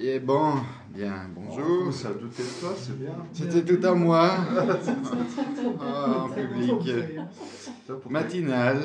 Et 0.00 0.20
bon, 0.20 0.54
bien, 0.90 1.28
bonjour. 1.34 1.92
Ça 1.92 2.10
a 2.10 2.12
douté 2.14 2.42
de 2.42 2.60
toi, 2.60 2.72
c'est 2.76 2.96
bien. 2.98 3.16
C'était 3.32 3.64
tout 3.64 3.84
à 3.86 3.94
moi. 3.94 4.30
Ah, 5.80 6.24
en 6.24 6.28
public. 6.28 6.88
Ça, 7.86 7.94
Matinal. 8.08 8.78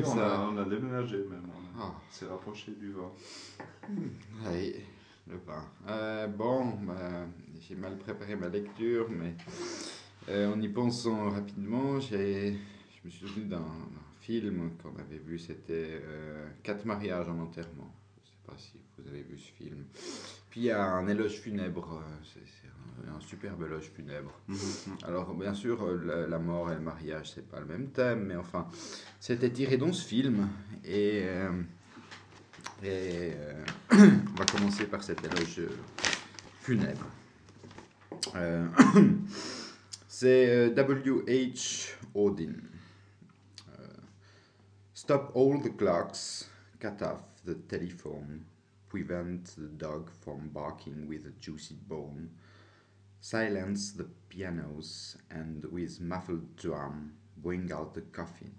on, 0.00 0.04
Ça. 0.04 0.42
a, 0.44 0.48
on 0.48 0.56
a 0.58 0.64
déménagé 0.64 1.18
même. 1.18 1.42
On 1.76 1.80
Ah. 1.82 1.94
s'est 2.10 2.26
rapproché 2.26 2.72
du 2.72 2.92
vent. 2.92 3.12
Oui, 3.90 4.74
le 5.28 5.38
pain. 5.38 5.64
Euh, 5.88 6.26
bon, 6.28 6.66
bah, 6.86 7.26
j'ai 7.60 7.74
mal 7.74 7.96
préparé 7.98 8.36
ma 8.36 8.48
lecture, 8.48 9.08
mais 9.10 9.34
euh, 10.28 10.52
en 10.54 10.60
y 10.60 10.68
pensant 10.68 11.30
rapidement, 11.30 11.98
j'ai, 12.00 12.52
je 12.52 12.98
me 13.04 13.10
suis 13.10 13.26
souvenu 13.26 13.46
d'un, 13.46 13.58
d'un 13.58 14.06
film 14.20 14.70
qu'on 14.82 14.90
avait 15.00 15.18
vu, 15.24 15.38
c'était 15.38 16.00
euh, 16.04 16.48
Quatre 16.62 16.84
mariages 16.84 17.28
en 17.28 17.38
enterrement. 17.40 17.92
Je 18.16 18.20
ne 18.20 18.26
sais 18.26 18.38
pas 18.46 18.54
si 18.56 18.72
vous 18.98 19.08
avez 19.08 19.22
vu 19.22 19.36
ce 19.38 19.52
film. 19.52 19.84
Puis 20.50 20.60
il 20.62 20.64
y 20.64 20.70
a 20.70 20.82
un 20.82 21.06
éloge 21.06 21.38
funèbre, 21.40 22.02
euh, 22.02 22.24
c'est, 22.24 23.08
un, 23.08 23.16
un 23.16 23.20
superbe 23.20 23.62
éloge 23.64 23.90
funèbre. 23.94 24.32
Alors, 25.04 25.32
bien 25.34 25.54
sûr, 25.54 25.82
euh, 25.82 26.02
la, 26.04 26.26
la 26.26 26.38
mort 26.38 26.70
et 26.72 26.74
le 26.74 26.80
mariage, 26.80 27.30
c'est 27.34 27.48
pas 27.48 27.60
le 27.60 27.66
même 27.66 27.88
thème, 27.90 28.24
mais 28.26 28.36
enfin, 28.36 28.66
c'était 29.20 29.50
tiré 29.50 29.76
dans 29.76 29.92
ce 29.92 30.04
film. 30.04 30.48
Et, 30.84 31.22
euh, 31.24 31.62
et 32.82 33.32
euh, 33.34 33.64
on 33.92 34.38
va 34.38 34.44
commencer 34.44 34.86
par 34.86 35.02
cet 35.02 35.24
éloge 35.24 35.62
funèbre. 36.60 37.06
Euh, 38.34 38.66
c'est 40.08 40.70
W.H. 40.70 41.94
Euh, 42.16 42.46
Stop 44.94 45.32
all 45.34 45.62
the 45.62 45.76
clocks, 45.76 46.48
cut 46.78 47.02
off 47.02 47.22
the 47.46 47.66
telephone, 47.68 48.42
prevent 48.90 49.54
the 49.56 49.68
dog 49.68 50.10
from 50.20 50.50
barking 50.50 51.08
with 51.08 51.24
a 51.24 51.30
juicy 51.40 51.76
bone. 51.88 52.28
Silence 53.20 53.92
the 53.92 54.08
pianos 54.28 55.16
and 55.30 55.64
with 55.66 56.00
muffled 56.00 56.56
drum 56.56 57.12
bring 57.36 57.72
out 57.72 57.94
the 57.94 58.00
coffin. 58.00 58.52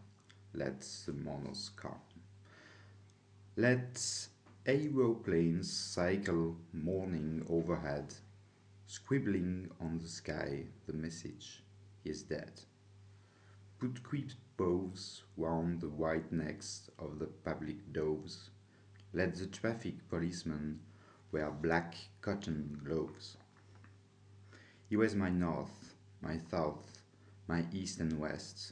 Let 0.53 0.81
the 1.05 1.13
mourners 1.13 1.69
come. 1.75 1.99
Let 3.57 4.27
aeroplanes 4.65 5.71
cycle 5.71 6.55
morning 6.71 7.45
overhead, 7.49 8.13
scribbling 8.87 9.69
on 9.81 9.99
the 9.99 10.07
sky 10.07 10.63
the 10.87 10.93
message 10.93 11.61
he 12.03 12.09
is 12.09 12.23
dead. 12.23 12.61
Put 13.79 14.03
quick 14.03 14.31
bows 14.55 15.23
round 15.35 15.81
the 15.81 15.89
white 15.89 16.31
necks 16.31 16.89
of 16.99 17.19
the 17.19 17.25
public 17.25 17.91
doves. 17.91 18.51
Let 19.13 19.35
the 19.35 19.45
traffic 19.45 20.07
policeman 20.09 20.79
wear 21.33 21.51
black 21.51 21.95
cotton 22.21 22.79
gloves. 22.81 23.35
He 24.87 24.95
was 24.95 25.15
my 25.15 25.29
north, 25.29 25.95
my 26.21 26.37
south, 26.49 27.03
my 27.45 27.65
east 27.73 27.99
and 27.99 28.19
west, 28.19 28.71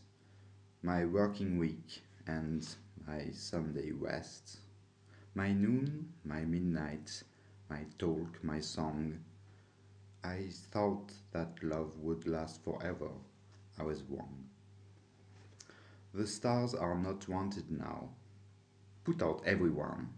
my 0.82 1.04
working 1.04 1.58
week 1.58 2.04
and 2.26 2.66
my 3.06 3.32
Sunday 3.32 3.92
rest, 3.92 4.60
my 5.36 5.52
noon, 5.52 6.14
my 6.23 6.45
midnight, 6.45 7.23
my 7.70 7.86
talk, 7.98 8.42
my 8.42 8.62
song. 8.62 9.20
I 10.23 10.48
thought 10.72 11.12
that 11.34 11.62
love 11.62 11.98
would 12.00 12.26
last 12.26 12.64
forever. 12.64 13.10
I 13.78 13.84
was 13.84 14.04
wrong. 14.04 14.45
The 16.14 16.26
stars 16.26 16.73
are 16.73 16.95
not 16.95 17.28
wanted 17.28 17.70
now. 17.70 18.12
Put 19.04 19.22
out 19.22 19.42
everyone. 19.45 20.14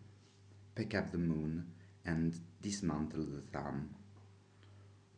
Pick 0.76 0.96
up 0.96 1.12
the 1.12 1.18
moon 1.18 1.66
and 2.06 2.34
dismantle 2.62 3.26
the 3.26 3.42
sun. 3.52 3.90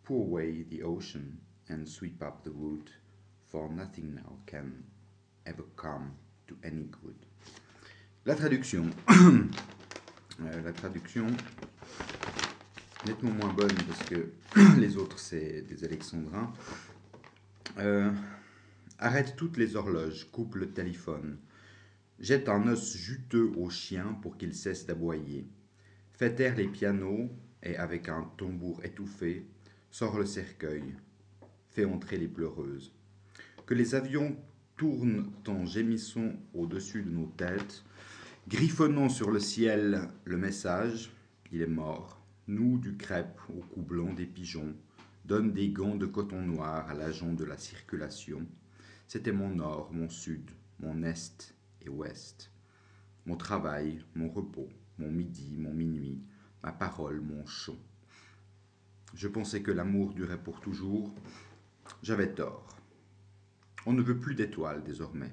Pour 0.03 0.25
away 0.25 0.63
the 0.63 0.83
ocean 0.83 1.39
and 1.69 1.87
sweep 1.87 2.21
up 2.23 2.43
the 2.43 2.51
wood, 2.51 2.89
for 3.47 3.69
nothing 3.69 4.15
now 4.15 4.37
can 4.45 4.83
ever 5.45 5.63
come 5.75 6.13
to 6.47 6.57
any 6.63 6.83
good. 6.83 7.15
La 8.25 8.35
traduction. 8.35 8.93
Euh, 10.41 10.61
la 10.63 10.73
traduction, 10.73 11.27
nettement 13.05 13.31
moins 13.33 13.53
bonne 13.53 13.75
parce 13.87 14.03
que 14.09 14.31
les 14.79 14.97
autres 14.97 15.19
c'est 15.19 15.61
des 15.61 15.83
alexandrins. 15.83 16.51
Euh, 17.77 18.11
arrête 18.97 19.35
toutes 19.35 19.57
les 19.57 19.75
horloges, 19.75 20.27
coupe 20.31 20.55
le 20.55 20.71
téléphone. 20.71 21.37
Jette 22.23 22.47
un 22.47 22.69
os 22.69 22.95
juteux 22.95 23.51
au 23.57 23.69
chien 23.69 24.17
pour 24.21 24.37
qu'il 24.37 24.55
cesse 24.55 24.85
d'aboyer. 24.85 25.45
Fais 26.13 26.33
taire 26.33 26.55
les 26.55 26.69
pianos 26.69 27.29
et 27.61 27.75
avec 27.75 28.07
un 28.07 28.31
tambour 28.37 28.79
étouffé, 28.85 29.45
sors 29.91 30.17
le 30.17 30.25
cercueil. 30.25 30.95
Fais 31.71 31.83
entrer 31.83 32.17
les 32.17 32.29
pleureuses. 32.29 32.93
Que 33.65 33.73
les 33.73 33.93
avions 33.93 34.37
tournent 34.77 35.33
en 35.49 35.65
gémissant 35.65 36.31
au-dessus 36.53 37.03
de 37.03 37.09
nos 37.09 37.25
têtes, 37.25 37.83
griffonnant 38.47 39.09
sur 39.09 39.29
le 39.29 39.41
ciel 39.41 40.07
le 40.23 40.37
message 40.37 41.11
il 41.51 41.61
est 41.61 41.67
mort. 41.67 42.21
Nous 42.47 42.77
du 42.77 42.95
crêpe 42.95 43.37
au 43.49 43.59
cou 43.63 43.81
blanc 43.81 44.13
des 44.13 44.27
pigeons, 44.27 44.73
donne 45.25 45.51
des 45.51 45.71
gants 45.71 45.97
de 45.97 46.05
coton 46.05 46.41
noir 46.41 46.89
à 46.89 46.93
l'agent 46.93 47.33
de 47.33 47.43
la 47.43 47.57
circulation. 47.57 48.47
C'était 49.09 49.33
mon 49.33 49.49
nord, 49.49 49.91
mon 49.91 50.07
sud, 50.07 50.51
mon 50.79 51.03
est 51.03 51.53
ouest. 51.89 52.51
Mon 53.25 53.37
travail, 53.37 54.03
mon 54.15 54.29
repos, 54.29 54.69
mon 54.97 55.09
midi, 55.09 55.55
mon 55.57 55.73
minuit, 55.73 56.21
ma 56.61 56.71
parole, 56.71 57.21
mon 57.21 57.45
chant. 57.45 57.79
Je 59.13 59.27
pensais 59.27 59.61
que 59.61 59.71
l'amour 59.71 60.13
durait 60.13 60.41
pour 60.41 60.59
toujours. 60.59 61.13
J'avais 62.01 62.33
tort. 62.33 62.77
On 63.85 63.93
ne 63.93 64.01
veut 64.01 64.19
plus 64.19 64.33
d'étoiles 64.33 64.83
désormais. 64.83 65.31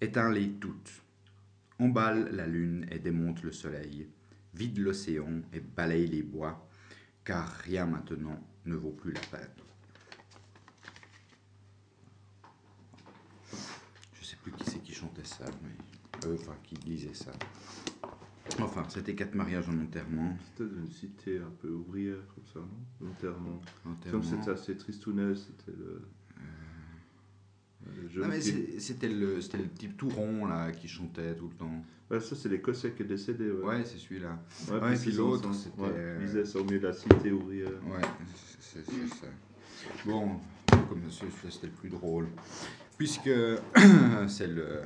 Éteins-les 0.00 0.52
toutes. 0.52 1.02
Emballe 1.78 2.34
la 2.34 2.46
lune 2.46 2.86
et 2.90 2.98
démonte 2.98 3.42
le 3.42 3.52
soleil. 3.52 4.08
Vide 4.54 4.78
l'océan 4.78 5.42
et 5.52 5.60
balaye 5.60 6.06
les 6.06 6.22
bois, 6.22 6.68
car 7.24 7.48
rien 7.48 7.86
maintenant 7.86 8.40
ne 8.64 8.76
vaut 8.76 8.92
plus 8.92 9.12
la 9.12 9.20
peine. 9.20 9.50
Je 14.14 14.24
sais 14.24 14.36
plus 14.36 14.52
qui 14.52 14.70
c'est 14.70 14.78
qui 14.78 14.93
chantait 15.04 15.24
ça, 15.28 15.44
mais 15.62 16.28
euh, 16.28 16.34
enfin 16.38 16.54
qui 16.62 16.74
disait 16.76 17.14
ça. 17.14 17.32
Enfin, 18.60 18.84
c'était 18.88 19.14
quatre 19.14 19.34
mariages 19.34 19.68
en 19.68 19.78
enterrement. 19.80 20.36
C'était 20.46 20.70
une 20.70 20.90
cité 20.90 21.38
un 21.38 21.50
peu 21.60 21.68
ouvrière, 21.70 22.18
comme 22.34 22.44
ça, 22.52 22.60
non? 22.60 23.08
Enterrement. 23.10 23.60
enterrement. 23.86 24.10
Comme 24.10 24.22
c'était 24.22 24.50
assez 24.50 24.76
tristounet, 24.76 25.34
c'était 25.34 25.76
le. 25.76 26.02
jeune 28.08 28.24
Ah, 28.24 28.28
mais 28.28 28.38
qui- 28.38 28.80
c'était 28.80 29.08
le, 29.08 29.40
c'était 29.40 29.58
le 29.58 29.68
type 29.68 29.96
tout 29.96 30.08
rond 30.08 30.46
là 30.46 30.70
qui 30.72 30.88
chantait 30.88 31.34
tout 31.34 31.48
le 31.48 31.54
temps. 31.56 31.84
Ouais, 32.10 32.20
ça, 32.20 32.36
c'est 32.36 32.48
l'Écossais 32.50 32.92
qui 32.92 33.02
est 33.02 33.06
décédé. 33.06 33.50
Ouais, 33.50 33.64
Ouais, 33.78 33.84
c'est 33.84 33.98
celui-là. 33.98 34.38
Ouais, 34.70 34.94
puis 34.96 35.12
l'autre, 35.12 35.52
c'était, 35.54 35.80
Ouais, 35.80 35.88
euh, 35.92 36.18
il 36.20 36.26
disait 36.26 36.44
ça 36.44 36.60
au 36.60 36.64
milieu 36.64 36.78
de 36.80 36.86
la 36.86 36.92
cité 36.92 37.32
ouvrière. 37.32 37.70
Ouais, 37.86 38.02
c'est 38.60 38.84
c'est 38.84 39.06
ça. 39.08 39.26
Bon, 40.04 40.38
comme 40.70 41.10
ça, 41.10 41.24
c'était 41.50 41.66
le 41.68 41.72
plus 41.72 41.88
drôle. 41.88 42.28
Puisque 42.96 43.30
c'est 44.28 44.46
le, 44.46 44.80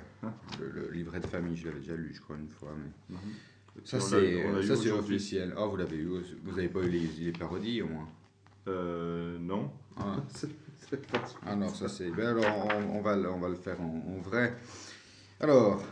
le, 0.60 0.70
le 0.74 0.90
livret 0.92 1.20
de 1.20 1.26
famille, 1.26 1.56
je 1.56 1.66
l'avais 1.68 1.80
déjà 1.80 1.94
lu, 1.94 2.12
je 2.14 2.20
crois, 2.20 2.36
une 2.36 2.48
fois. 2.48 2.70
Mais... 2.76 3.16
Et 3.76 3.80
puis 3.80 3.88
Ça, 3.88 4.00
c'est 4.00 4.90
officiel. 4.90 5.54
Ah, 5.56 5.66
vous 5.66 5.76
l'avez 5.76 5.96
eu 5.96 6.08
Vous 6.44 6.50
n'avez 6.52 6.68
pas 6.68 6.80
eu 6.80 6.88
les, 6.88 7.00
les 7.20 7.32
parodies, 7.32 7.82
au 7.82 7.88
moins? 7.88 8.08
Euh, 8.66 9.38
non. 9.40 9.70
ah. 9.98 10.16
C'est- 10.34 10.48
c'est 10.90 11.06
pas- 11.06 11.24
Ah 11.44 11.54
non, 11.54 11.68
ça 11.68 11.86
c'est. 11.88 12.10
Ben 12.10 12.28
alors, 12.28 12.68
on, 12.92 12.98
on 12.98 13.02
va, 13.02 13.14
le- 13.14 13.30
on 13.30 13.38
va 13.38 13.48
le 13.50 13.56
faire 13.56 13.78
en, 13.80 14.02
en 14.16 14.20
vrai. 14.22 14.56
Alors, 15.38 15.82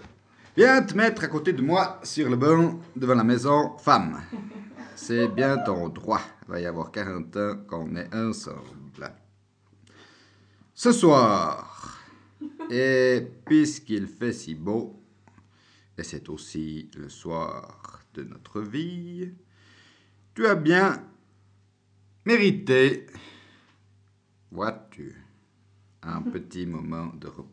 viens 0.57 0.81
te 0.83 0.97
mettre 0.97 1.25
à 1.25 1.27
côté 1.29 1.53
de 1.53 1.61
moi 1.61 2.01
sur 2.03 2.31
le 2.31 2.37
banc 2.37 2.81
devant 2.95 3.15
la 3.15 3.25
maison, 3.25 3.77
femme. 3.77 4.23
C'est 4.95 5.29
bien 5.29 5.59
ton 5.59 5.89
droit. 5.91 6.21
Il 6.49 6.53
va 6.53 6.61
y 6.61 6.67
avoir 6.67 6.91
40 6.93 7.37
ans 7.37 7.57
qu'on 7.69 7.95
est 7.97 8.15
ensemble. 8.15 8.63
Ce 10.75 10.93
soir, 10.93 11.96
et 12.71 13.27
puisqu'il 13.45 14.07
fait 14.07 14.33
si 14.33 14.55
beau, 14.55 15.03
et 15.99 16.03
c'est 16.03 16.29
aussi 16.29 16.91
le 16.97 17.09
soir 17.09 18.05
de 18.15 18.25
notre 18.25 18.61
vie, 18.61 19.33
tu 20.35 20.47
as 20.47 20.55
bien 20.55 21.03
mérité 22.25 23.07
Vois-tu, 24.51 25.15
un 26.03 26.23
petit 26.23 26.67
moment 26.67 27.13
de 27.15 27.27
repos. 27.27 27.51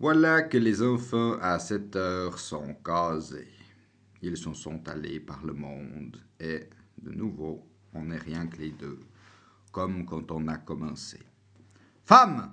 Voilà 0.00 0.42
que 0.42 0.58
les 0.58 0.82
enfants 0.82 1.38
à 1.40 1.58
cette 1.58 1.94
heure 1.94 2.38
sont 2.38 2.74
casés. 2.84 3.52
Ils 4.22 4.36
s'en 4.36 4.54
sont 4.54 4.88
allés 4.88 5.20
par 5.20 5.44
le 5.44 5.52
monde 5.52 6.16
et, 6.40 6.68
de 7.00 7.12
nouveau, 7.12 7.68
on 7.92 8.04
n'est 8.06 8.18
rien 8.18 8.46
que 8.46 8.56
les 8.56 8.70
deux, 8.70 9.00
comme 9.70 10.04
quand 10.04 10.30
on 10.30 10.48
a 10.48 10.58
commencé. 10.58 11.20
Femme, 12.04 12.52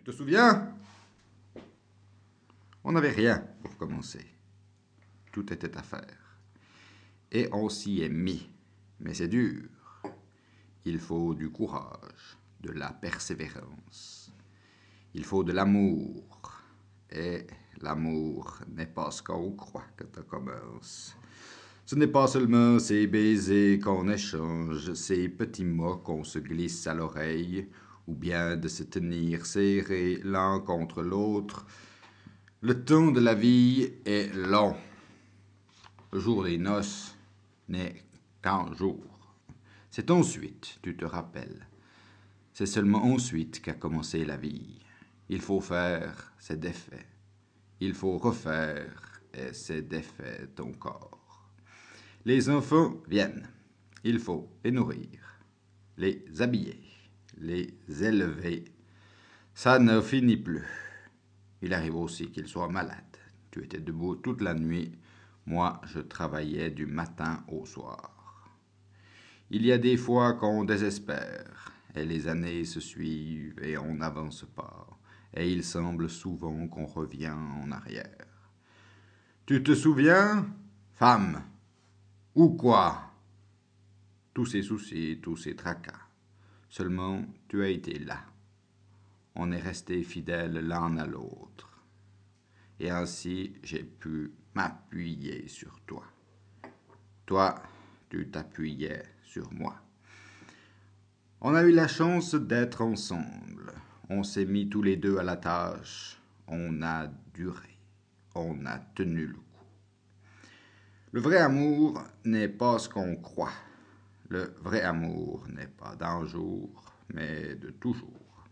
tu 0.00 0.04
te 0.12 0.16
souviens? 0.16 0.72
On 2.82 2.92
n'avait 2.92 3.10
rien 3.10 3.44
pour 3.62 3.76
commencer. 3.76 4.24
Tout 5.30 5.52
était 5.52 5.76
à 5.76 5.82
faire. 5.82 6.38
Et 7.30 7.50
on 7.52 7.68
s'y 7.68 8.00
est 8.00 8.08
mis. 8.08 8.48
mais 8.98 9.12
c'est 9.12 9.28
dur. 9.28 9.68
Il 10.86 10.98
faut 10.98 11.34
du 11.34 11.50
courage, 11.50 12.38
de 12.62 12.70
la 12.70 12.94
persévérance. 12.94 14.32
Il 15.12 15.24
faut 15.24 15.44
de 15.44 15.52
l'amour. 15.52 16.62
Et 17.10 17.46
l'amour 17.82 18.58
n'est 18.68 18.86
pas 18.86 19.10
ce 19.10 19.22
qu'on 19.22 19.52
croit 19.52 19.84
quand 19.98 20.18
on 20.18 20.22
commence. 20.22 21.14
Ce 21.84 21.94
n'est 21.94 22.06
pas 22.06 22.26
seulement 22.26 22.78
ces 22.78 23.06
baisers 23.06 23.78
qu'on 23.78 24.08
échange, 24.08 24.94
ces 24.94 25.28
petits 25.28 25.64
mots 25.66 25.98
qu'on 25.98 26.24
se 26.24 26.38
glisse 26.38 26.86
à 26.86 26.94
l'oreille, 26.94 27.68
ou 28.06 28.14
bien 28.14 28.56
de 28.56 28.68
se 28.68 28.82
tenir 28.82 29.46
serrés 29.46 30.20
l'un 30.24 30.60
contre 30.60 31.02
l'autre. 31.02 31.66
Le 32.60 32.84
temps 32.84 33.10
de 33.10 33.20
la 33.20 33.34
vie 33.34 33.90
est 34.04 34.34
long. 34.34 34.76
Le 36.12 36.20
jour 36.20 36.44
des 36.44 36.58
noces 36.58 37.16
n'est 37.68 38.02
qu'un 38.42 38.72
jour. 38.74 39.04
C'est 39.90 40.10
ensuite, 40.10 40.78
tu 40.82 40.96
te 40.96 41.04
rappelles. 41.04 41.66
C'est 42.52 42.66
seulement 42.66 43.04
ensuite 43.04 43.62
qu'a 43.62 43.74
commencé 43.74 44.24
la 44.24 44.36
vie. 44.36 44.78
Il 45.28 45.40
faut 45.40 45.60
faire, 45.60 46.32
c'est 46.38 46.58
défait. 46.58 47.06
Il 47.80 47.94
faut 47.94 48.18
refaire, 48.18 49.22
et 49.32 49.52
c'est 49.52 49.82
défait 49.82 50.48
ton. 50.54 50.72
Les 52.24 52.50
enfants 52.50 52.96
viennent. 53.08 53.48
Il 54.04 54.18
faut 54.18 54.48
les 54.64 54.70
nourrir, 54.70 55.40
les 55.96 56.24
habiller, 56.40 56.89
les 57.40 57.74
élever. 58.02 58.64
Ça 59.54 59.78
ne 59.78 60.00
finit 60.00 60.36
plus. 60.36 60.66
Il 61.62 61.74
arrive 61.74 61.96
aussi 61.96 62.30
qu'ils 62.30 62.48
soient 62.48 62.68
malades. 62.68 63.16
Tu 63.50 63.64
étais 63.64 63.80
debout 63.80 64.16
toute 64.16 64.40
la 64.40 64.54
nuit. 64.54 64.92
Moi, 65.46 65.80
je 65.84 66.00
travaillais 66.00 66.70
du 66.70 66.86
matin 66.86 67.44
au 67.48 67.66
soir. 67.66 68.48
Il 69.50 69.66
y 69.66 69.72
a 69.72 69.78
des 69.78 69.96
fois 69.96 70.34
qu'on 70.34 70.64
désespère, 70.64 71.72
et 71.96 72.04
les 72.04 72.28
années 72.28 72.64
se 72.64 72.78
suivent 72.78 73.60
et 73.64 73.76
on 73.76 73.94
n'avance 73.94 74.44
pas, 74.54 74.86
et 75.34 75.50
il 75.50 75.64
semble 75.64 76.08
souvent 76.08 76.68
qu'on 76.68 76.86
revient 76.86 77.30
en 77.30 77.72
arrière. 77.72 78.26
Tu 79.46 79.62
te 79.64 79.74
souviens, 79.74 80.46
femme? 80.94 81.42
Ou 82.36 82.50
quoi? 82.50 83.12
Tous 84.32 84.46
ces 84.46 84.62
soucis, 84.62 85.18
tous 85.20 85.36
ces 85.36 85.56
tracas. 85.56 86.09
Seulement, 86.70 87.24
tu 87.48 87.64
as 87.64 87.68
été 87.68 87.98
là. 87.98 88.24
On 89.34 89.50
est 89.50 89.60
resté 89.60 90.04
fidèles 90.04 90.66
l'un 90.66 90.96
à 90.98 91.06
l'autre. 91.06 91.68
Et 92.78 92.90
ainsi, 92.90 93.52
j'ai 93.64 93.82
pu 93.82 94.32
m'appuyer 94.54 95.48
sur 95.48 95.80
toi. 95.80 96.04
Toi, 97.26 97.60
tu 98.08 98.30
t'appuyais 98.30 99.02
sur 99.24 99.52
moi. 99.52 99.82
On 101.40 101.56
a 101.56 101.62
eu 101.64 101.72
la 101.72 101.88
chance 101.88 102.36
d'être 102.36 102.82
ensemble. 102.82 103.72
On 104.08 104.22
s'est 104.22 104.46
mis 104.46 104.68
tous 104.68 104.82
les 104.82 104.96
deux 104.96 105.18
à 105.18 105.24
la 105.24 105.36
tâche. 105.36 106.20
On 106.46 106.82
a 106.82 107.08
duré. 107.34 107.78
On 108.36 108.64
a 108.64 108.78
tenu 108.94 109.26
le 109.26 109.34
coup. 109.34 109.66
Le 111.10 111.20
vrai 111.20 111.38
amour 111.38 112.00
n'est 112.24 112.48
pas 112.48 112.78
ce 112.78 112.88
qu'on 112.88 113.16
croit. 113.16 113.52
Le 114.30 114.54
vrai 114.62 114.82
amour 114.82 115.44
n'est 115.48 115.66
pas 115.66 115.96
d'un 115.96 116.24
jour, 116.24 116.70
mais 117.12 117.56
de 117.56 117.70
toujours. 117.70 118.46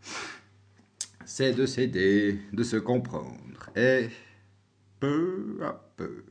C'est 1.23 1.53
de 1.53 1.65
s'aider, 1.65 2.41
de 2.51 2.63
se 2.63 2.75
comprendre. 2.75 3.69
Et 3.77 4.09
peu 4.99 5.57
à 5.63 5.71
peu, 5.95 6.25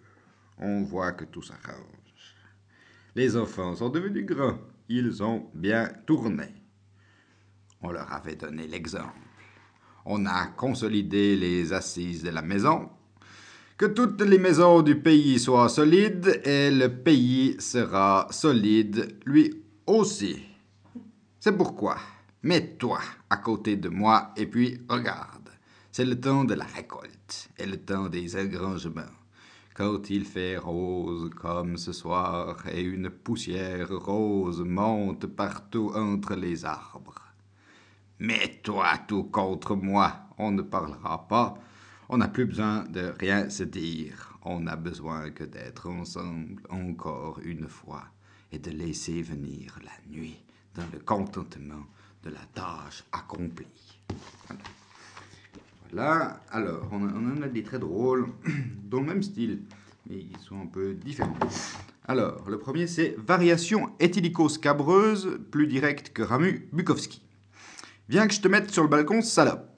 on 0.58 0.82
voit 0.82 1.12
que 1.12 1.24
tout 1.24 1.40
s'arrange. 1.40 2.36
Les 3.14 3.38
enfants 3.38 3.74
sont 3.74 3.88
devenus 3.88 4.26
grands. 4.26 4.58
Ils 4.90 5.22
ont 5.22 5.50
bien 5.54 5.88
tourné. 6.06 6.48
On 7.80 7.90
leur 7.90 8.12
avait 8.12 8.36
donné 8.36 8.66
l'exemple. 8.66 9.16
On 10.04 10.26
a 10.26 10.48
consolidé 10.48 11.36
les 11.36 11.72
assises 11.72 12.22
de 12.22 12.30
la 12.30 12.42
maison 12.42 12.90
que 13.78 13.86
toutes 13.86 14.22
les 14.22 14.38
maisons 14.38 14.82
du 14.82 14.96
pays 15.00 15.38
soient 15.38 15.68
solides 15.68 16.40
et 16.44 16.68
le 16.68 16.88
pays 16.88 17.54
sera 17.60 18.26
solide 18.28 19.16
lui 19.24 19.62
aussi. 19.86 20.44
C'est 21.38 21.56
pourquoi, 21.56 21.96
mets-toi 22.42 22.98
à 23.30 23.36
côté 23.36 23.76
de 23.76 23.88
moi 23.88 24.32
et 24.36 24.46
puis 24.46 24.80
regarde. 24.88 25.50
C'est 25.92 26.04
le 26.04 26.20
temps 26.20 26.42
de 26.42 26.54
la 26.54 26.64
récolte 26.64 27.50
et 27.56 27.66
le 27.66 27.76
temps 27.76 28.08
des 28.08 28.34
engrangements. 28.34 29.14
Quand 29.74 30.10
il 30.10 30.24
fait 30.24 30.56
rose 30.56 31.30
comme 31.40 31.76
ce 31.76 31.92
soir 31.92 32.64
et 32.72 32.80
une 32.80 33.10
poussière 33.10 33.90
rose 33.90 34.60
monte 34.60 35.26
partout 35.26 35.92
entre 35.94 36.34
les 36.34 36.64
arbres. 36.64 37.22
Mets-toi 38.18 38.88
tout 39.06 39.22
contre 39.22 39.76
moi, 39.76 40.14
on 40.36 40.50
ne 40.50 40.62
parlera 40.62 41.28
pas 41.28 41.54
on 42.08 42.18
n'a 42.18 42.28
plus 42.28 42.46
besoin 42.46 42.84
de 42.84 43.12
rien 43.18 43.50
se 43.50 43.64
dire. 43.64 44.38
On 44.44 44.60
n'a 44.60 44.76
besoin 44.76 45.30
que 45.30 45.44
d'être 45.44 45.88
ensemble 45.88 46.62
encore 46.70 47.40
une 47.44 47.68
fois 47.68 48.04
et 48.50 48.58
de 48.58 48.70
laisser 48.70 49.20
venir 49.20 49.78
la 49.84 50.10
nuit 50.10 50.42
dans 50.74 50.86
le 50.92 51.00
contentement 51.00 51.84
de 52.24 52.30
la 52.30 52.40
tâche 52.54 53.04
accomplie. 53.12 54.00
Voilà. 55.90 56.40
Alors, 56.50 56.88
on, 56.92 57.02
en 57.02 57.42
a 57.42 57.48
des 57.48 57.62
très 57.62 57.78
drôles, 57.78 58.28
dans 58.84 59.00
le 59.00 59.06
même 59.06 59.22
style, 59.22 59.62
mais 60.08 60.16
ils 60.16 60.38
sont 60.38 60.60
un 60.60 60.66
peu 60.66 60.94
différents. 60.94 61.36
Alors, 62.06 62.48
le 62.48 62.58
premier, 62.58 62.86
c'est 62.86 63.16
Variation 63.18 63.90
éthylico-scabreuse, 63.98 65.40
plus 65.50 65.66
directe 65.66 66.12
que 66.12 66.22
Ramu 66.22 66.68
Bukowski. 66.72 67.22
Viens 68.08 68.26
que 68.26 68.34
je 68.34 68.40
te 68.40 68.48
mette 68.48 68.70
sur 68.70 68.82
le 68.82 68.88
balcon, 68.88 69.20
salope. 69.20 69.77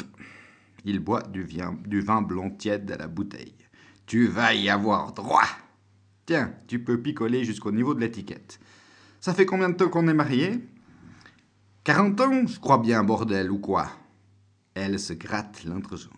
Il 0.85 1.01
boit 1.01 1.23
du 1.23 1.43
vin, 1.43 1.77
du 1.87 2.03
blond 2.03 2.51
tiède 2.51 2.91
à 2.91 2.97
la 2.97 3.09
bouteille. 3.09 3.55
Tu 4.07 4.27
vas 4.27 4.55
y 4.55 4.69
avoir 4.69 5.13
droit. 5.13 5.49
Tiens, 6.27 6.55
tu 6.67 6.83
peux 6.83 7.01
picoler 7.01 7.45
jusqu'au 7.45 7.73
niveau 7.73 7.95
de 7.95 8.01
l'étiquette. 8.01 8.61
Ça 9.21 9.35
fait 9.35 9.47
combien 9.47 9.69
de 9.69 9.75
temps 9.75 9.89
qu'on 9.89 10.09
est 10.09 10.15
mariés? 10.15 10.67
Quarante 11.85 12.21
ans, 12.21 12.47
je 12.47 12.59
crois 12.59 12.79
bien, 12.79 13.05
bordel, 13.05 13.51
ou 13.51 13.59
quoi? 13.59 13.91
Elle 14.75 14.99
se 14.99 15.13
gratte 15.13 15.65
l'entrejambe. 15.65 16.13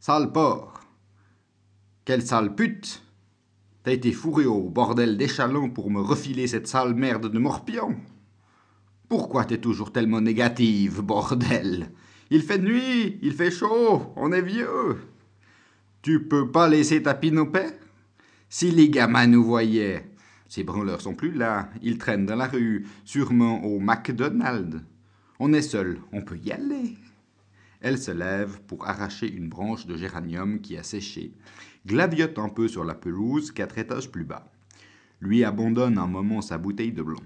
Sale 0.00 0.32
porc 0.32 0.80
Quelle 2.04 2.22
sale 2.22 2.54
pute 2.54 3.02
T'as 3.82 3.92
été 3.92 4.12
fourré 4.12 4.46
au 4.46 4.68
bordel 4.68 5.16
d'échalon 5.16 5.70
pour 5.70 5.90
me 5.90 6.00
refiler 6.00 6.46
cette 6.46 6.66
sale 6.66 6.94
merde 6.94 7.30
de 7.30 7.38
morpion 7.38 7.96
Pourquoi 9.08 9.44
t'es 9.44 9.58
toujours 9.58 9.92
tellement 9.92 10.20
négative, 10.20 11.00
bordel? 11.00 11.92
Il 12.30 12.42
fait 12.42 12.58
nuit, 12.58 13.18
il 13.22 13.32
fait 13.32 13.50
chaud, 13.50 14.12
on 14.16 14.32
est 14.32 14.42
vieux. 14.42 14.98
Tu 16.02 16.24
peux 16.24 16.50
pas 16.50 16.68
laisser 16.68 17.02
ta 17.02 17.14
pinopée 17.14 17.70
Si 18.48 18.70
les 18.70 18.90
gamins 18.90 19.26
nous 19.26 19.44
voyaient. 19.44 20.10
Ces 20.48 20.64
branleurs 20.64 21.00
sont 21.00 21.14
plus 21.14 21.32
là, 21.32 21.70
ils 21.82 21.98
traînent 21.98 22.26
dans 22.26 22.36
la 22.36 22.46
rue, 22.46 22.86
sûrement 23.04 23.62
au 23.64 23.80
McDonald's. 23.80 24.82
On 25.38 25.52
est 25.52 25.62
seul, 25.62 25.98
on 26.12 26.22
peut 26.22 26.38
y 26.38 26.52
aller. 26.52 26.96
Elle 27.80 27.98
se 27.98 28.10
lève 28.10 28.60
pour 28.62 28.86
arracher 28.88 29.30
une 29.30 29.48
branche 29.48 29.86
de 29.86 29.96
géranium 29.96 30.60
qui 30.60 30.76
a 30.76 30.82
séché, 30.82 31.32
glaviote 31.86 32.38
un 32.38 32.48
peu 32.48 32.66
sur 32.66 32.84
la 32.84 32.94
pelouse 32.94 33.52
quatre 33.52 33.78
étages 33.78 34.10
plus 34.10 34.24
bas. 34.24 34.50
Lui 35.20 35.44
abandonne 35.44 35.98
un 35.98 36.06
moment 36.06 36.40
sa 36.40 36.58
bouteille 36.58 36.92
de 36.92 37.02
blanc. 37.02 37.22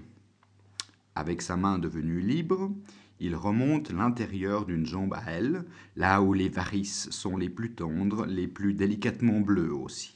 Avec 1.15 1.41
sa 1.41 1.57
main 1.57 1.79
devenue 1.79 2.19
libre, 2.19 2.71
il 3.19 3.35
remonte 3.35 3.91
l'intérieur 3.91 4.65
d'une 4.65 4.85
jambe 4.85 5.13
à 5.13 5.23
elle, 5.27 5.65
là 5.95 6.21
où 6.21 6.33
les 6.33 6.49
varices 6.49 7.09
sont 7.11 7.37
les 7.37 7.49
plus 7.49 7.71
tendres, 7.71 8.25
les 8.25 8.47
plus 8.47 8.73
délicatement 8.73 9.39
bleues 9.39 9.73
aussi. 9.73 10.13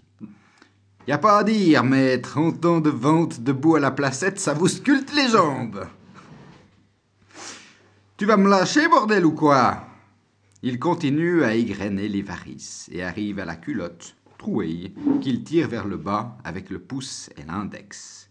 Y 1.07 1.13
a 1.13 1.17
pas 1.17 1.39
à 1.39 1.43
dire, 1.45 1.85
mais 1.85 2.19
30 2.19 2.65
ans 2.65 2.81
de 2.81 2.89
vente 2.89 3.39
debout 3.39 3.75
à 3.75 3.79
la 3.79 3.91
placette, 3.91 4.39
ça 4.39 4.53
vous 4.53 4.67
sculpte 4.67 5.13
les 5.15 5.29
jambes. 5.29 5.87
Tu 8.17 8.25
vas 8.25 8.35
me 8.35 8.49
lâcher, 8.49 8.89
bordel, 8.89 9.25
ou 9.25 9.31
quoi? 9.31 9.87
Il 10.63 10.79
continue 10.79 11.43
à 11.43 11.55
égrener 11.55 12.09
les 12.09 12.23
varices 12.23 12.89
et 12.91 13.03
arrive 13.03 13.39
à 13.39 13.45
la 13.45 13.55
culotte, 13.55 14.17
trouée, 14.37 14.93
qu'il 15.21 15.43
tire 15.43 15.69
vers 15.69 15.87
le 15.87 15.97
bas 15.97 16.37
avec 16.43 16.69
le 16.69 16.79
pouce 16.79 17.29
et 17.37 17.43
l'index. 17.43 18.29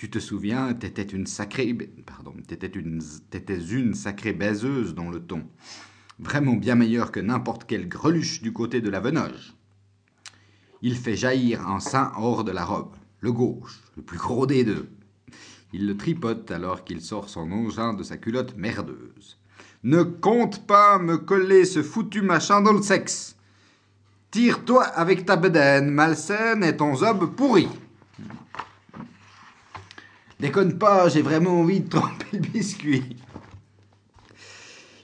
Tu 0.00 0.08
te 0.08 0.18
souviens, 0.18 0.72
t'étais 0.72 1.02
une 1.02 1.26
sacrée, 1.26 1.76
pardon, 2.06 2.32
t'étais 2.48 2.68
une, 2.68 3.02
sacrée 3.94 4.32
baiseuse 4.32 4.94
dans 4.94 5.10
le 5.10 5.20
ton. 5.20 5.46
Vraiment 6.18 6.54
bien 6.54 6.74
meilleure 6.74 7.12
que 7.12 7.20
n'importe 7.20 7.66
quelle 7.66 7.86
greluche 7.86 8.40
du 8.40 8.50
côté 8.50 8.80
de 8.80 8.88
la 8.88 9.00
venoge. 9.00 9.54
Il 10.80 10.96
fait 10.96 11.16
jaillir 11.16 11.68
un 11.68 11.80
sein 11.80 12.12
hors 12.16 12.44
de 12.44 12.50
la 12.50 12.64
robe, 12.64 12.96
le 13.20 13.30
gauche, 13.30 13.78
le 13.94 14.02
plus 14.02 14.16
gros 14.16 14.46
des 14.46 14.64
deux. 14.64 14.88
Il 15.74 15.86
le 15.86 15.98
tripote 15.98 16.50
alors 16.50 16.84
qu'il 16.84 17.02
sort 17.02 17.28
son 17.28 17.52
engin 17.52 17.92
de 17.92 18.02
sa 18.02 18.16
culotte 18.16 18.56
merdeuse. 18.56 19.38
Ne 19.82 20.02
compte 20.02 20.66
pas 20.66 20.98
me 20.98 21.18
coller 21.18 21.66
ce 21.66 21.82
foutu 21.82 22.22
machin 22.22 22.62
dans 22.62 22.72
le 22.72 22.80
sexe. 22.80 23.36
Tire-toi 24.30 24.82
avec 24.82 25.26
ta 25.26 25.36
bedaine 25.36 25.90
malsaine 25.90 26.64
et 26.64 26.74
ton 26.74 26.94
zob 26.94 27.36
pourri. 27.36 27.68
Déconne 30.40 30.78
pas, 30.78 31.10
j'ai 31.10 31.20
vraiment 31.20 31.60
envie 31.60 31.80
de 31.80 31.90
tremper 31.90 32.26
le 32.32 32.38
biscuit. 32.38 33.16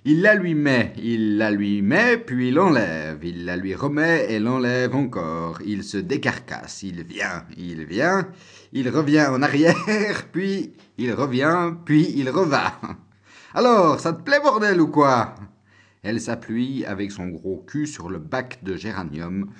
Il 0.06 0.22
la 0.22 0.34
lui 0.34 0.54
met, 0.54 0.94
il 0.96 1.36
la 1.36 1.50
lui 1.50 1.82
met, 1.82 2.16
puis 2.16 2.50
l'enlève, 2.50 3.22
il 3.22 3.44
la 3.44 3.56
lui 3.56 3.74
remet 3.74 4.32
et 4.32 4.38
l'enlève 4.38 4.94
encore. 4.94 5.58
Il 5.66 5.84
se 5.84 5.98
décarcasse, 5.98 6.84
il 6.84 7.02
vient, 7.02 7.44
il 7.58 7.84
vient, 7.84 8.28
il 8.72 8.88
revient 8.88 9.26
en 9.26 9.42
arrière, 9.42 10.26
puis 10.32 10.72
il 10.96 11.12
revient, 11.12 11.72
puis 11.84 12.14
il 12.16 12.30
reva. 12.30 12.80
Alors, 13.52 14.00
ça 14.00 14.14
te 14.14 14.22
plaît 14.22 14.40
bordel 14.40 14.80
ou 14.80 14.86
quoi? 14.86 15.34
Elle 16.02 16.20
s'appuie 16.20 16.86
avec 16.86 17.12
son 17.12 17.26
gros 17.26 17.62
cul 17.66 17.86
sur 17.86 18.08
le 18.08 18.18
bac 18.18 18.60
de 18.62 18.74
géranium 18.74 19.50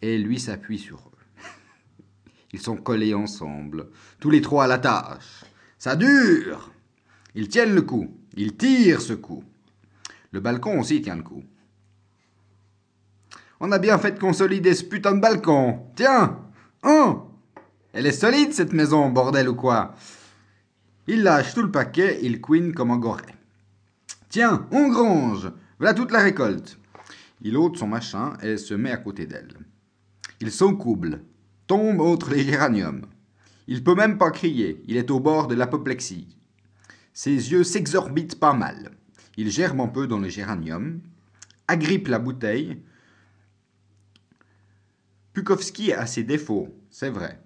et 0.00 0.16
lui 0.16 0.38
s'appuie 0.38 0.78
sur. 0.78 1.07
Ils 2.52 2.60
sont 2.60 2.76
collés 2.76 3.14
ensemble, 3.14 3.88
tous 4.20 4.30
les 4.30 4.40
trois 4.40 4.64
à 4.64 4.68
la 4.68 4.78
tâche. 4.78 5.44
Ça 5.78 5.96
dure 5.96 6.72
Ils 7.34 7.48
tiennent 7.48 7.74
le 7.74 7.82
coup, 7.82 8.08
ils 8.34 8.56
tirent 8.56 9.00
ce 9.00 9.12
coup. 9.12 9.44
Le 10.32 10.40
balcon 10.40 10.80
aussi 10.80 11.02
tient 11.02 11.16
le 11.16 11.22
coup. 11.22 11.44
On 13.60 13.72
a 13.72 13.78
bien 13.78 13.98
fait 13.98 14.12
de 14.12 14.20
consolider 14.20 14.74
ce 14.74 14.84
putain 14.84 15.14
de 15.14 15.20
balcon. 15.20 15.86
Tiens 15.96 16.38
Hein 16.82 17.24
Elle 17.92 18.06
est 18.06 18.12
solide 18.12 18.52
cette 18.52 18.72
maison, 18.72 19.10
bordel 19.10 19.48
ou 19.48 19.54
quoi 19.54 19.94
Il 21.06 21.22
lâche 21.22 21.54
tout 21.54 21.62
le 21.62 21.70
paquet, 21.70 22.20
il 22.22 22.40
queen 22.40 22.72
comme 22.72 22.92
un 22.92 22.98
goret. 22.98 23.34
Tiens, 24.28 24.66
on 24.70 24.88
grange 24.88 25.50
Voilà 25.78 25.94
toute 25.94 26.12
la 26.12 26.20
récolte. 26.20 26.78
Il 27.40 27.56
ôte 27.56 27.76
son 27.76 27.88
machin 27.88 28.34
et 28.42 28.56
se 28.56 28.74
met 28.74 28.92
à 28.92 28.96
côté 28.96 29.26
d'elle. 29.26 29.54
Il 30.40 30.52
s'encouble, 30.52 31.24
tombe 31.68 32.00
entre 32.00 32.30
les 32.30 32.42
géraniums. 32.42 33.06
Il 33.68 33.84
peut 33.84 33.94
même 33.94 34.18
pas 34.18 34.30
crier, 34.30 34.82
il 34.88 34.96
est 34.96 35.10
au 35.10 35.20
bord 35.20 35.46
de 35.46 35.54
l'apoplexie. 35.54 36.36
Ses 37.12 37.52
yeux 37.52 37.62
s'exorbitent 37.62 38.40
pas 38.40 38.54
mal. 38.54 38.92
Il 39.36 39.50
germe 39.50 39.80
un 39.80 39.88
peu 39.88 40.06
dans 40.06 40.18
le 40.18 40.30
géranium, 40.30 41.02
agrippe 41.68 42.08
la 42.08 42.18
bouteille. 42.18 42.82
Pukowski 45.34 45.92
a 45.92 46.06
ses 46.06 46.24
défauts, 46.24 46.74
c'est 46.90 47.10
vrai, 47.10 47.40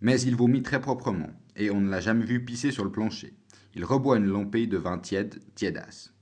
mais 0.00 0.18
il 0.22 0.34
vomit 0.34 0.62
très 0.62 0.80
proprement, 0.80 1.30
et 1.54 1.70
on 1.70 1.80
ne 1.80 1.90
l'a 1.90 2.00
jamais 2.00 2.24
vu 2.24 2.44
pisser 2.44 2.70
sur 2.70 2.84
le 2.84 2.90
plancher. 2.90 3.36
Il 3.74 3.84
reboit 3.84 4.16
une 4.16 4.26
lampée 4.26 4.66
de 4.66 4.78
vin 4.78 4.98
tiède, 4.98 5.40
tiédasse. 5.54 6.14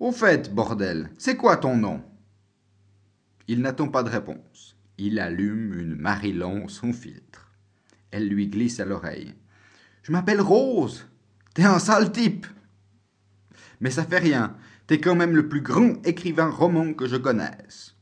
Au 0.00 0.10
fait, 0.10 0.52
bordel, 0.52 1.10
c'est 1.18 1.36
quoi 1.36 1.56
ton 1.56 1.76
nom? 1.76 2.02
Il 3.46 3.60
n'attend 3.60 3.88
pas 3.88 4.02
de 4.02 4.10
réponse. 4.10 4.76
Il 5.02 5.18
allume 5.18 5.72
une 5.80 5.94
Marilon 5.94 6.68
sans 6.68 6.92
filtre. 6.92 7.50
Elle 8.10 8.28
lui 8.28 8.48
glisse 8.48 8.80
à 8.80 8.84
l'oreille. 8.84 9.34
Je 10.02 10.12
m'appelle 10.12 10.42
Rose. 10.42 11.06
T'es 11.54 11.64
un 11.64 11.78
sale 11.78 12.12
type. 12.12 12.46
Mais 13.80 13.90
ça 13.90 14.04
fait 14.04 14.18
rien, 14.18 14.58
t'es 14.86 15.00
quand 15.00 15.14
même 15.14 15.34
le 15.34 15.48
plus 15.48 15.62
grand 15.62 16.06
écrivain 16.06 16.50
roman 16.50 16.92
que 16.92 17.06
je 17.06 17.16
connaisse. 17.16 17.96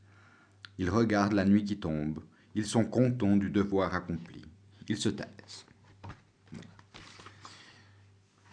Ils 0.77 0.89
regardent 0.89 1.31
la 1.31 1.45
nuit 1.45 1.63
qui 1.63 1.79
tombe, 1.79 2.19
ils 2.53 2.65
sont 2.65 2.83
contents 2.83 3.37
du 3.37 3.49
devoir 3.49 3.95
accompli. 3.95 4.43
Ils 4.89 4.97
se 4.97 5.07
taisent. 5.07 5.65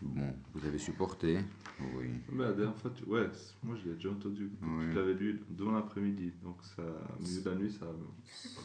Bon, 0.00 0.32
vous 0.54 0.64
avez 0.64 0.78
supporté 0.78 1.40
Oui. 1.80 2.06
Mais 2.32 2.44
la 2.44 2.52
dernière 2.52 2.76
fois, 2.76 2.90
tu... 2.94 3.04
ouais, 3.04 3.28
moi 3.62 3.76
je 3.76 3.88
l'ai 3.88 3.94
déjà 3.96 4.10
entendu. 4.10 4.50
Je 4.90 4.96
l'avais 4.98 5.14
lu 5.14 5.42
dans 5.50 5.72
l'après-midi. 5.72 6.32
Donc, 6.42 6.56
ça, 6.62 6.82
au 6.82 7.22
milieu 7.22 7.42
de 7.42 7.50
la 7.50 7.56
nuit, 7.56 7.70
ça 7.70 7.86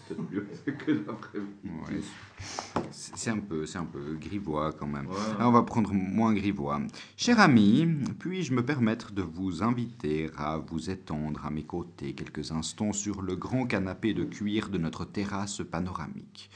peut-être 0.07 0.31
mieux 0.31 0.47
que 0.65 0.91
l'après-midi. 0.91 1.51
Ouais. 1.65 1.99
C'est 2.91 3.17
c'est 3.17 3.29
un 3.29 3.39
peu, 3.39 3.65
c'est 3.65 3.77
un 3.77 3.85
peu 3.85 4.15
grivois 4.15 4.71
quand 4.73 4.87
même. 4.87 5.07
Ouais. 5.07 5.15
Alors, 5.37 5.49
on 5.49 5.53
va 5.53 5.63
prendre 5.63 5.93
moins 5.93 6.33
grivois. 6.33 6.81
Cher 7.17 7.39
ami, 7.39 7.85
puis-je 8.19 8.53
me 8.53 8.65
permettre 8.65 9.11
de 9.11 9.21
vous 9.21 9.61
inviter 9.61 10.29
à 10.37 10.57
vous 10.57 10.89
étendre 10.89 11.45
à 11.45 11.51
mes 11.51 11.63
côtés 11.63 12.13
quelques 12.13 12.51
instants 12.51 12.93
sur 12.93 13.21
le 13.21 13.35
grand 13.35 13.65
canapé 13.65 14.13
de 14.13 14.23
cuir 14.23 14.69
de 14.69 14.77
notre 14.77 15.05
terrasse 15.05 15.61
panoramique? 15.69 16.49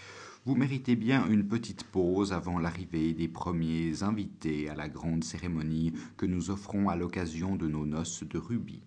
Vous 0.48 0.54
méritez 0.54 0.96
bien 0.96 1.28
une 1.28 1.48
petite 1.48 1.86
pause 1.86 2.32
avant 2.32 2.60
l'arrivée 2.60 3.16
des 3.16 3.28
premiers 3.28 4.04
invités 4.04 4.70
à 4.70 4.75
la 4.75 4.88
grande 4.88 5.24
cérémonie 5.24 5.94
que 6.18 6.28
nous 6.28 6.52
offrons 6.52 6.88
à 6.88 6.96
l'occasion 6.96 7.56
de 7.56 7.68
nos 7.68 7.88
noces 7.88 8.22
de 8.22 8.38
rubis. 8.38 8.84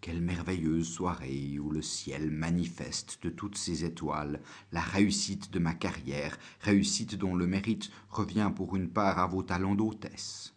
Quelle 0.00 0.20
merveilleuse 0.20 0.88
soirée 0.88 1.60
où 1.60 1.70
le 1.70 1.82
ciel 1.82 2.32
manifeste 2.32 3.20
de 3.22 3.30
toutes 3.30 3.56
ses 3.56 3.84
étoiles 3.84 4.40
la 4.72 4.80
réussite 4.80 5.52
de 5.52 5.60
ma 5.60 5.72
carrière, 5.72 6.36
réussite 6.62 7.14
dont 7.14 7.36
le 7.36 7.46
mérite 7.46 7.92
revient 8.10 8.50
pour 8.52 8.74
une 8.74 8.88
part 8.88 9.20
à 9.20 9.28
vos 9.28 9.44
talents 9.44 9.76
d'hôtesse. 9.76 10.55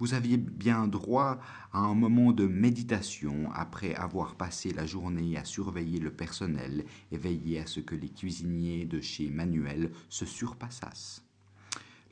Vous 0.00 0.14
aviez 0.14 0.36
bien 0.36 0.88
droit 0.88 1.38
à 1.72 1.78
un 1.78 1.94
moment 1.94 2.32
de 2.32 2.46
méditation 2.46 3.50
après 3.54 3.94
avoir 3.94 4.34
passé 4.34 4.72
la 4.72 4.86
journée 4.86 5.36
à 5.36 5.44
surveiller 5.44 6.00
le 6.00 6.10
personnel 6.10 6.84
et 7.12 7.16
veiller 7.16 7.60
à 7.60 7.66
ce 7.66 7.78
que 7.78 7.94
les 7.94 8.08
cuisiniers 8.08 8.86
de 8.86 9.00
chez 9.00 9.30
Manuel 9.30 9.92
se 10.08 10.26
surpassassent. 10.26 11.24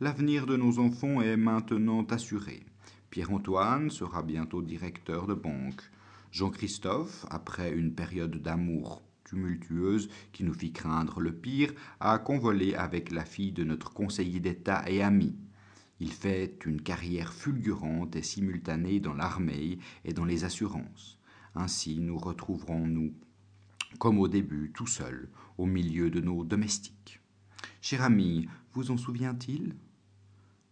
L'avenir 0.00 0.46
de 0.46 0.56
nos 0.56 0.78
enfants 0.78 1.22
est 1.22 1.36
maintenant 1.36 2.04
assuré. 2.04 2.64
Pierre-Antoine 3.10 3.90
sera 3.90 4.22
bientôt 4.22 4.62
directeur 4.62 5.26
de 5.26 5.34
banque. 5.34 5.82
Jean-Christophe, 6.30 7.26
après 7.30 7.72
une 7.72 7.94
période 7.94 8.40
d'amour 8.40 9.02
tumultueuse 9.24 10.08
qui 10.32 10.44
nous 10.44 10.54
fit 10.54 10.72
craindre 10.72 11.20
le 11.20 11.32
pire, 11.32 11.72
a 12.00 12.18
convolé 12.18 12.74
avec 12.74 13.10
la 13.10 13.24
fille 13.24 13.52
de 13.52 13.64
notre 13.64 13.92
conseiller 13.92 14.40
d'État 14.40 14.84
et 14.88 15.02
ami. 15.02 15.36
Il 16.02 16.10
fait 16.10 16.58
une 16.66 16.82
carrière 16.82 17.32
fulgurante 17.32 18.16
et 18.16 18.24
simultanée 18.24 18.98
dans 18.98 19.14
l'armée 19.14 19.78
et 20.04 20.12
dans 20.12 20.24
les 20.24 20.42
assurances. 20.42 21.20
Ainsi 21.54 22.00
nous 22.00 22.18
retrouverons-nous, 22.18 23.14
comme 24.00 24.18
au 24.18 24.26
début, 24.26 24.72
tout 24.74 24.88
seuls, 24.88 25.28
au 25.58 25.64
milieu 25.64 26.10
de 26.10 26.20
nos 26.20 26.42
domestiques. 26.42 27.20
Cher 27.80 28.02
ami, 28.02 28.48
vous 28.72 28.90
en 28.90 28.96
souvient-il? 28.96 29.76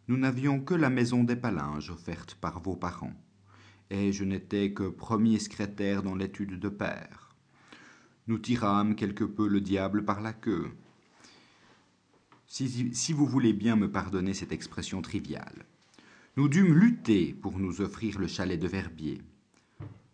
Nous 0.09 0.17
n'avions 0.17 0.59
que 0.59 0.75
la 0.75 0.91
maison 0.91 1.23
des 1.23 1.37
Palinges 1.37 1.91
offerte 1.91 2.35
par 2.35 2.61
vos 2.61 2.75
parents 2.75 3.15
et 3.89 4.11
je 4.11 4.25
n'étais 4.25 4.73
que 4.73 4.89
premier 4.89 5.39
secrétaire 5.39 6.03
dans 6.03 6.17
l'étude 6.17 6.59
de 6.59 6.69
père. 6.69 7.37
Nous 8.27 8.39
tirâmes 8.41 8.97
quelque 8.97 9.23
peu 9.23 9.47
le 9.47 9.61
diable 9.61 10.05
par 10.05 10.23
la 10.23 10.33
queue. 10.33 10.73
Si, 12.53 13.13
vous 13.13 13.27
voulez 13.27 13.53
bien 13.53 13.77
me 13.77 13.93
pardonner 13.93 14.35
cette 14.35 14.51
expression 14.51 15.03
triviale. 15.03 15.67
Nous 16.37 16.49
dûmes 16.49 16.75
lutter 16.75 17.33
pour 17.33 17.61
nous 17.61 17.81
offrir 17.81 18.19
le 18.19 18.27
chalet 18.27 18.59
de 18.59 18.67
Verbier. 18.67 19.23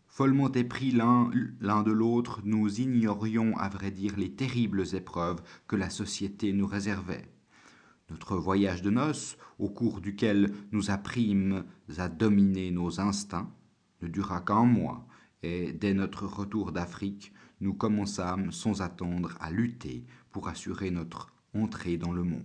Follement 0.07 0.53
épris 0.53 0.93
l'un 0.93 1.31
l'un 1.61 1.83
de 1.83 1.93
l'autre, 1.93 2.43
nous 2.45 2.79
ignorions 2.79 3.57
à 3.57 3.71
vrai 3.71 3.91
dire 3.91 4.19
les 4.19 4.33
terribles 4.33 4.85
épreuves 4.95 5.43
que 5.67 5.77
la 5.77 5.89
société 5.89 6.53
nous 6.53 6.67
réservait. 6.67 7.27
Notre 8.11 8.37
voyage 8.37 8.83
de 8.83 8.91
noces, 8.91 9.39
au 9.59 9.71
cours 9.71 10.03
duquel 10.03 10.53
nous 10.73 10.91
apprîmes 10.91 11.65
à 11.97 12.11
dominer 12.11 12.71
nos 12.71 13.01
instincts, 13.01 13.51
ne 14.03 14.09
dura 14.09 14.43
qu'un 14.43 14.67
mois, 14.67 15.09
et 15.43 15.73
dès 15.73 15.95
notre 15.95 16.27
retour 16.27 16.73
d'Afrique, 16.73 17.33
nous 17.63 17.73
commençâmes 17.73 18.53
sans 18.53 18.83
attendre 18.83 19.39
à 19.41 19.51
lutter 19.51 20.05
pour 20.33 20.49
assurer 20.49 20.91
notre 20.91 21.33
entrée 21.63 21.97
dans 21.97 22.13
le 22.13 22.23
monde. 22.23 22.43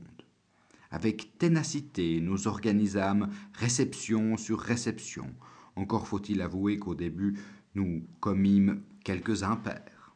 Avec 0.92 1.38
ténacité, 1.38 2.20
nous 2.20 2.48
organisâmes 2.48 3.30
réception 3.54 4.38
sur 4.38 4.60
réception. 4.60 5.28
Encore 5.76 6.08
faut-il 6.08 6.42
avouer 6.42 6.78
qu'au 6.78 6.96
début, 6.96 7.40
nous 7.76 8.04
commîmes 8.20 8.82
quelques 9.04 9.44
impairs. 9.44 10.16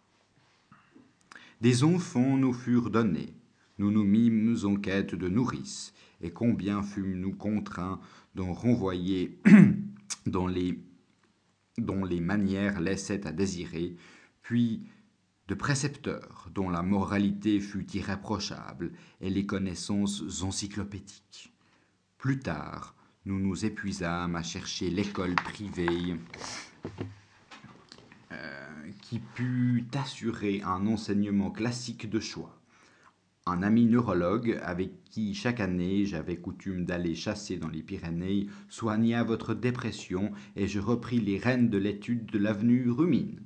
Des 1.61 1.83
enfants 1.83 2.37
nous 2.37 2.53
furent 2.53 2.89
donnés. 2.89 3.33
Nous 3.77 3.91
nous 3.91 4.03
mîmes 4.03 4.55
en 4.63 4.75
quête 4.75 5.15
de 5.15 5.27
nourrices, 5.27 5.93
et 6.21 6.31
combien 6.31 6.81
fûmes-nous 6.81 7.33
contraints 7.33 7.99
d'en 8.35 8.53
renvoyer 8.53 9.37
dans 10.25 10.47
les 10.47 10.79
dont 11.77 12.05
les 12.05 12.21
manières 12.21 12.79
laissaient 12.79 13.27
à 13.27 13.33
désirer, 13.33 13.95
puis 14.41 14.83
de 15.47 15.53
précepteurs 15.53 16.49
dont 16.53 16.69
la 16.69 16.81
moralité 16.81 17.59
fut 17.59 17.85
irréprochable 17.93 18.91
et 19.21 19.29
les 19.29 19.45
connaissances 19.45 20.43
encyclopédiques. 20.43 21.53
Plus 22.17 22.39
tard, 22.39 22.95
nous 23.25 23.39
nous 23.39 23.65
épuisâmes 23.65 24.35
à 24.35 24.43
chercher 24.43 24.89
l'école 24.89 25.35
privée 25.35 26.15
euh, 28.31 28.91
qui 29.01 29.19
put 29.19 29.85
assurer 29.93 30.61
un 30.63 30.87
enseignement 30.87 31.51
classique 31.51 32.09
de 32.09 32.19
choix. 32.19 32.59
Un 33.47 33.61
ami 33.61 33.85
neurologue 33.85 34.59
avec 34.63 35.03
qui 35.03 35.35
chaque 35.35 35.59
année 35.59 36.05
j'avais 36.05 36.37
coutume 36.37 36.85
d'aller 36.85 37.13
chasser 37.13 37.57
dans 37.57 37.67
les 37.67 37.83
Pyrénées 37.83 38.47
soigna 38.69 39.23
votre 39.23 39.53
dépression 39.53 40.31
et 40.55 40.67
je 40.67 40.79
repris 40.79 41.19
les 41.19 41.37
rênes 41.37 41.69
de 41.69 41.77
l'étude 41.77 42.25
de 42.25 42.39
l'avenue 42.39 42.89
Rumine. 42.89 43.44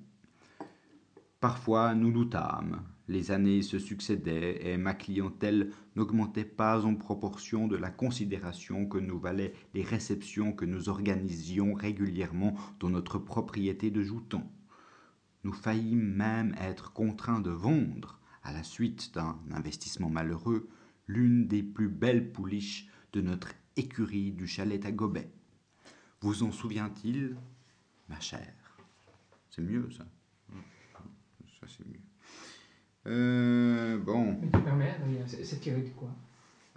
Parfois 1.40 1.96
nous 1.96 2.12
doutâmes, 2.12 2.84
Les 3.10 3.32
années 3.32 3.64
se 3.64 3.80
succédaient 3.80 4.68
et 4.68 4.78
ma 4.78 4.94
clientèle 4.94 5.72
n'augmentait 5.96 6.46
pas 6.46 6.86
en 6.86 6.94
proportion 6.94 7.68
de 7.68 7.76
la 7.76 7.90
considération 7.90 8.86
que 8.86 9.00
nous 9.00 9.18
valaient 9.18 9.56
les 9.74 9.82
réceptions 9.82 10.54
que 10.54 10.66
nous 10.66 10.90
organisions 10.90 11.74
régulièrement 11.74 12.54
dans 12.80 12.92
notre 12.92 13.18
propriété 13.18 13.90
de 13.90 14.04
Jouton. 14.04 14.44
Nous 15.44 15.54
faillîmes 15.54 16.14
même 16.14 16.54
être 16.62 16.94
contraints 16.94 17.40
de 17.40 17.50
vendre, 17.50 18.20
à 18.44 18.54
la 18.54 18.62
suite 18.62 19.16
d'un 19.16 19.40
investissement 19.50 20.12
malheureux, 20.12 20.70
l'une 21.08 21.48
des 21.48 21.64
plus 21.64 21.90
belles 21.90 22.32
pouliches 22.32 22.90
de 23.12 23.22
notre 23.22 23.54
écurie 23.76 24.34
du 24.34 24.46
chalet 24.46 24.86
à 24.86 24.92
Gobet. 24.92 25.32
Vous 26.22 26.44
en 26.44 26.52
souvient-il, 26.52 27.38
ma 28.08 28.20
chère? 28.20 28.78
C'est 29.50 29.64
mieux 29.64 29.90
ça. 29.90 30.06
C'est 31.70 31.88
mieux. 31.88 32.00
Euh, 33.08 33.98
bon. 33.98 34.38
Mais 34.42 34.50
tu 34.52 34.60
permets, 34.64 34.96
c'est 35.28 35.60
tiré 35.60 35.82
de 35.82 35.90
quoi? 35.90 36.10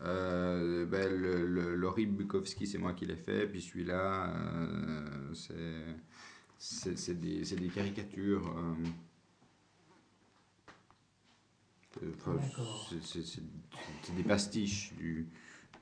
Euh, 0.02 0.86
ben, 0.86 1.12
le, 1.12 1.46
le, 1.46 1.74
Laurie 1.76 2.06
Bukowski, 2.06 2.66
c'est 2.66 2.78
moi 2.78 2.92
qui 2.92 3.06
l'ai 3.06 3.16
fait. 3.16 3.46
Puis 3.46 3.62
celui-là, 3.62 4.34
euh, 4.36 5.34
c'est, 5.34 5.96
c'est, 6.58 6.98
c'est 6.98 7.20
des, 7.20 7.44
c'est 7.44 7.56
des 7.56 7.68
caricatures. 7.68 8.48
euh, 8.56 8.74
enfin, 12.18 12.34
D'accord. 12.34 12.90
c'est, 13.02 13.42
des 14.16 14.22
pastiches 14.22 14.92
du, 14.94 15.28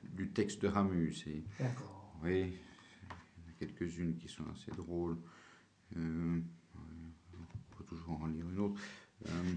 du 0.03 0.29
texte 0.29 0.61
de 0.61 0.67
Ramus. 0.67 1.23
Et, 1.27 1.43
D'accord. 1.59 2.13
oui, 2.23 2.39
il 2.41 2.43
y 2.43 3.45
en 3.45 3.49
a 3.49 3.53
quelques-unes 3.59 4.15
qui 4.17 4.27
sont 4.27 4.45
assez 4.51 4.71
drôles. 4.71 5.17
On 5.95 6.41
peut 7.77 7.83
toujours 7.85 8.21
en 8.21 8.27
lire 8.27 8.47
une 8.49 8.59
autre. 8.59 8.79
Euh, 9.27 9.53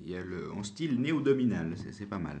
il 0.00 0.10
y 0.10 0.16
a 0.16 0.22
le, 0.22 0.52
en 0.52 0.62
style 0.62 1.00
néo-dominal, 1.00 1.74
c'est, 1.92 2.06
pas 2.06 2.18
mal. 2.18 2.40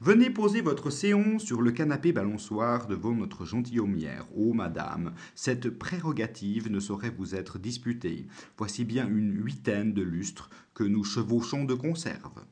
Venez 0.00 0.28
poser 0.28 0.60
votre 0.60 0.90
séance 0.90 1.44
sur 1.44 1.62
le 1.62 1.70
canapé 1.70 2.12
balançoire 2.12 2.88
devant 2.88 3.12
notre 3.12 3.44
gentilhommière. 3.44 4.26
Ô 4.36 4.52
madame, 4.52 5.14
cette 5.34 5.70
prérogative 5.70 6.70
ne 6.70 6.80
saurait 6.80 7.14
vous 7.16 7.34
être 7.34 7.58
disputée. 7.58 8.26
Voici 8.58 8.84
bien 8.84 9.08
une 9.08 9.40
huitaine 9.40 9.92
de 9.92 10.02
lustres 10.02 10.50
que 10.74 10.84
nous 10.84 11.04
chevauchons 11.04 11.64
de 11.64 11.74
conserve. 11.74 12.44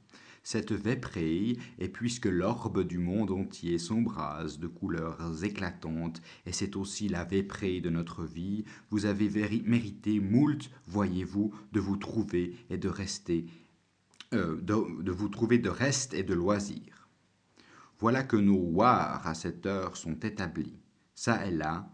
Cette 0.46 0.72
véprée, 0.72 1.56
et 1.78 1.88
puisque 1.88 2.26
l'orbe 2.26 2.86
du 2.86 2.98
monde 2.98 3.30
entier 3.30 3.78
s'embrase 3.78 4.58
de 4.58 4.66
couleurs 4.66 5.42
éclatantes, 5.42 6.20
et 6.44 6.52
c'est 6.52 6.76
aussi 6.76 7.08
la 7.08 7.24
véprée 7.24 7.80
de 7.80 7.88
notre 7.88 8.24
vie, 8.24 8.66
vous 8.90 9.06
avez 9.06 9.30
mérité 9.64 10.20
moult, 10.20 10.70
voyez-vous, 10.86 11.54
de 11.72 11.80
vous 11.80 11.96
trouver 11.96 12.54
et 12.68 12.76
de 12.76 12.90
rester, 12.90 13.46
euh, 14.34 14.60
de, 14.60 15.10
vous 15.10 15.30
trouver 15.30 15.56
de 15.56 15.70
reste 15.70 16.12
et 16.12 16.22
de 16.22 16.34
loisir. 16.34 17.08
Voilà 17.98 18.22
que 18.22 18.36
nos 18.36 18.58
wars 18.58 19.26
à 19.26 19.32
cette 19.32 19.64
heure 19.64 19.96
sont 19.96 20.20
établis, 20.20 20.76
ça 21.14 21.46
et 21.46 21.52
là, 21.52 21.90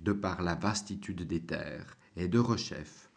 de 0.00 0.12
par 0.12 0.42
la 0.42 0.54
vastitude 0.54 1.26
des 1.26 1.40
terres, 1.40 1.98
et 2.16 2.28
de 2.28 2.38
rechef, 2.38 3.10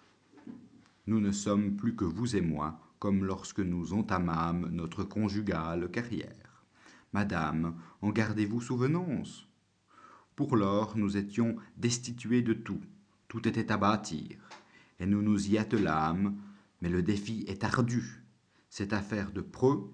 nous 1.06 1.22
ne 1.22 1.32
sommes 1.32 1.76
plus 1.76 1.96
que 1.96 2.06
vous 2.06 2.36
et 2.36 2.42
moi, 2.42 2.87
comme 3.00 3.26
lorsque 3.26 3.60
nous 3.60 3.94
entamâmes 3.94 4.70
notre 4.72 5.04
conjugale 5.04 5.90
carrière. 5.92 6.66
Madame, 7.14 7.76
en 8.02 8.10
gardez-vous 8.10 8.62
souvenance 8.62 9.48
Pour 10.36 10.56
lors, 10.56 10.98
nous 10.98 11.18
étions 11.18 11.56
destitués 11.78 12.42
de 12.42 12.54
tout, 12.54 12.82
tout 13.28 13.48
était 13.48 13.72
à 13.72 13.78
bâtir, 13.78 14.38
et 15.00 15.06
nous 15.06 15.22
nous 15.22 15.50
y 15.50 15.58
attelâmes, 15.58 16.38
mais 16.82 16.90
le 16.90 17.02
défi 17.02 17.46
est 17.48 17.64
ardu. 17.64 18.24
C'est 18.70 18.94
affaire 18.94 19.32
de 19.32 19.42
preux, 19.42 19.90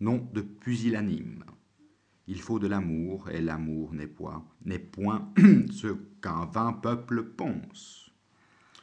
non 0.00 0.28
de 0.32 0.40
pusillanime. 0.40 1.44
Il 2.26 2.40
faut 2.40 2.58
de 2.58 2.66
l'amour, 2.66 3.30
et 3.30 3.40
l'amour 3.40 3.94
n'est 3.94 4.06
point, 4.06 4.44
n'est 4.64 4.78
point 4.78 5.32
ce 5.70 5.96
qu'un 6.20 6.46
vain 6.46 6.72
peuple 6.72 7.22
pense. 7.22 8.05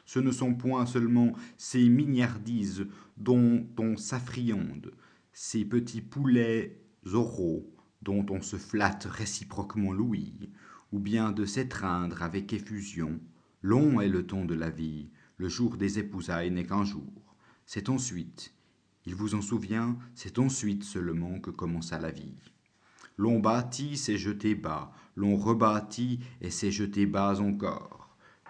Ce 0.04 0.18
ne 0.18 0.30
sont 0.30 0.54
point 0.54 0.86
seulement 0.86 1.32
ces 1.56 1.88
mignardises 1.88 2.86
dont 3.16 3.66
on 3.78 3.96
s'affriande, 3.96 4.92
ces 5.32 5.64
petits 5.64 6.02
poulets 6.02 6.80
oraux 7.12 7.70
dont 8.02 8.24
on 8.30 8.42
se 8.42 8.56
flatte 8.56 9.08
réciproquement 9.10 9.92
l'ouïe, 9.92 10.50
ou 10.92 10.98
bien 10.98 11.32
de 11.32 11.46
s'étreindre 11.46 12.22
avec 12.22 12.52
effusion. 12.52 13.18
Long 13.62 14.00
est 14.00 14.08
le 14.08 14.26
temps 14.26 14.44
de 14.44 14.54
la 14.54 14.70
vie, 14.70 15.08
le 15.38 15.48
jour 15.48 15.76
des 15.76 15.98
épousailles 15.98 16.50
n'est 16.50 16.66
qu'un 16.66 16.84
jour. 16.84 17.36
C'est 17.66 17.88
ensuite, 17.88 18.54
il 19.06 19.14
vous 19.14 19.34
en 19.34 19.40
souvient, 19.40 19.98
c'est 20.14 20.38
ensuite 20.38 20.84
seulement 20.84 21.40
que 21.40 21.50
commença 21.50 21.98
la 21.98 22.10
vie. 22.10 22.36
L'on 23.16 23.40
bâtit, 23.40 23.96
s'est 23.96 24.18
jeté 24.18 24.54
bas, 24.54 24.92
l'on 25.16 25.36
rebâtit 25.36 26.20
et 26.40 26.50
s'est 26.50 26.70
jeté 26.70 27.06
bas 27.06 27.40
encore. 27.40 28.03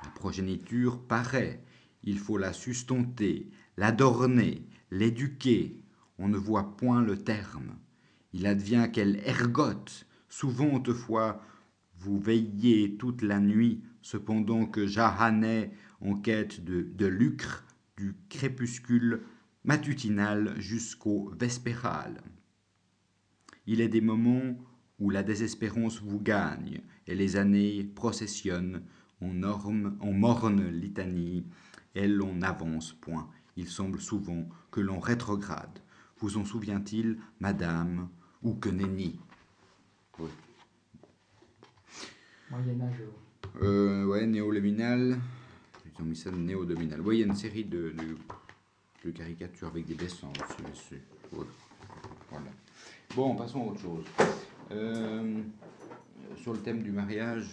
La 0.04 0.10
progéniture 0.10 1.00
paraît, 1.00 1.62
il 2.02 2.18
faut 2.18 2.36
la 2.36 2.52
sustenter, 2.52 3.50
l'adorner, 3.78 4.68
l'éduquer. 4.90 5.80
On 6.18 6.28
ne 6.28 6.36
voit 6.36 6.76
point 6.76 7.02
le 7.02 7.16
terme. 7.16 7.78
Il 8.34 8.46
advient 8.46 8.90
qu'elle 8.92 9.16
ergote. 9.24 10.06
Souvent, 10.28 10.74
autrefois, 10.74 11.40
vous 11.96 12.18
veillez 12.18 12.96
toute 12.98 13.22
la 13.22 13.40
nuit, 13.40 13.82
cependant 14.02 14.66
que 14.66 14.86
Jahanet, 14.86 15.72
en 16.02 16.16
quête 16.16 16.62
de, 16.62 16.82
de 16.82 17.06
lucre, 17.06 17.64
du 17.96 18.14
crépuscule 18.28 19.22
matutinal 19.64 20.54
jusqu'au 20.60 21.30
vespéral. 21.38 22.20
Il 23.66 23.80
est 23.80 23.88
des 23.88 24.02
moments 24.02 24.58
où 24.98 25.08
la 25.08 25.22
désespérance 25.22 26.02
vous 26.02 26.20
gagne 26.20 26.82
et 27.06 27.14
les 27.14 27.36
années 27.36 27.84
processionnent 27.84 28.82
en 29.20 30.12
morne 30.12 30.68
litanie 30.70 31.46
et 31.94 32.08
l'on 32.08 32.34
n'avance 32.34 32.92
point. 32.92 33.28
Il 33.56 33.68
semble 33.68 34.00
souvent 34.00 34.48
que 34.70 34.80
l'on 34.80 34.98
rétrograde. 34.98 35.78
Vous 36.18 36.36
en 36.36 36.44
souvient-il, 36.44 37.18
madame, 37.40 38.08
ou 38.42 38.54
que 38.54 38.68
nenni? 38.68 39.18
Oui. 40.18 40.30
Moyen-Âge. 42.50 43.02
Euh, 43.62 44.04
ouais, 44.06 44.26
néo-luminal. 44.26 45.18
Ils 45.86 46.02
ont 46.02 46.04
mis 46.04 46.16
ça 46.16 46.30
néo-dominal. 46.30 47.00
Oui, 47.00 47.16
il 47.16 47.20
y 47.20 47.22
a 47.22 47.26
une 47.26 47.36
série 47.36 47.64
de, 47.64 47.90
de, 47.90 48.16
de 49.04 49.10
caricatures 49.10 49.68
avec 49.68 49.86
des 49.86 49.94
dessins 49.94 50.32
dessus. 50.68 51.02
Voilà. 51.30 52.50
Bon, 53.14 53.36
passons 53.36 53.62
à 53.62 53.70
autre 53.70 53.80
chose. 53.80 54.04
Euh, 54.72 55.42
sur 56.36 56.52
le 56.52 56.60
thème 56.60 56.82
du 56.82 56.92
mariage, 56.92 57.46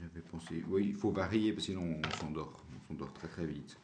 j'avais 0.00 0.24
pensé. 0.30 0.62
Oui, 0.68 0.86
il 0.88 0.94
faut 0.94 1.10
varier 1.10 1.52
parce 1.52 1.66
que 1.66 1.72
sinon 1.72 1.98
on 2.04 2.16
s'endort. 2.18 2.64
On 2.74 2.88
s'endort 2.88 3.12
très 3.12 3.28
très 3.28 3.46
vite. 3.46 3.76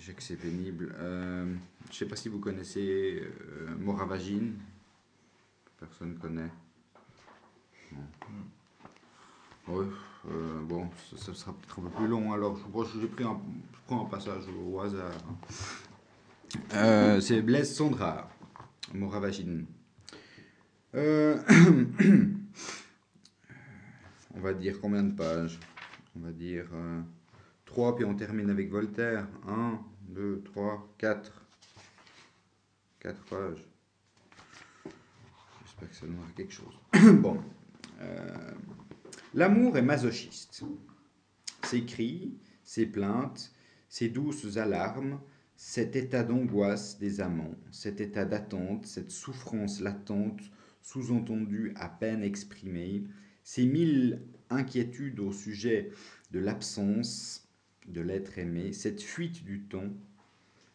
Je 0.00 0.12
que 0.12 0.22
c'est 0.22 0.36
pénible. 0.36 0.94
Euh, 0.98 1.54
je 1.86 1.90
ne 1.90 1.94
sais 1.94 2.06
pas 2.06 2.16
si 2.16 2.28
vous 2.28 2.38
connaissez 2.38 3.22
euh, 3.22 3.76
Moravagine. 3.78 4.54
Personne 5.78 6.16
connaît. 6.18 6.50
Non. 7.92 9.74
Ouais, 9.74 9.86
euh, 10.30 10.60
bon, 10.62 10.88
ça, 11.16 11.34
sera 11.34 11.52
peut-être 11.52 11.78
un 11.78 11.82
peu 11.82 11.90
plus 11.90 12.08
long. 12.08 12.32
Alors, 12.32 12.56
je, 12.56 13.00
j'ai 13.00 13.06
pris 13.06 13.24
un, 13.24 13.40
prends 13.86 14.06
un 14.06 14.08
passage 14.08 14.44
au 14.64 14.80
hasard. 14.80 15.12
Euh, 16.74 17.20
c'est 17.20 17.42
Blaise 17.42 17.74
Sandra, 17.74 18.28
Moravagine. 18.94 19.66
Euh, 24.32 24.38
on 24.38 24.40
va 24.40 24.54
dire 24.54 24.80
combien 24.80 25.02
de 25.02 25.14
pages 25.14 25.58
On 26.16 26.20
va 26.20 26.32
dire 26.32 26.66
3, 27.64 27.96
puis 27.96 28.04
on 28.04 28.14
termine 28.14 28.50
avec 28.50 28.70
Voltaire. 28.70 29.26
1, 29.46 29.80
2, 30.08 30.42
3, 30.44 30.94
4. 30.98 31.46
4 33.00 33.24
pages. 33.24 33.64
J'espère 35.64 35.88
que 35.88 35.94
ça 35.94 36.06
donnera 36.06 36.26
quelque 36.36 36.52
chose. 36.52 36.78
bon. 37.20 37.40
Euh, 38.00 38.52
L'amour 39.34 39.78
est 39.78 39.82
masochiste. 39.82 40.62
Ses 41.64 41.86
cris, 41.86 42.36
ses 42.64 42.84
plaintes, 42.84 43.50
ses 43.88 44.10
douces 44.10 44.58
alarmes, 44.58 45.20
cet 45.56 45.96
état 45.96 46.22
d'angoisse 46.22 46.98
des 46.98 47.20
amants, 47.20 47.54
cet 47.70 48.00
état 48.02 48.26
d'attente, 48.26 48.84
cette 48.84 49.10
souffrance 49.10 49.80
latente, 49.80 50.40
sous-entendue 50.82 51.72
à 51.76 51.88
peine 51.88 52.22
exprimée, 52.22 53.04
ces 53.42 53.66
mille 53.66 54.22
inquiétudes 54.50 55.20
au 55.20 55.32
sujet 55.32 55.90
de 56.30 56.38
l'absence 56.38 57.48
de 57.86 58.00
l'être 58.00 58.38
aimé, 58.38 58.72
cette 58.72 59.02
fuite 59.02 59.44
du 59.44 59.62
temps, 59.62 59.90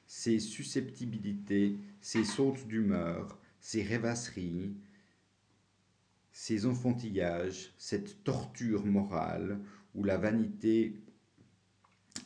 ces 0.06 0.40
susceptibilités, 0.40 1.78
ces 2.02 2.24
sautes 2.24 2.68
d'humeur, 2.68 3.40
ces 3.60 3.84
rêvasseries, 3.84 4.74
ces 6.32 6.66
enfantillages, 6.66 7.74
cette 7.78 8.24
torture 8.24 8.86
morale 8.86 9.60
où 9.96 10.04
la 10.04 10.18
vanité 10.18 10.94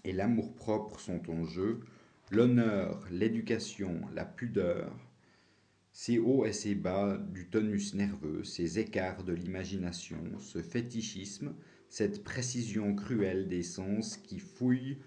et 0.04 0.12
l'amour-propre 0.12 1.00
sont 1.00 1.30
en 1.30 1.46
jeu, 1.46 1.80
l'honneur, 2.32 3.06
l'éducation, 3.12 4.02
la 4.14 4.26
pudeur, 4.26 4.94
Ces 5.94 6.20
hauts 6.20 6.46
et 6.46 6.54
ces 6.54 6.74
bas 6.74 7.18
du 7.18 7.50
tonus 7.50 7.94
nerveux, 7.94 8.44
ces 8.44 8.80
écarts 8.80 9.24
de 9.24 9.34
l'imagination, 9.34 10.24
ce 10.40 10.60
fétichisme, 10.60 11.54
cette 11.90 12.24
précision 12.24 12.96
cruelle 12.96 13.50
des 13.50 13.64
sens 13.64 14.16
qui 14.16 14.40
fouille, 14.40 14.98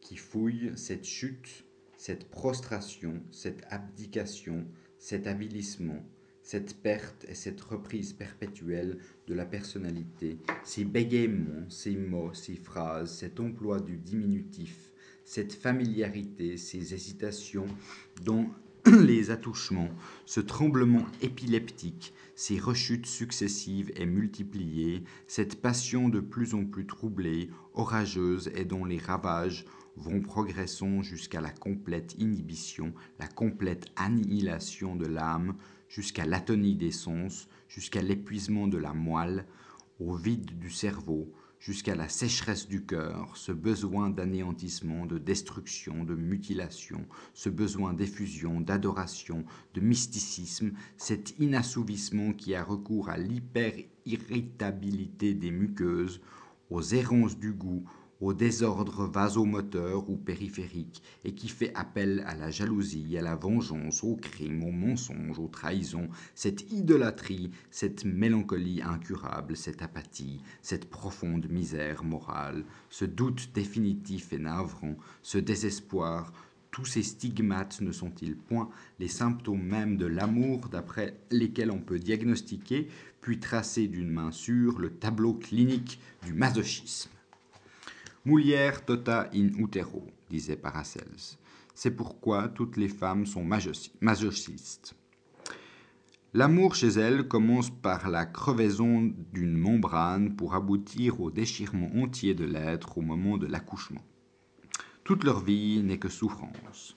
qui 0.00 0.16
fouille, 0.16 0.72
cette 0.76 1.06
chute, 1.06 1.64
cette 1.96 2.28
prostration, 2.28 3.22
cette 3.30 3.62
abdication, 3.70 4.66
cet 4.98 5.26
avilissement, 5.26 6.04
cette 6.42 6.76
perte 6.82 7.24
et 7.26 7.34
cette 7.34 7.62
reprise 7.62 8.12
perpétuelle 8.12 8.98
de 9.26 9.32
la 9.32 9.46
personnalité, 9.46 10.38
ces 10.62 10.84
bégaiements, 10.84 11.68
ces 11.70 11.96
mots, 11.96 12.34
ces 12.34 12.56
phrases, 12.56 13.16
cet 13.16 13.40
emploi 13.40 13.80
du 13.80 13.96
diminutif, 13.96 14.92
cette 15.24 15.54
familiarité, 15.54 16.58
ces 16.58 16.92
hésitations 16.92 17.66
dont 18.22 18.50
les 19.02 19.30
attouchements, 19.30 19.88
ce 20.26 20.40
tremblement 20.40 21.06
épileptique, 21.22 22.12
ces 22.34 22.58
rechutes 22.58 23.06
successives 23.06 23.90
et 23.96 24.04
multipliées, 24.04 25.04
cette 25.26 25.62
passion 25.62 26.10
de 26.10 26.20
plus 26.20 26.54
en 26.54 26.66
plus 26.66 26.86
troublée, 26.86 27.48
orageuse 27.72 28.50
et 28.54 28.66
dont 28.66 28.84
les 28.84 28.98
ravages 28.98 29.64
vont 29.96 30.20
progressant 30.20 31.00
jusqu'à 31.00 31.40
la 31.40 31.50
complète 31.50 32.14
inhibition, 32.18 32.92
la 33.18 33.26
complète 33.26 33.86
annihilation 33.96 34.96
de 34.96 35.06
l'âme, 35.06 35.54
jusqu'à 35.88 36.26
l'atonie 36.26 36.76
des 36.76 36.92
sens, 36.92 37.48
jusqu'à 37.68 38.02
l'épuisement 38.02 38.68
de 38.68 38.78
la 38.78 38.92
moelle, 38.92 39.46
au 39.98 40.14
vide 40.14 40.58
du 40.58 40.68
cerveau, 40.68 41.32
jusqu'à 41.64 41.94
la 41.94 42.10
sécheresse 42.10 42.68
du 42.68 42.84
cœur, 42.84 43.34
ce 43.38 43.50
besoin 43.50 44.10
d'anéantissement, 44.10 45.06
de 45.06 45.16
destruction, 45.16 46.04
de 46.04 46.14
mutilation, 46.14 47.06
ce 47.32 47.48
besoin 47.48 47.94
d'effusion, 47.94 48.60
d'adoration, 48.60 49.46
de 49.72 49.80
mysticisme, 49.80 50.72
cet 50.98 51.38
inassouvissement 51.38 52.34
qui 52.34 52.54
a 52.54 52.62
recours 52.62 53.08
à 53.08 53.16
l'hyper-irritabilité 53.16 55.32
des 55.32 55.50
muqueuses, 55.50 56.20
aux 56.68 56.82
errances 56.82 57.38
du 57.38 57.52
goût, 57.52 57.86
au 58.20 58.32
désordre 58.32 59.06
vasomoteur 59.06 60.08
ou 60.08 60.16
périphérique, 60.16 61.02
et 61.24 61.32
qui 61.32 61.48
fait 61.48 61.72
appel 61.74 62.24
à 62.26 62.34
la 62.34 62.50
jalousie, 62.50 63.16
à 63.18 63.22
la 63.22 63.36
vengeance, 63.36 64.04
au 64.04 64.16
crime, 64.16 64.62
au 64.64 64.70
mensonge, 64.70 65.38
aux 65.38 65.48
trahisons, 65.48 66.08
cette 66.34 66.70
idolâtrie, 66.72 67.50
cette 67.70 68.04
mélancolie 68.04 68.82
incurable, 68.82 69.56
cette 69.56 69.82
apathie, 69.82 70.40
cette 70.62 70.88
profonde 70.88 71.48
misère 71.50 72.04
morale, 72.04 72.64
ce 72.90 73.04
doute 73.04 73.50
définitif 73.54 74.32
et 74.32 74.38
navrant, 74.38 74.96
ce 75.22 75.38
désespoir, 75.38 76.32
tous 76.74 76.84
ces 76.86 77.04
stigmates 77.04 77.80
ne 77.82 77.92
sont-ils 77.92 78.34
point 78.34 78.68
les 78.98 79.06
symptômes 79.06 79.62
même 79.62 79.96
de 79.96 80.06
l'amour 80.06 80.68
d'après 80.68 81.16
lesquels 81.30 81.70
on 81.70 81.78
peut 81.78 82.00
diagnostiquer, 82.00 82.88
puis 83.20 83.38
tracer 83.38 83.86
d'une 83.86 84.10
main 84.10 84.32
sûre 84.32 84.80
le 84.80 84.90
tableau 84.90 85.34
clinique 85.34 86.00
du 86.26 86.32
masochisme? 86.32 87.13
Mulier 88.26 88.70
tota 88.86 89.28
in 89.34 89.48
utero, 89.58 90.06
disait 90.30 90.56
Paracelse. 90.56 91.38
C'est 91.74 91.94
pourquoi 91.94 92.48
toutes 92.48 92.78
les 92.78 92.88
femmes 92.88 93.26
sont 93.26 93.44
masochistes. 93.44 94.94
L'amour 96.32 96.74
chez 96.74 96.88
elles 96.88 97.28
commence 97.28 97.68
par 97.68 98.08
la 98.08 98.24
crevaison 98.24 99.12
d'une 99.32 99.56
membrane 99.56 100.36
pour 100.36 100.54
aboutir 100.54 101.20
au 101.20 101.30
déchirement 101.30 101.90
entier 101.96 102.34
de 102.34 102.46
l'être 102.46 102.96
au 102.96 103.02
moment 103.02 103.36
de 103.36 103.46
l'accouchement. 103.46 104.04
Toute 105.04 105.22
leur 105.22 105.44
vie 105.44 105.82
n'est 105.82 105.98
que 105.98 106.08
souffrance. 106.08 106.96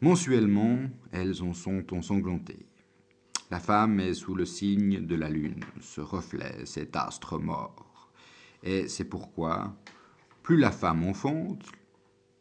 Mensuellement, 0.00 0.78
elles 1.12 1.42
en 1.42 1.52
sont 1.52 1.92
ensanglantées. 1.92 2.66
La 3.50 3.60
femme 3.60 4.00
est 4.00 4.14
sous 4.14 4.34
le 4.34 4.46
signe 4.46 5.06
de 5.06 5.14
la 5.14 5.28
lune, 5.28 5.60
ce 5.80 6.00
reflet, 6.00 6.64
cet 6.64 6.96
astre 6.96 7.38
mort. 7.38 8.10
Et 8.62 8.88
c'est 8.88 9.04
pourquoi, 9.04 9.76
plus 10.46 10.56
la 10.56 10.70
femme 10.70 11.02
enfante, 11.02 11.72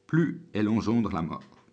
plus 0.05 0.39
elle 0.53 0.69
engendre 0.69 1.11
la 1.11 1.23
mort. 1.23 1.65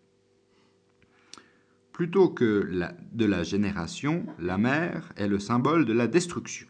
Plutôt 1.92 2.30
que 2.30 2.66
de 3.12 3.24
la 3.26 3.42
génération, 3.42 4.24
la 4.38 4.56
mère 4.56 5.12
est 5.16 5.28
le 5.28 5.38
symbole 5.38 5.84
de 5.84 5.92
la 5.92 6.06
destruction. 6.06 6.66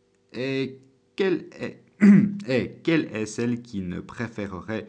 Et 0.32 0.78
quelle 1.16 1.48
est, 1.58 3.26
celle 3.26 3.60
qui 3.60 3.80
ne 3.80 3.98
préférerait 3.98 4.86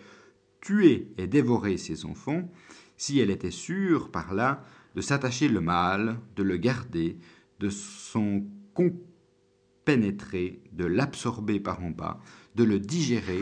tuer 0.62 1.12
et 1.17 1.25
dévorer 1.25 1.77
ses 1.77 2.05
enfants 2.05 2.51
si 2.97 3.17
elle 3.19 3.31
était 3.31 3.49
sûre 3.49 4.12
par 4.12 4.36
là 4.36 4.63
de 4.93 5.01
s'attacher 5.01 5.47
le 5.47 5.62
mal, 5.62 6.19
de 6.36 6.43
le 6.43 6.57
garder, 6.57 7.17
de 7.60 7.69
son 7.71 8.45
compénétrer, 8.75 10.62
de 10.71 10.86
l'absorber 10.86 11.60
par 11.60 11.83
en 11.83 11.89
bas, 11.89 12.21
de 12.53 12.63
le 12.63 12.79
digérer 12.79 13.41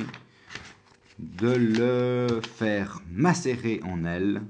de 1.19 1.49
le 1.49 2.41
faire 2.41 3.01
macérer 3.09 3.81
en 3.83 4.05
elle, 4.05 4.41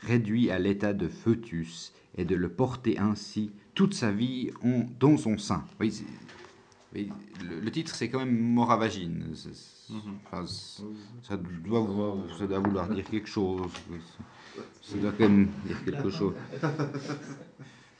réduit 0.00 0.50
à 0.50 0.58
l'état 0.58 0.92
de 0.92 1.08
fœtus, 1.08 1.92
et 2.16 2.24
de 2.24 2.34
le 2.34 2.48
porter 2.48 2.98
ainsi 2.98 3.52
toute 3.74 3.94
sa 3.94 4.10
vie 4.10 4.50
en, 4.62 4.84
dans 4.98 5.16
son 5.16 5.38
sein. 5.38 5.64
Oui, 5.80 6.04
le, 6.92 7.70
titre, 7.70 7.94
c'est 7.94 8.08
quand 8.08 8.18
même 8.18 8.36
Moravagine. 8.36 9.24
Mhm. 9.88 10.00
ça, 10.26 11.36
doit, 11.36 12.16
ça 12.38 12.46
doit 12.46 12.58
vouloir 12.58 12.88
dire 12.94 13.04
quelque 13.04 13.28
chose. 13.28 13.70
Ça 14.82 14.96
doit 14.96 15.12
quand 15.12 15.28
même 15.28 15.48
dire 15.64 15.84
quelque 15.84 16.10
chose. 16.10 16.34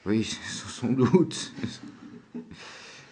Oui, 0.04 0.24
sans 0.68 0.92
doute. 0.92 1.52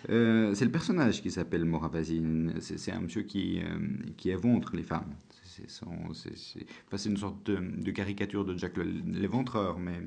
Euh, 0.08 0.54
c'est 0.54 0.64
le 0.64 0.70
personnage 0.70 1.22
qui 1.22 1.30
s'appelle 1.30 1.64
Moravazine. 1.64 2.54
C'est 2.60 2.92
un 2.92 3.00
monsieur 3.00 3.22
qui, 3.22 3.60
euh, 3.60 3.78
qui 4.16 4.30
éventre 4.30 4.76
les 4.76 4.82
femmes. 4.82 5.14
C'est 5.42 7.08
une 7.08 7.16
sorte 7.16 7.50
de, 7.50 7.90
caricature 7.90 8.44
de 8.44 8.56
Jack 8.58 8.76
l'éventreur, 8.76 9.78
mais 9.78 9.98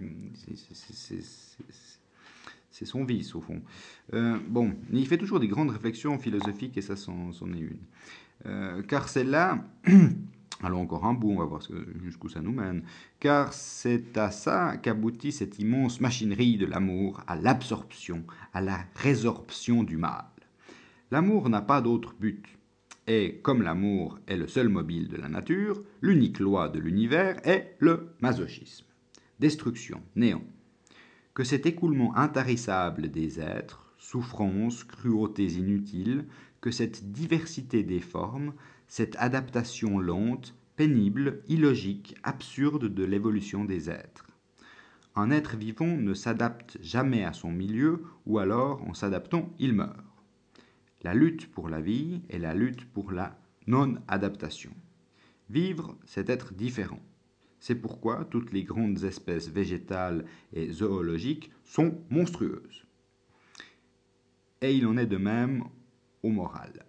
c'est 2.70 2.86
son 2.86 3.04
vice 3.04 3.34
au 3.34 3.42
fond. 3.42 3.60
Euh, 4.14 4.38
bon, 4.48 4.76
il 4.94 5.08
fait 5.08 5.18
toujours 5.18 5.40
des 5.40 5.48
grandes 5.48 5.72
réflexions 5.72 6.20
philosophiques 6.20 6.78
et 6.78 6.82
ça, 6.82 6.96
c'en 6.96 7.32
est 7.54 7.60
une. 7.60 8.84
car 8.84 9.10
celle-là. 9.10 9.66
Allons 10.62 10.82
encore 10.82 11.06
un 11.06 11.14
bout, 11.14 11.32
on 11.32 11.38
va 11.38 11.46
voir 11.46 11.62
jusqu'où 12.04 12.28
ça 12.28 12.42
nous 12.42 12.52
mène. 12.52 12.84
Car 13.20 13.54
c'est 13.54 14.18
à 14.18 14.30
ça 14.30 14.76
qu'aboutit 14.78 15.32
cette 15.32 15.58
immense 15.60 16.02
machinerie 16.02 16.58
de 16.58 16.66
l'amour, 16.66 17.22
à 17.28 17.38
l'absorption, 17.38 18.26
à 18.54 18.60
la 18.60 18.80
résorption 18.96 19.84
du 19.84 19.96
mal. 19.96 20.26
L'amour 21.12 21.50
n'a 21.50 21.62
pas 21.62 21.82
d'autre 21.82 22.14
but. 22.20 22.46
Et 23.08 23.40
comme 23.42 23.64
l'amour 23.64 24.20
est 24.28 24.38
le 24.38 24.48
seul 24.48 24.70
mobile 24.70 25.08
de 25.08 25.18
la 25.18 25.30
nature, 25.30 25.82
l'unique 26.02 26.40
loi 26.40 26.70
de 26.70 26.80
l'univers 26.80 27.40
est 27.48 27.76
le 27.80 28.10
masochisme. 28.22 28.86
Destruction, 29.40 30.02
néant. 30.16 30.44
Que 31.34 31.46
cet 31.46 31.66
écoulement 31.66 32.16
intarissable 32.18 33.10
des 33.10 33.40
êtres, 33.40 33.94
souffrances, 33.98 34.84
cruautés 34.84 35.54
inutiles, 35.54 36.26
que 36.62 36.70
cette 36.70 37.12
diversité 37.12 37.84
des 37.84 38.02
formes, 38.02 38.54
cette 38.90 39.16
adaptation 39.18 40.00
lente, 40.00 40.56
pénible, 40.76 41.44
illogique, 41.48 42.16
absurde 42.24 42.94
de 42.94 43.04
l'évolution 43.06 43.64
des 43.64 43.90
êtres. 43.90 44.28
Un 45.16 45.32
être 45.32 45.56
vivant 45.56 45.96
ne 45.96 46.14
s'adapte 46.14 46.78
jamais 46.82 47.24
à 47.24 47.34
son 47.34 47.52
milieu, 47.52 48.04
ou 48.26 48.40
alors, 48.40 48.82
en 48.88 48.94
s'adaptant, 48.94 49.54
il 49.60 49.74
meurt. 49.74 50.04
La 51.04 51.14
lutte 51.14 51.52
pour 51.52 51.70
la 51.70 51.82
vie 51.82 52.24
est 52.30 52.40
la 52.40 52.54
lutte 52.54 52.86
pour 52.86 53.12
la 53.12 53.40
non-adaptation. 53.68 54.72
Vivre, 55.50 55.96
c'est 56.06 56.30
être 56.30 56.54
différent. 56.54 57.00
C'est 57.60 57.76
pourquoi 57.76 58.26
toutes 58.26 58.52
les 58.52 58.64
grandes 58.64 59.04
espèces 59.04 59.50
végétales 59.50 60.26
et 60.54 60.72
zoologiques 60.72 61.52
sont 61.64 62.02
monstrueuses. 62.10 62.86
Et 64.62 64.76
il 64.76 64.88
en 64.88 64.98
est 64.98 65.06
de 65.06 65.18
même 65.18 65.64
au 66.24 66.30
moral. 66.30 66.86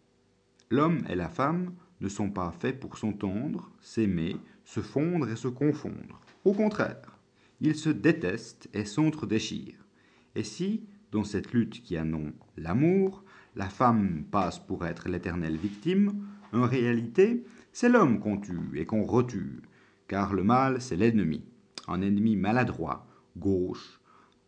L'homme 0.71 1.03
et 1.09 1.17
la 1.17 1.29
femme 1.29 1.75
ne 2.01 2.09
sont 2.09 2.31
pas 2.31 2.53
faits 2.59 2.81
pour 2.81 2.99
s'entendre, 2.99 3.71
s'aimer, 3.81 4.37
se 4.65 4.81
fondre 4.81 5.29
et 5.29 5.37
se 5.37 5.49
confondre. 5.49 6.21
Au 6.45 6.53
contraire, 6.53 7.19
ils 7.61 7.75
se 7.75 7.91
détestent 7.91 8.69
et 8.73 8.85
s'entre-déchirent. 8.85 9.87
Et 10.35 10.45
si, 10.45 10.85
dans 11.13 11.25
cette 11.25 11.53
lutte 11.53 11.83
qui 11.83 11.97
a 11.97 12.05
nom 12.05 12.33
l'amour, 12.57 13.25
la 13.57 13.69
femme 13.69 14.25
passe 14.31 14.59
pour 14.59 14.87
être 14.87 15.09
l'éternelle 15.09 15.57
victime, 15.57 16.25
en 16.53 16.63
réalité, 16.63 17.45
c'est 17.73 17.89
l'homme 17.89 18.21
qu'on 18.21 18.39
tue 18.39 18.71
et 18.75 18.87
qu'on 18.87 19.05
retue, 19.05 19.61
car 20.09 20.35
le 20.35 20.43
mal, 20.43 20.81
c'est 20.81 20.97
l'ennemi, 20.97 21.45
un 21.89 22.01
ennemi 22.01 22.37
maladroit, 22.37 23.07
gauche, 23.37 24.01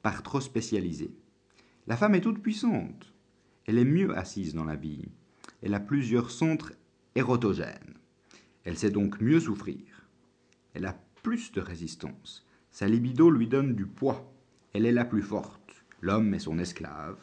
par 0.03 0.23
trop 0.23 0.41
spécialisé. 0.41 1.15
La 1.87 1.97
femme 1.97 2.15
est 2.15 2.21
toute 2.21 2.43
puissante, 2.43 3.12
elle 3.67 3.79
est 3.79 3.85
mieux 3.85 4.17
assise 4.17 4.55
dans 4.55 4.65
la 4.65 4.77
vie, 4.77 5.05
elle 5.62 5.75
a 5.75 5.81
plusieurs 5.81 6.31
centres 6.31 6.73
érotogène. 7.14 7.94
Elle 8.64 8.79
sait 8.79 8.90
donc 8.90 9.20
mieux 9.20 9.40
souffrir. 9.40 9.81
Elle 10.75 10.87
a 10.87 10.96
plus 11.22 11.53
de 11.53 11.61
résistance. 11.61 12.46
Sa 12.70 12.88
libido 12.88 13.31
lui 13.31 13.46
donne 13.46 13.75
du 13.75 13.87
poids. 13.87 14.33
Elle 14.72 14.87
est 14.87 14.92
la 14.92 15.05
plus 15.05 15.22
forte. 15.22 15.85
L'homme 16.01 16.35
est 16.35 16.40
son 16.40 16.59
esclave. 16.59 17.18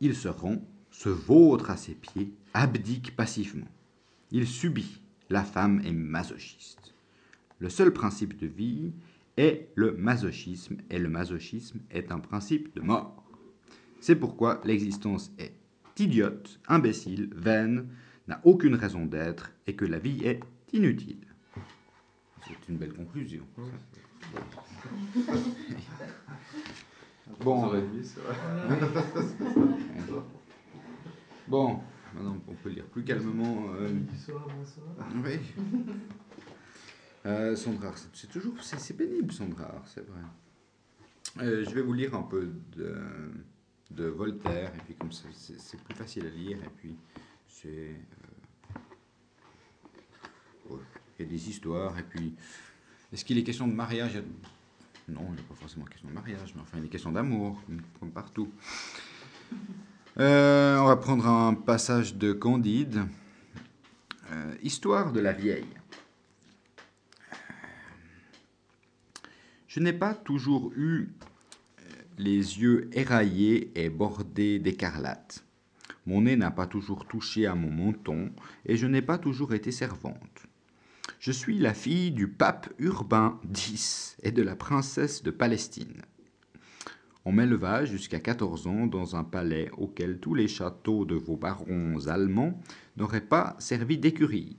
Il 0.00 0.14
se 0.14 0.28
rend, 0.28 0.62
se 0.90 1.08
vautre 1.08 1.70
à 1.70 1.76
ses 1.76 1.94
pieds, 1.94 2.32
abdique 2.52 3.16
passivement. 3.16 3.68
Il 4.30 4.46
subit. 4.46 5.00
La 5.28 5.42
femme 5.42 5.80
est 5.84 5.92
masochiste. 5.92 6.94
Le 7.58 7.68
seul 7.68 7.92
principe 7.92 8.36
de 8.36 8.46
vie 8.46 8.92
est 9.36 9.70
le 9.74 9.92
masochisme, 9.92 10.76
et 10.90 10.98
le 10.98 11.08
masochisme 11.08 11.80
est 11.90 12.12
un 12.12 12.20
principe 12.20 12.74
de 12.76 12.80
mort. 12.80 13.24
C'est 14.00 14.16
pourquoi 14.16 14.60
l'existence 14.64 15.32
est 15.38 15.52
idiote, 15.98 16.60
imbécile, 16.68 17.30
vaine, 17.34 17.88
n'a 18.28 18.40
aucune 18.44 18.74
raison 18.74 19.06
d'être, 19.06 19.52
et 19.66 19.74
que 19.76 19.84
la 19.84 19.98
vie 19.98 20.24
est 20.24 20.40
inutile. 20.72 21.20
C'est 22.46 22.68
une 22.68 22.76
belle 22.78 22.92
conclusion. 22.94 23.44
Bon, 27.40 27.72
Bon, 31.48 31.80
maintenant 32.14 32.38
on 32.48 32.54
peut 32.54 32.70
lire 32.70 32.84
plus 32.86 33.04
calmement. 33.04 33.66
euh, 33.74 33.88
Bonsoir, 33.88 34.46
bonsoir. 34.48 34.86
Oui. 35.24 35.38
Euh, 37.26 37.54
Sandra, 37.56 37.92
c'est- 37.96 38.08
c'est 38.14 38.28
toujours 38.30 38.54
c'est 38.62 38.78
c'est 38.80 38.94
pénible 38.94 39.32
Sandra, 39.32 39.82
c'est 39.86 40.04
vrai. 40.06 40.20
Euh, 41.42 41.64
je 41.68 41.74
vais 41.74 41.82
vous 41.82 41.92
lire 41.92 42.14
un 42.14 42.22
peu 42.22 42.48
de, 42.76 42.94
de 43.90 44.04
Voltaire 44.06 44.72
et 44.74 44.78
puis 44.84 44.94
comme 44.94 45.12
ça 45.12 45.24
c'est 45.32 45.80
plus 45.82 45.94
facile 45.94 46.26
à 46.26 46.30
lire 46.30 46.58
et 46.62 46.68
puis 46.78 46.96
c'est 47.46 47.94
euh, 50.70 50.76
il 51.18 51.24
y 51.24 51.28
a 51.28 51.30
des 51.30 51.48
histoires 51.48 51.98
et 51.98 52.02
puis 52.02 52.34
est-ce 53.12 53.24
qu'il 53.24 53.38
est 53.38 53.44
question 53.44 53.66
de 53.68 53.72
mariage? 53.72 54.16
A- 54.16 54.22
Non, 55.10 55.26
il 55.30 55.36
n'est 55.36 55.42
pas 55.42 55.54
forcément 55.54 55.84
question 55.84 56.08
de 56.08 56.14
mariage, 56.14 56.52
mais 56.54 56.60
enfin 56.62 56.78
il 56.78 56.84
est 56.84 56.88
question 56.88 57.12
d'amour 57.12 57.62
comme- 58.00 58.10
partout. 58.10 58.50
Euh, 60.18 60.78
on 60.78 60.86
va 60.86 60.96
prendre 60.96 61.26
un 61.28 61.54
passage 61.54 62.16
de 62.16 62.32
Candide. 62.32 63.04
Euh, 64.32 64.54
histoire 64.62 65.12
de 65.12 65.20
la 65.20 65.32
vieille. 65.32 65.68
Je 69.68 69.78
n'ai 69.80 69.92
pas 69.92 70.14
toujours 70.14 70.72
eu 70.74 71.02
euh, 71.02 71.06
les 72.18 72.60
yeux 72.60 72.88
éraillés 72.92 73.72
et 73.74 73.90
bordés 73.90 74.58
d'écarlate. 74.58 75.44
Mon 76.06 76.22
nez 76.22 76.36
n'a 76.36 76.50
pas 76.50 76.66
toujours 76.66 77.06
touché 77.06 77.46
à 77.46 77.54
mon 77.54 77.70
menton 77.70 78.30
et 78.64 78.76
je 78.76 78.86
n'ai 78.86 79.02
pas 79.02 79.18
toujours 79.18 79.54
été 79.54 79.72
servante. 79.72 80.46
Je 81.18 81.32
suis 81.32 81.58
la 81.58 81.74
fille 81.74 82.12
du 82.12 82.28
pape 82.28 82.72
Urbain 82.78 83.40
X 83.44 84.16
et 84.22 84.30
de 84.30 84.42
la 84.42 84.56
princesse 84.56 85.22
de 85.22 85.30
Palestine. 85.30 86.02
On 87.24 87.32
m'éleva 87.32 87.84
jusqu'à 87.84 88.20
14 88.20 88.68
ans 88.68 88.86
dans 88.86 89.16
un 89.16 89.24
palais 89.24 89.68
auquel 89.76 90.20
tous 90.20 90.34
les 90.34 90.46
châteaux 90.46 91.04
de 91.04 91.16
vos 91.16 91.36
barons 91.36 92.06
allemands 92.06 92.60
n'auraient 92.96 93.20
pas 93.20 93.56
servi 93.58 93.98
d'écurie. 93.98 94.56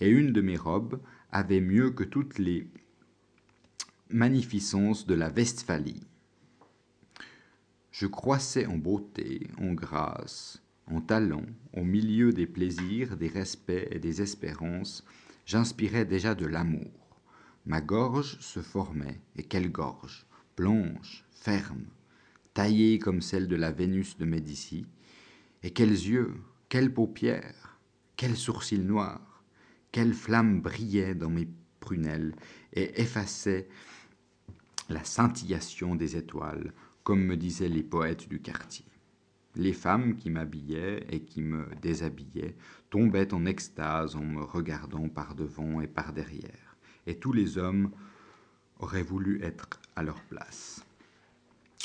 Et 0.00 0.08
une 0.08 0.32
de 0.32 0.40
mes 0.40 0.56
robes 0.56 1.00
avait 1.32 1.60
mieux 1.60 1.90
que 1.90 2.04
toutes 2.04 2.38
les 2.38 2.68
magnificences 4.10 5.06
de 5.06 5.14
la 5.14 5.28
Westphalie. 5.28 6.07
Je 8.00 8.06
croissais 8.06 8.64
en 8.64 8.78
beauté, 8.78 9.48
en 9.60 9.72
grâce, 9.72 10.62
en 10.86 11.00
talent, 11.00 11.42
au 11.72 11.82
milieu 11.82 12.32
des 12.32 12.46
plaisirs, 12.46 13.16
des 13.16 13.26
respects 13.26 13.88
et 13.90 13.98
des 13.98 14.22
espérances, 14.22 15.04
j'inspirais 15.46 16.04
déjà 16.04 16.36
de 16.36 16.46
l'amour. 16.46 17.18
Ma 17.66 17.80
gorge 17.80 18.38
se 18.38 18.60
formait, 18.60 19.20
et 19.34 19.42
quelle 19.42 19.72
gorge? 19.72 20.28
Blanche, 20.56 21.24
ferme, 21.32 21.86
taillée 22.54 23.00
comme 23.00 23.20
celle 23.20 23.48
de 23.48 23.56
la 23.56 23.72
Vénus 23.72 24.16
de 24.16 24.26
Médicis, 24.26 24.86
et 25.64 25.72
quels 25.72 25.90
yeux, 25.90 26.36
quelles 26.68 26.94
paupières, 26.94 27.80
quels 28.14 28.36
sourcils 28.36 28.78
noirs, 28.78 29.42
quelle 29.90 30.14
flamme 30.14 30.60
brillait 30.60 31.16
dans 31.16 31.30
mes 31.30 31.48
prunelles 31.80 32.36
et 32.74 33.00
effaçait 33.00 33.68
la 34.88 35.02
scintillation 35.02 35.96
des 35.96 36.16
étoiles, 36.16 36.72
comme 37.08 37.24
me 37.24 37.38
disaient 37.38 37.70
les 37.70 37.82
poètes 37.82 38.28
du 38.28 38.38
quartier. 38.38 38.84
Les 39.56 39.72
femmes 39.72 40.16
qui 40.16 40.28
m'habillaient 40.28 41.06
et 41.08 41.22
qui 41.22 41.40
me 41.40 41.66
déshabillaient 41.80 42.54
tombaient 42.90 43.32
en 43.32 43.46
extase 43.46 44.14
en 44.14 44.22
me 44.22 44.42
regardant 44.42 45.08
par 45.08 45.34
devant 45.34 45.80
et 45.80 45.86
par 45.86 46.12
derrière, 46.12 46.76
et 47.06 47.16
tous 47.16 47.32
les 47.32 47.56
hommes 47.56 47.92
auraient 48.78 49.02
voulu 49.02 49.42
être 49.42 49.80
à 49.96 50.02
leur 50.02 50.20
place. 50.24 50.84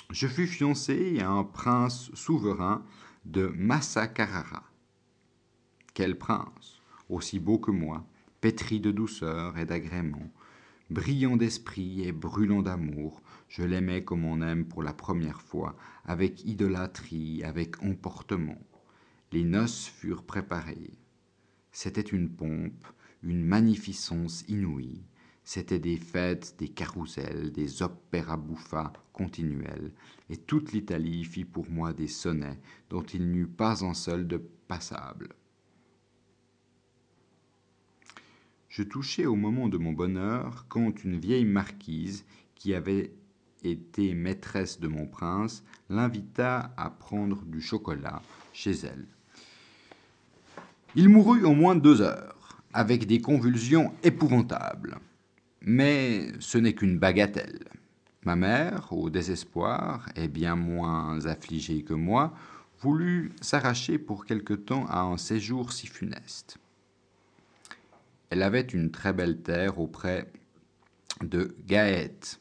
Je 0.09 0.27
fus 0.27 0.45
fiancé 0.45 1.21
à 1.21 1.29
un 1.29 1.45
prince 1.45 2.11
souverain 2.13 2.83
de 3.23 3.47
Massa 3.55 4.07
Carrara. 4.07 4.63
Quel 5.93 6.17
prince, 6.17 6.81
aussi 7.07 7.39
beau 7.39 7.59
que 7.59 7.71
moi, 7.71 8.05
pétri 8.41 8.81
de 8.81 8.91
douceur 8.91 9.57
et 9.57 9.63
d'agrément, 9.65 10.29
brillant 10.89 11.37
d'esprit 11.37 12.03
et 12.03 12.11
brûlant 12.11 12.61
d'amour, 12.61 13.22
je 13.53 13.61
l'aimais 13.61 14.03
comme 14.03 14.25
on 14.25 14.41
aime 14.41 14.65
pour 14.65 14.81
la 14.81 14.93
première 14.93 15.39
fois, 15.39 15.75
avec 16.05 16.43
idolâtrie, 16.43 17.43
avec 17.43 17.83
emportement. 17.83 18.57
Les 19.31 19.43
noces 19.43 19.85
furent 19.85 20.23
préparées. 20.23 20.97
C'était 21.71 22.01
une 22.01 22.31
pompe, 22.31 22.87
une 23.21 23.45
magnificence 23.45 24.43
inouïe. 24.47 25.03
C'était 25.43 25.77
des 25.77 25.97
fêtes, 25.97 26.55
des 26.57 26.67
carousels, 26.67 27.51
des 27.51 27.83
opéras 27.83 28.37
bouffas 28.37 28.91
continuels, 29.11 29.91
et 30.31 30.37
toute 30.37 30.71
l'Italie 30.71 31.23
fit 31.23 31.45
pour 31.45 31.69
moi 31.69 31.93
des 31.93 32.07
sonnets 32.07 32.59
dont 32.89 33.03
il 33.03 33.29
n'y 33.29 33.39
eut 33.39 33.47
pas 33.47 33.85
un 33.85 33.93
seul 33.93 34.27
de 34.27 34.37
passable. 34.67 35.29
Je 38.67 38.81
touchais 38.81 39.27
au 39.27 39.35
moment 39.35 39.69
de 39.69 39.77
mon 39.77 39.93
bonheur 39.93 40.65
quand 40.69 41.03
une 41.03 41.19
vieille 41.19 41.45
marquise, 41.45 42.25
qui 42.55 42.73
avait 42.73 43.11
été 43.63 44.13
maîtresse 44.13 44.79
de 44.79 44.87
mon 44.87 45.05
prince, 45.05 45.63
l'invita 45.89 46.73
à 46.77 46.89
prendre 46.89 47.43
du 47.45 47.61
chocolat 47.61 48.21
chez 48.53 48.71
elle. 48.71 49.05
Il 50.95 51.09
mourut 51.09 51.45
en 51.45 51.55
moins 51.55 51.75
de 51.75 51.81
deux 51.81 52.01
heures, 52.01 52.61
avec 52.73 53.07
des 53.07 53.19
convulsions 53.19 53.93
épouvantables. 54.03 54.97
Mais 55.61 56.27
ce 56.39 56.57
n'est 56.57 56.73
qu'une 56.73 56.99
bagatelle. 56.99 57.63
Ma 58.25 58.35
mère, 58.35 58.91
au 58.91 59.09
désespoir, 59.09 60.07
et 60.15 60.27
bien 60.27 60.55
moins 60.55 61.25
affligée 61.25 61.83
que 61.83 61.93
moi, 61.93 62.33
voulut 62.79 63.31
s'arracher 63.41 63.97
pour 63.97 64.25
quelque 64.25 64.53
temps 64.53 64.85
à 64.87 65.01
un 65.01 65.17
séjour 65.17 65.73
si 65.73 65.87
funeste. 65.87 66.57
Elle 68.29 68.43
avait 68.43 68.61
une 68.61 68.91
très 68.91 69.13
belle 69.13 69.41
terre 69.41 69.79
auprès 69.79 70.31
de 71.21 71.55
Gaète. 71.65 72.39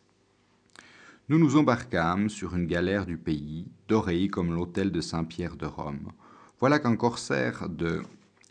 Nous 1.33 1.39
nous 1.39 1.57
embarquâmes 1.57 2.29
sur 2.29 2.55
une 2.57 2.67
galère 2.67 3.07
du 3.07 3.17
pays, 3.17 3.65
dorée 3.89 4.29
comme 4.29 4.53
l'hôtel 4.55 4.93
de 4.93 5.01
Saint-Pierre 5.01 5.57
de 5.57 5.65
Rome. 5.65 6.13
Voilà 6.61 6.79
qu'un 6.79 6.95
corsaire 6.95 7.71
de 7.71 8.03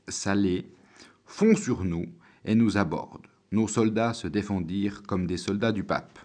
Salé 0.07 0.65
fond 1.27 1.55
sur 1.55 1.83
nous 1.83 2.07
et 2.43 2.55
nous 2.55 2.77
aborde. 2.77 3.27
Nos 3.51 3.67
soldats 3.67 4.15
se 4.15 4.27
défendirent 4.27 5.03
comme 5.03 5.27
des 5.27 5.37
soldats 5.37 5.71
du 5.71 5.83
pape. 5.83 6.17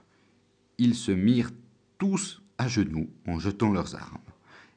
Ils 0.79 0.95
se 0.95 1.13
mirent 1.13 1.51
tous 1.99 2.41
à 2.57 2.69
genoux 2.69 3.11
en 3.29 3.39
jetant 3.39 3.71
leurs 3.71 3.95
armes 3.95 4.17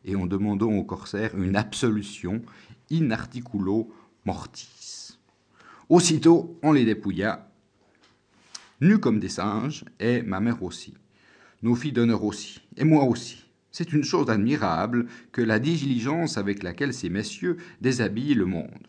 et 0.03 0.17
en 0.17 0.25
demandant 0.25 0.73
au 0.73 0.83
corsaire 0.83 1.33
une 1.37 1.55
absolution 1.55 2.41
in 2.91 3.09
articulo 3.11 3.89
mortis. 4.25 5.17
Aussitôt, 5.87 6.59
on 6.61 6.73
les 6.73 6.83
dépouilla, 6.83 7.49
nus 8.81 8.99
comme 8.99 9.21
des 9.21 9.29
singes, 9.29 9.85
et 10.01 10.21
ma 10.23 10.41
mère 10.41 10.61
aussi. 10.61 10.93
Nos 11.61 11.75
filles 11.75 11.91
d'honneur 11.91 12.23
aussi, 12.23 12.61
et 12.77 12.83
moi 12.83 13.03
aussi. 13.03 13.45
C'est 13.71 13.93
une 13.93 14.03
chose 14.03 14.29
admirable 14.29 15.07
que 15.31 15.41
la 15.41 15.59
diligence 15.59 16.37
avec 16.37 16.63
laquelle 16.63 16.93
ces 16.93 17.09
messieurs 17.09 17.57
déshabillent 17.81 18.33
le 18.33 18.45
monde. 18.45 18.87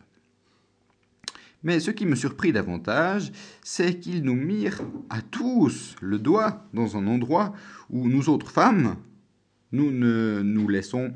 Mais 1.63 1.79
ce 1.79 1.91
qui 1.91 2.05
me 2.05 2.15
surprit 2.15 2.51
davantage, 2.51 3.31
c'est 3.61 3.99
qu'ils 3.99 4.23
nous 4.23 4.35
mirent 4.35 4.81
à 5.09 5.21
tous 5.21 5.95
le 6.01 6.17
doigt 6.17 6.65
dans 6.73 6.97
un 6.97 7.05
endroit 7.05 7.53
où 7.89 8.09
nous 8.09 8.29
autres 8.29 8.49
femmes, 8.49 8.95
nous 9.71 9.91
ne 9.91 10.41
nous 10.43 10.67
laissons, 10.67 11.13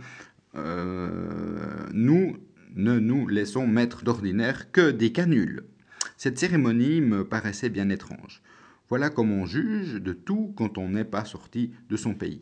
euh, 0.55 1.87
nous 1.93 2.37
ne 2.75 2.99
nous 2.99 3.27
laissons 3.27 3.65
mettre 3.65 4.03
d'ordinaire 4.03 4.71
que 4.71 4.91
des 4.91 5.11
canules. 5.11 5.63
Cette 6.17 6.37
cérémonie 6.37 7.01
me 7.01 7.25
paraissait 7.25 7.69
bien 7.69 7.89
étrange. 7.89 8.41
Voilà 8.89 9.09
comme 9.09 9.31
on 9.31 9.45
juge 9.45 9.95
de 9.95 10.13
tout 10.13 10.53
quand 10.55 10.77
on 10.77 10.89
n'est 10.89 11.05
pas 11.05 11.25
sorti 11.25 11.71
de 11.89 11.97
son 11.97 12.13
pays. 12.13 12.41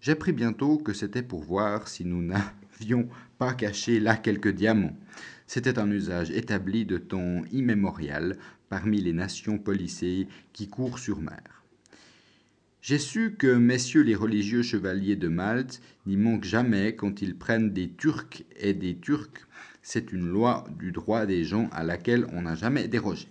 J'appris 0.00 0.32
bientôt 0.32 0.76
que 0.76 0.92
c'était 0.92 1.22
pour 1.22 1.42
voir 1.42 1.88
si 1.88 2.04
nous 2.04 2.20
n'avions 2.20 3.08
pas 3.38 3.54
caché 3.54 4.00
là 4.00 4.16
quelques 4.16 4.52
diamants. 4.52 4.96
C'était 5.46 5.78
un 5.78 5.90
usage 5.90 6.30
établi 6.30 6.84
de 6.84 6.98
temps 6.98 7.42
immémorial 7.52 8.36
parmi 8.68 9.00
les 9.00 9.14
nations 9.14 9.56
policées 9.56 10.28
qui 10.52 10.68
courent 10.68 10.98
sur 10.98 11.20
mer. 11.20 11.62
J'ai 12.82 12.98
su 12.98 13.34
que 13.38 13.54
messieurs 13.54 14.02
les 14.02 14.14
religieux 14.14 14.62
chevaliers 14.62 15.16
de 15.16 15.28
Malte 15.28 15.80
n'y 16.04 16.18
manquent 16.18 16.44
jamais 16.44 16.94
quand 16.94 17.22
ils 17.22 17.34
prennent 17.34 17.72
des 17.72 17.88
Turcs 17.88 18.44
et 18.58 18.74
des 18.74 18.96
Turcs. 18.96 19.48
C'est 19.80 20.12
une 20.12 20.28
loi 20.28 20.66
du 20.78 20.92
droit 20.92 21.24
des 21.24 21.44
gens 21.44 21.70
à 21.72 21.82
laquelle 21.82 22.26
on 22.34 22.42
n'a 22.42 22.56
jamais 22.56 22.88
dérogé. 22.88 23.28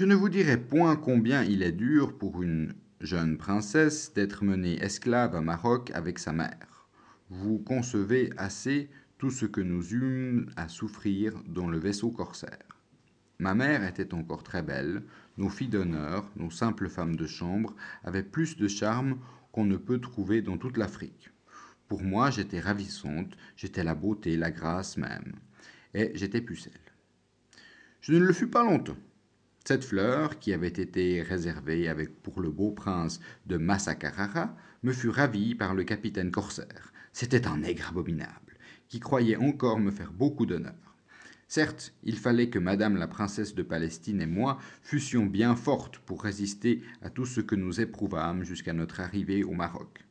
Je 0.00 0.06
ne 0.06 0.14
vous 0.14 0.30
dirai 0.30 0.56
point 0.56 0.96
combien 0.96 1.44
il 1.44 1.62
est 1.62 1.72
dur 1.72 2.16
pour 2.16 2.42
une 2.42 2.72
jeune 3.02 3.36
princesse 3.36 4.14
d'être 4.14 4.44
menée 4.44 4.82
esclave 4.82 5.34
à 5.34 5.42
Maroc 5.42 5.90
avec 5.92 6.18
sa 6.18 6.32
mère. 6.32 6.88
Vous 7.28 7.58
concevez 7.58 8.30
assez 8.38 8.88
tout 9.18 9.30
ce 9.30 9.44
que 9.44 9.60
nous 9.60 9.92
eûmes 9.92 10.48
à 10.56 10.68
souffrir 10.68 11.34
dans 11.46 11.68
le 11.68 11.78
vaisseau 11.78 12.10
corsaire. 12.10 12.80
Ma 13.38 13.54
mère 13.54 13.84
était 13.84 14.14
encore 14.14 14.42
très 14.42 14.62
belle, 14.62 15.02
nos 15.36 15.50
filles 15.50 15.68
d'honneur, 15.68 16.30
nos 16.34 16.50
simples 16.50 16.88
femmes 16.88 17.16
de 17.16 17.26
chambre, 17.26 17.76
avaient 18.02 18.22
plus 18.22 18.56
de 18.56 18.68
charme 18.68 19.18
qu'on 19.52 19.66
ne 19.66 19.76
peut 19.76 20.00
trouver 20.00 20.40
dans 20.40 20.56
toute 20.56 20.78
l'Afrique. 20.78 21.28
Pour 21.88 22.02
moi, 22.02 22.30
j'étais 22.30 22.60
ravissante, 22.60 23.36
j'étais 23.54 23.84
la 23.84 23.94
beauté, 23.94 24.38
la 24.38 24.50
grâce 24.50 24.96
même, 24.96 25.34
et 25.92 26.10
j'étais 26.14 26.40
pucelle. 26.40 26.72
Je 28.00 28.14
ne 28.14 28.24
le 28.24 28.32
fus 28.32 28.48
pas 28.48 28.64
longtemps. 28.64 28.96
Cette 29.70 29.84
fleur, 29.84 30.40
qui 30.40 30.52
avait 30.52 30.66
été 30.66 31.22
réservée 31.22 31.88
avec 31.88 32.24
pour 32.24 32.40
le 32.40 32.50
beau 32.50 32.72
prince 32.72 33.20
de 33.46 33.56
Massacarara, 33.56 34.56
me 34.82 34.92
fut 34.92 35.10
ravie 35.10 35.54
par 35.54 35.74
le 35.74 35.84
capitaine 35.84 36.32
corsaire. 36.32 36.92
C'était 37.12 37.46
un 37.46 37.58
nègre 37.58 37.90
abominable, 37.90 38.58
qui 38.88 38.98
croyait 38.98 39.36
encore 39.36 39.78
me 39.78 39.92
faire 39.92 40.12
beaucoup 40.12 40.44
d'honneur. 40.44 40.96
Certes, 41.46 41.94
il 42.02 42.18
fallait 42.18 42.50
que 42.50 42.58
Madame 42.58 42.96
la 42.96 43.06
princesse 43.06 43.54
de 43.54 43.62
Palestine 43.62 44.20
et 44.20 44.26
moi 44.26 44.58
fussions 44.82 45.26
bien 45.26 45.54
fortes 45.54 45.98
pour 45.98 46.24
résister 46.24 46.82
à 47.00 47.08
tout 47.08 47.24
ce 47.24 47.40
que 47.40 47.54
nous 47.54 47.80
éprouvâmes 47.80 48.42
jusqu'à 48.42 48.72
notre 48.72 48.98
arrivée 48.98 49.44
au 49.44 49.52
Maroc. 49.52 50.04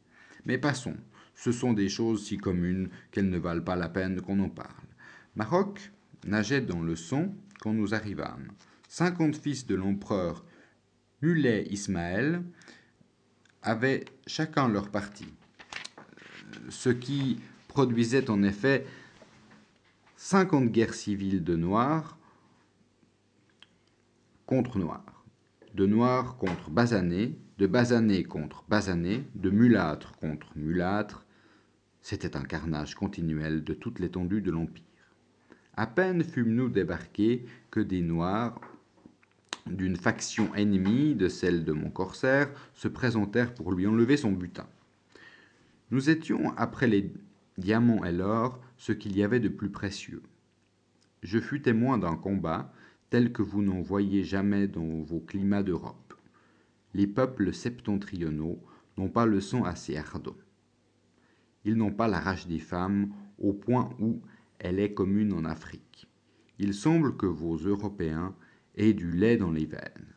Mais 0.46 0.58
passons, 0.58 0.96
ce 1.36 1.52
sont 1.52 1.74
des 1.74 1.90
choses 1.90 2.26
si 2.26 2.38
communes 2.38 2.88
qu'elles 3.12 3.30
ne 3.30 3.38
valent 3.38 3.66
pas 3.66 3.76
la 3.76 3.90
peine 3.90 4.22
qu'on 4.22 4.40
en 4.40 4.50
parle. 4.50 4.88
Maroc 5.36 5.92
nageait 6.26 6.62
dans 6.62 6.82
le 6.82 6.96
sang 6.96 7.36
quand 7.60 7.74
nous 7.74 7.94
arrivâmes 7.94 8.54
cinquante 8.90 9.36
fils 9.36 9.68
de 9.68 9.76
l'empereur 9.76 10.44
Muley 11.22 11.68
Ismaël 11.70 12.42
avaient 13.62 14.04
chacun 14.26 14.68
leur 14.68 14.90
parti, 14.90 15.28
ce 16.70 16.90
qui 16.90 17.40
produisait 17.68 18.32
en 18.32 18.42
effet 18.42 18.86
cinquante 20.18 20.72
guerres 20.72 20.96
civiles 20.96 21.44
de 21.44 21.56
Noirs 21.56 22.18
contre 24.48 24.80
Noirs, 24.80 25.24
de 25.76 25.86
Noirs 25.86 26.38
contre 26.38 26.72
Basanés, 26.72 27.38
de 27.60 27.68
Basanés 27.68 28.24
contre 28.24 28.64
Basanés, 28.70 29.24
de 29.36 29.52
Mulâtres 29.52 30.14
contre 30.14 30.52
Mulâtres. 30.58 31.28
C'était 32.02 32.36
un 32.36 32.44
carnage 32.44 32.96
continuel 32.96 33.64
de 33.64 33.76
toute 33.76 34.00
l'étendue 34.00 34.42
de 34.42 34.50
l'Empire. 34.50 34.84
À 35.76 35.86
peine 35.86 36.24
fûmes-nous 36.24 36.70
débarqués 36.70 37.46
que 37.70 37.82
des 37.82 38.02
Noirs 38.02 38.60
d'une 39.68 39.96
faction 39.96 40.54
ennemie 40.56 41.16
de 41.16 41.28
celle 41.28 41.64
de 41.64 41.72
mon 41.72 41.90
corsaire 41.90 42.50
se 42.74 42.88
présentèrent 42.88 43.54
pour 43.54 43.72
lui 43.72 43.88
enlever 43.88 44.18
son 44.18 44.32
butin. 44.32 44.68
Nous 45.92 46.10
étions, 46.10 46.54
après 46.58 46.88
les 46.88 47.12
diamants 47.58 48.04
et 48.04 48.12
l'or, 48.12 48.60
ce 48.78 48.92
qu'il 48.92 49.18
y 49.18 49.24
avait 49.24 49.40
de 49.40 49.50
plus 49.50 49.70
précieux. 49.70 50.24
Je 51.24 51.40
fus 51.40 51.62
témoin 51.62 51.98
d'un 51.98 52.16
combat 52.16 52.72
tel 53.10 53.32
que 53.34 53.42
vous 53.42 53.62
n'en 53.62 53.82
voyez 53.82 54.24
jamais 54.24 54.68
dans 54.68 55.02
vos 55.02 55.20
climats 55.20 55.64
d'Europe. 55.64 56.14
Les 56.94 57.08
peuples 57.08 57.54
septentrionaux 57.54 58.60
n'ont 58.98 59.10
pas 59.10 59.26
le 59.26 59.42
sang 59.42 59.64
assez 59.64 59.98
ardent. 59.98 60.36
Ils 61.66 61.76
n'ont 61.76 61.92
pas 61.92 62.08
la 62.08 62.20
rage 62.20 62.48
des 62.48 62.60
femmes 62.60 63.12
au 63.38 63.54
point 63.54 63.90
où 64.00 64.22
elle 64.60 64.80
est 64.80 64.94
commune 64.94 65.34
en 65.34 65.46
Afrique. 65.46 66.08
Il 66.58 66.74
semble 66.74 67.16
que 67.16 67.26
vos 67.26 67.56
Européens 67.58 68.36
et 68.80 68.94
du 68.94 69.12
lait 69.12 69.36
dans 69.36 69.52
les 69.52 69.66
veines. 69.66 70.16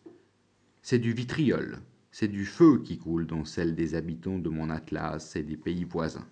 C'est 0.82 1.00
du 1.00 1.12
vitriol, 1.12 1.80
c'est 2.12 2.28
du 2.28 2.46
feu 2.46 2.80
qui 2.84 2.96
coule 2.96 3.26
dans 3.26 3.44
celle 3.44 3.74
des 3.74 3.96
habitants 3.96 4.38
de 4.38 4.48
mon 4.48 4.70
Atlas 4.70 5.34
et 5.34 5.42
des 5.42 5.56
pays 5.56 5.82
voisins. 5.82 6.28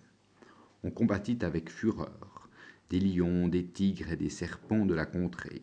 On 0.85 0.93
combattit 0.93 1.39
avec 1.43 1.69
fureur 1.69 2.49
des 2.89 3.01
lions, 3.01 3.49
des 3.49 3.67
tigres 3.67 4.13
et 4.13 4.17
des 4.17 4.31
serpents 4.31 4.87
de 4.87 4.95
la 4.95 5.07
contrée, 5.07 5.63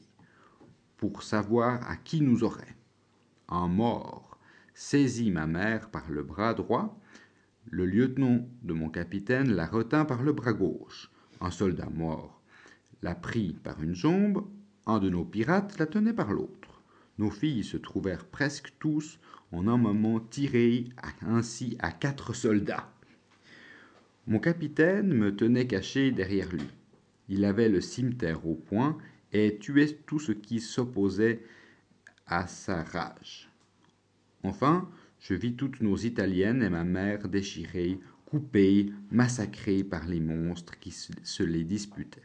pour 0.98 1.24
savoir 1.24 1.90
à 1.90 1.96
qui 1.96 2.20
nous 2.20 2.44
aurait. 2.44 2.76
Un 3.48 3.70
mort 3.70 4.38
saisit 4.74 5.32
ma 5.32 5.48
mère 5.48 5.90
par 5.90 6.10
le 6.10 6.22
bras 6.22 6.54
droit, 6.54 7.00
le 7.70 7.86
lieutenant 7.86 8.46
de 8.62 8.74
mon 8.74 8.90
capitaine 8.90 9.54
la 9.54 9.68
retint 9.68 10.04
par 10.04 10.22
le 10.22 10.34
bras 10.34 10.54
gauche. 10.54 11.12
Un 11.40 11.52
soldat 11.52 11.90
mort 11.90 12.42
la 13.02 13.16
prit 13.16 13.54
par 13.64 13.82
une 13.82 13.96
jambe, 13.96 14.46
un 14.88 15.00
de 15.00 15.10
nos 15.10 15.26
pirates 15.26 15.78
la 15.78 15.86
tenait 15.86 16.14
par 16.14 16.32
l'autre. 16.32 16.82
Nos 17.18 17.30
filles 17.30 17.64
se 17.64 17.78
trouvèrent 17.78 18.26
presque 18.26 18.74
tous 18.80 19.20
en 19.52 19.68
un 19.68 19.78
moment 19.78 20.20
tirées 20.20 20.86
ainsi 21.22 21.78
à 21.80 21.92
quatre 21.92 22.34
soldats. 22.34 22.92
Mon 24.28 24.40
capitaine 24.40 25.14
me 25.14 25.36
tenait 25.36 25.68
caché 25.68 26.12
derrière 26.12 26.52
lui. 26.52 26.68
Il 27.30 27.46
avait 27.46 27.70
le 27.70 27.82
cimeterre 27.82 28.46
au 28.48 28.56
poing 28.56 28.98
et 29.34 29.58
tuait 29.58 30.00
tout 30.06 30.20
ce 30.20 30.32
qui 30.32 30.60
s'opposait 30.60 31.44
à 32.26 32.48
sa 32.48 32.84
rage. 32.84 33.50
Enfin, 34.44 34.90
je 35.20 35.34
vis 35.34 35.56
toutes 35.56 35.82
nos 35.82 35.98
Italiennes 35.98 36.64
et 36.64 36.70
ma 36.70 36.84
mère 36.84 37.28
déchirées, 37.28 38.00
coupées, 38.26 38.92
massacrées 39.12 39.84
par 39.84 40.08
les 40.08 40.20
monstres 40.20 40.80
qui 40.80 40.92
se 40.92 41.44
les 41.44 41.64
disputaient. 41.64 42.22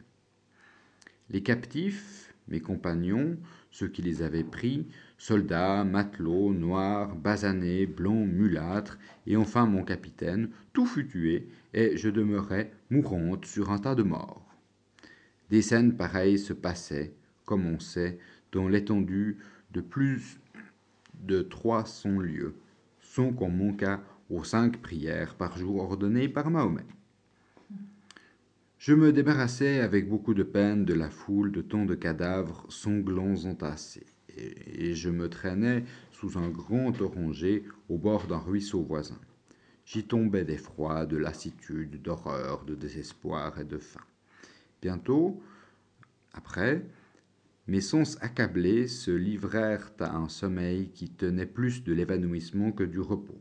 Les 1.29 1.41
captifs 1.41 2.32
mes 2.47 2.59
compagnons, 2.59 3.37
ceux 3.71 3.87
qui 3.87 4.01
les 4.01 4.21
avaient 4.21 4.43
pris, 4.43 4.87
soldats, 5.17 5.83
matelots, 5.83 6.53
noirs, 6.53 7.15
basanés, 7.15 7.85
blonds, 7.85 8.25
mulâtres, 8.25 8.99
et 9.27 9.37
enfin 9.37 9.65
mon 9.65 9.83
capitaine, 9.83 10.49
tout 10.73 10.85
fut 10.85 11.07
tué, 11.07 11.47
et 11.73 11.97
je 11.97 12.09
demeurai 12.09 12.71
mourante 12.89 13.45
sur 13.45 13.71
un 13.71 13.79
tas 13.79 13.95
de 13.95 14.03
morts. 14.03 14.45
Des 15.49 15.61
scènes 15.61 15.95
pareilles 15.95 16.39
se 16.39 16.53
passaient, 16.53 17.13
comme 17.45 17.65
on 17.65 17.79
sait, 17.79 18.19
dans 18.51 18.67
l'étendue 18.67 19.37
de 19.71 19.81
plus 19.81 20.39
de 21.21 21.41
trois 21.41 21.85
cents 21.85 22.19
lieues, 22.19 22.55
sans 22.99 23.31
qu'on 23.31 23.49
manquât 23.49 24.01
aux 24.29 24.43
cinq 24.43 24.81
prières 24.81 25.35
par 25.35 25.57
jour 25.57 25.77
ordonnées 25.77 26.29
par 26.29 26.49
Mahomet. 26.49 26.85
Je 28.85 28.93
me 28.93 29.13
débarrassai 29.13 29.79
avec 29.79 30.09
beaucoup 30.09 30.33
de 30.33 30.43
peine 30.43 30.83
de 30.83 30.93
la 30.93 31.09
foule 31.09 31.53
de 31.53 31.61
tant 31.61 31.85
de 31.85 31.95
cadavres 31.95 32.65
sanglants 32.67 33.45
entassés, 33.45 34.05
et 34.27 34.93
je 34.93 35.09
me 35.09 35.29
traînais 35.29 35.85
sous 36.11 36.37
un 36.37 36.49
grand 36.49 36.99
oranger 36.99 37.63
au 37.87 37.97
bord 37.97 38.27
d'un 38.27 38.39
ruisseau 38.39 38.81
voisin. 38.81 39.21
J'y 39.85 40.03
tombais 40.03 40.43
d'effroi, 40.43 41.05
de 41.05 41.15
lassitude, 41.15 42.01
d'horreur, 42.01 42.65
de 42.65 42.75
désespoir 42.75 43.57
et 43.57 43.63
de 43.63 43.77
faim. 43.77 44.03
Bientôt, 44.81 45.41
après, 46.33 46.85
mes 47.67 47.79
sens 47.79 48.17
accablés 48.19 48.89
se 48.89 49.11
livrèrent 49.11 49.93
à 50.01 50.13
un 50.13 50.27
sommeil 50.27 50.89
qui 50.89 51.09
tenait 51.09 51.45
plus 51.45 51.85
de 51.85 51.93
l'évanouissement 51.93 52.73
que 52.73 52.83
du 52.83 52.99
repos. 52.99 53.39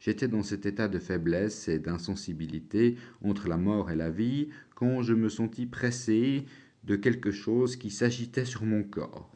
J'étais 0.00 0.28
dans 0.28 0.42
cet 0.42 0.64
état 0.64 0.88
de 0.88 0.98
faiblesse 0.98 1.68
et 1.68 1.78
d'insensibilité 1.78 2.96
entre 3.22 3.48
la 3.48 3.56
mort 3.56 3.90
et 3.90 3.96
la 3.96 4.10
vie 4.10 4.48
quand 4.74 5.02
je 5.02 5.12
me 5.12 5.28
sentis 5.28 5.66
pressé 5.66 6.44
de 6.84 6.96
quelque 6.96 7.30
chose 7.30 7.76
qui 7.76 7.90
s'agitait 7.90 8.44
sur 8.44 8.64
mon 8.64 8.84
corps. 8.84 9.30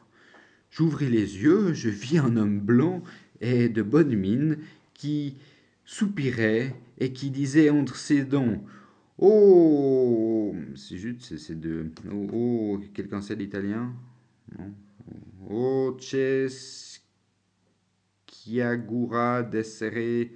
J'ouvris 0.70 1.10
les 1.10 1.42
yeux, 1.42 1.73
je 1.75 1.88
vis 1.88 2.19
un 2.19 2.37
homme 2.37 2.60
blanc 2.60 3.02
et 3.40 3.69
de 3.69 3.83
bonne 3.83 4.15
mine 4.15 4.58
qui 4.94 5.37
soupirait 5.85 6.75
et 6.98 7.13
qui 7.13 7.31
disait 7.31 7.71
entre 7.71 7.96
ses 7.96 8.25
dents 8.25 8.65
Oh 9.19 10.54
C'est 10.75 10.96
juste, 10.96 11.37
c'est 11.37 11.60
de. 11.60 11.90
Oh, 12.10 12.27
oh 12.33 12.81
quelqu'un 12.94 13.21
sait 13.21 13.37
l'italien? 13.37 13.92
Non 14.58 14.73
Oh, 15.50 15.96
Chiagura 18.27 19.42
d'essere 19.42 20.31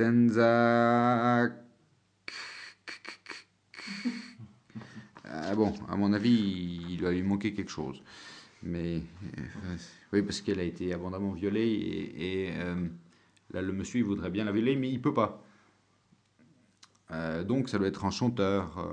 senza 0.00 1.50
ah 5.24 5.54
bon, 5.54 5.74
à 5.88 5.96
mon 5.96 6.12
avis, 6.12 6.80
il 6.90 6.96
doit 6.98 7.12
lui 7.12 7.22
manquer 7.22 7.52
quelque 7.52 7.70
chose. 7.70 8.02
Mais 8.62 8.96
euh, 8.96 9.76
oui, 10.12 10.22
parce 10.22 10.40
qu'elle 10.40 10.60
a 10.60 10.64
été 10.64 10.92
abondamment 10.92 11.32
violée 11.32 12.12
et, 12.16 12.50
euh, 12.56 12.86
là, 13.52 13.62
le 13.62 13.72
monsieur 13.72 14.00
il 14.00 14.04
voudrait 14.04 14.30
bien 14.30 14.44
la 14.44 14.52
violer, 14.52 14.76
mais 14.76 14.90
il 14.90 15.00
peut 15.00 15.14
pas. 15.14 15.42
Euh, 17.10 17.44
donc, 17.44 17.68
ça 17.68 17.78
doit 17.78 17.88
être 17.88 18.04
un 18.04 18.10
chanteur, 18.10 18.88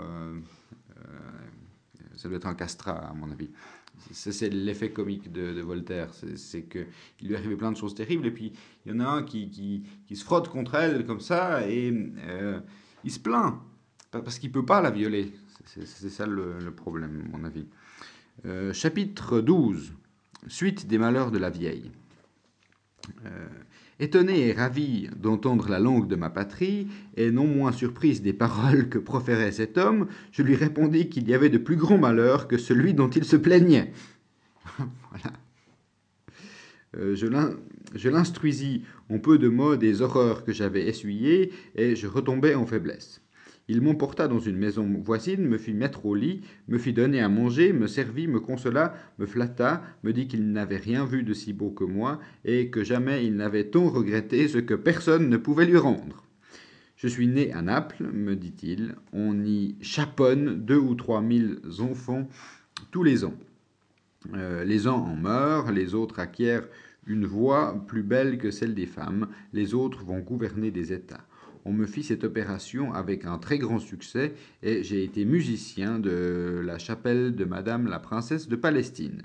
ça 2.16 2.28
doit 2.28 2.38
être 2.38 2.48
un 2.48 2.56
castrat, 2.56 2.98
à 2.98 3.14
mon 3.14 3.32
avis. 3.32 3.50
C'est 4.12 4.50
l'effet 4.50 4.92
comique 4.92 5.32
de, 5.32 5.60
Voltaire. 5.62 6.14
C'est- 6.14 6.38
C'est 6.38 6.64
qu'il 6.64 7.28
lui 7.28 7.36
arrivait 7.36 7.56
plein 7.56 7.72
de 7.72 7.78
choses 7.78 7.96
terribles. 7.96 8.28
Et 8.28 8.32
puis, 8.32 8.54
il 8.86 8.92
y 8.92 8.96
en 8.96 9.00
a 9.00 9.08
un 9.08 9.24
qui, 9.24 9.84
se 10.14 10.24
frotte 10.24 10.50
contre 10.50 10.76
elle 10.76 11.06
comme 11.06 11.20
ça 11.22 11.68
et 11.68 11.92
euh, 12.28 12.60
il 13.04 13.12
se 13.12 13.20
plaint. 13.20 13.56
Pa- 14.12 14.22
Parce 14.22 14.40
qu'il 14.40 14.52
peut 14.52 14.66
pas 14.66 14.82
la 14.82 14.92
violer. 14.92 15.34
C'est- 15.66 15.86
ça 16.10 16.26
le, 16.26 16.60
le 16.60 16.72
problème, 16.72 17.30
à 17.34 17.38
mon 17.38 17.44
avis. 17.44 17.66
Euh, 18.46 18.72
chapitre 18.74 19.42
12. 19.42 19.94
Suite 20.48 20.88
des 20.88 20.98
malheurs 20.98 21.32
de 21.32 21.38
la 21.40 21.50
vieille. 21.50 21.92
Euh, 23.26 23.48
étonnée 24.00 24.48
et 24.48 24.54
ravie 24.54 25.10
d'entendre 25.16 25.70
la 25.70 25.80
langue 25.80 26.08
de 26.08 26.16
ma 26.16 26.30
patrie, 26.30 26.88
et 27.16 27.32
non 27.32 27.48
moins 27.48 27.72
surprise 27.72 28.22
des 28.22 28.34
paroles 28.34 28.90
que 28.90 29.00
proférait 29.00 29.52
cet 29.52 29.78
homme, 29.78 30.08
je 30.32 30.44
lui 30.44 30.56
répondis 30.56 31.10
qu'il 31.10 31.28
y 31.28 31.34
avait 31.34 31.50
de 31.50 31.58
plus 31.58 31.76
grands 31.76 31.98
malheurs 31.98 32.48
que 32.48 32.58
celui 32.58 32.94
dont 32.94 33.10
il 33.10 33.24
se 33.24 33.36
plaignait. 33.36 33.94
voilà. 34.78 35.34
Euh, 36.98 37.16
je 37.16 38.10
l'instruisis 38.10 38.82
en 39.10 39.20
peu 39.20 39.38
de 39.38 39.50
mots 39.50 39.76
des 39.76 40.02
horreurs 40.02 40.44
que 40.44 40.54
j'avais 40.54 40.88
essuyées, 40.88 41.52
et 41.76 41.96
je 41.96 42.08
retombai 42.08 42.56
en 42.56 42.66
faiblesse. 42.66 43.22
Il 43.70 43.82
m'emporta 43.82 44.30
dans 44.30 44.40
une 44.40 44.56
maison 44.56 44.88
voisine, 45.04 45.46
me 45.46 45.58
fit 45.58 45.74
mettre 45.74 46.06
au 46.06 46.16
lit, 46.16 46.42
me 46.70 46.78
fit 46.78 46.94
donner 46.94 47.20
à 47.20 47.28
manger, 47.28 47.74
me 47.74 47.88
servit, 47.88 48.28
me 48.28 48.40
consola, 48.40 48.94
me 49.20 49.26
flatta, 49.26 49.84
me 50.04 50.14
dit 50.14 50.28
qu'il 50.28 50.52
n'avait 50.52 50.78
rien 50.78 51.06
vu 51.06 51.24
de 51.24 51.34
si 51.34 51.52
beau 51.52 51.72
que 51.72 51.84
moi, 51.84 52.20
et 52.46 52.70
que 52.70 52.86
jamais 52.86 53.26
il 53.26 53.36
n'avait 53.36 53.66
tant 53.66 53.90
regretté 53.90 54.48
ce 54.48 54.60
que 54.60 54.74
personne 54.74 55.30
ne 55.30 55.36
pouvait 55.36 55.66
lui 55.66 55.78
rendre. 55.78 56.24
Je 56.96 57.10
suis 57.10 57.28
né 57.28 57.52
à 57.52 57.62
Naples, 57.62 58.10
me 58.12 58.36
dit-il, 58.36 58.96
on 59.12 59.44
y 59.44 59.76
chaponne 59.82 60.66
deux 60.66 60.80
ou 60.80 60.96
trois 60.96 61.22
mille 61.22 61.60
enfants 61.80 62.28
tous 62.92 63.04
les 63.04 63.26
ans. 63.26 63.36
Euh, 64.34 64.64
les 64.64 64.88
uns 64.88 64.94
en 64.94 65.16
meurent, 65.16 65.72
les 65.72 65.94
autres 65.94 66.20
acquièrent 66.20 66.68
une 67.06 67.26
voix 67.26 67.84
plus 67.88 68.04
belle 68.04 68.38
que 68.38 68.50
celle 68.50 68.74
des 68.74 68.86
femmes, 68.86 69.28
les 69.54 69.74
autres 69.74 70.04
vont 70.04 70.20
gouverner 70.20 70.72
des 70.72 70.94
États. 70.94 71.26
On 71.68 71.74
me 71.74 71.86
fit 71.86 72.04
cette 72.04 72.24
opération 72.24 72.94
avec 72.94 73.26
un 73.26 73.38
très 73.38 73.58
grand 73.58 73.80
succès 73.80 74.34
et 74.64 74.84
j'ai 74.84 75.04
été 75.04 75.26
musicien 75.26 76.00
de 76.00 76.62
la 76.64 76.80
chapelle 76.80 77.36
de 77.36 77.44
Madame 77.44 77.88
la 77.88 78.00
princesse 78.00 78.48
de 78.48 78.56
Palestine. 78.56 79.24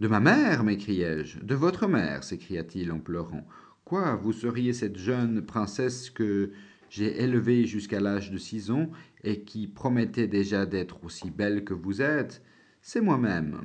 De 0.00 0.08
ma 0.08 0.18
mère, 0.18 0.64
m'écriai-je. 0.64 1.38
De 1.38 1.54
votre 1.54 1.86
mère, 1.86 2.24
s'écria-t-il 2.24 2.90
en 2.90 2.98
pleurant. 2.98 3.46
Quoi, 3.84 4.16
vous 4.16 4.32
seriez 4.32 4.72
cette 4.72 4.98
jeune 4.98 5.46
princesse 5.46 6.10
que 6.10 6.50
j'ai 6.90 7.22
élevée 7.22 7.66
jusqu'à 7.66 8.00
l'âge 8.00 8.32
de 8.32 8.38
six 8.38 8.72
ans 8.72 8.90
et 9.22 9.42
qui 9.42 9.68
promettait 9.68 10.26
déjà 10.26 10.66
d'être 10.66 11.04
aussi 11.04 11.30
belle 11.30 11.62
que 11.62 11.74
vous 11.74 12.02
êtes? 12.02 12.42
C'est 12.82 13.00
moi-même. 13.00 13.60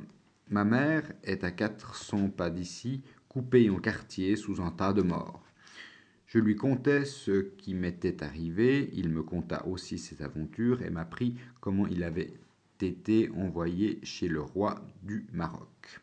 Ma 0.48 0.62
mère 0.62 1.10
est 1.24 1.42
à 1.42 1.50
quatre 1.50 1.96
cents 1.96 2.28
pas 2.28 2.50
d'ici, 2.50 3.02
coupée 3.28 3.68
en 3.68 3.80
quartiers 3.80 4.36
sous 4.36 4.62
un 4.62 4.70
tas 4.70 4.92
de 4.92 5.02
morts. 5.02 5.43
Je 6.34 6.40
lui 6.40 6.56
contai 6.56 7.04
ce 7.04 7.42
qui 7.42 7.74
m'était 7.74 8.24
arrivé, 8.24 8.90
il 8.94 9.08
me 9.08 9.22
conta 9.22 9.64
aussi 9.68 9.98
ses 9.98 10.20
aventures 10.20 10.82
et 10.82 10.90
m'apprit 10.90 11.36
comment 11.60 11.86
il 11.86 12.02
avait 12.02 12.34
été 12.80 13.30
envoyé 13.36 14.00
chez 14.02 14.26
le 14.26 14.40
roi 14.40 14.84
du 15.04 15.28
Maroc. 15.32 16.00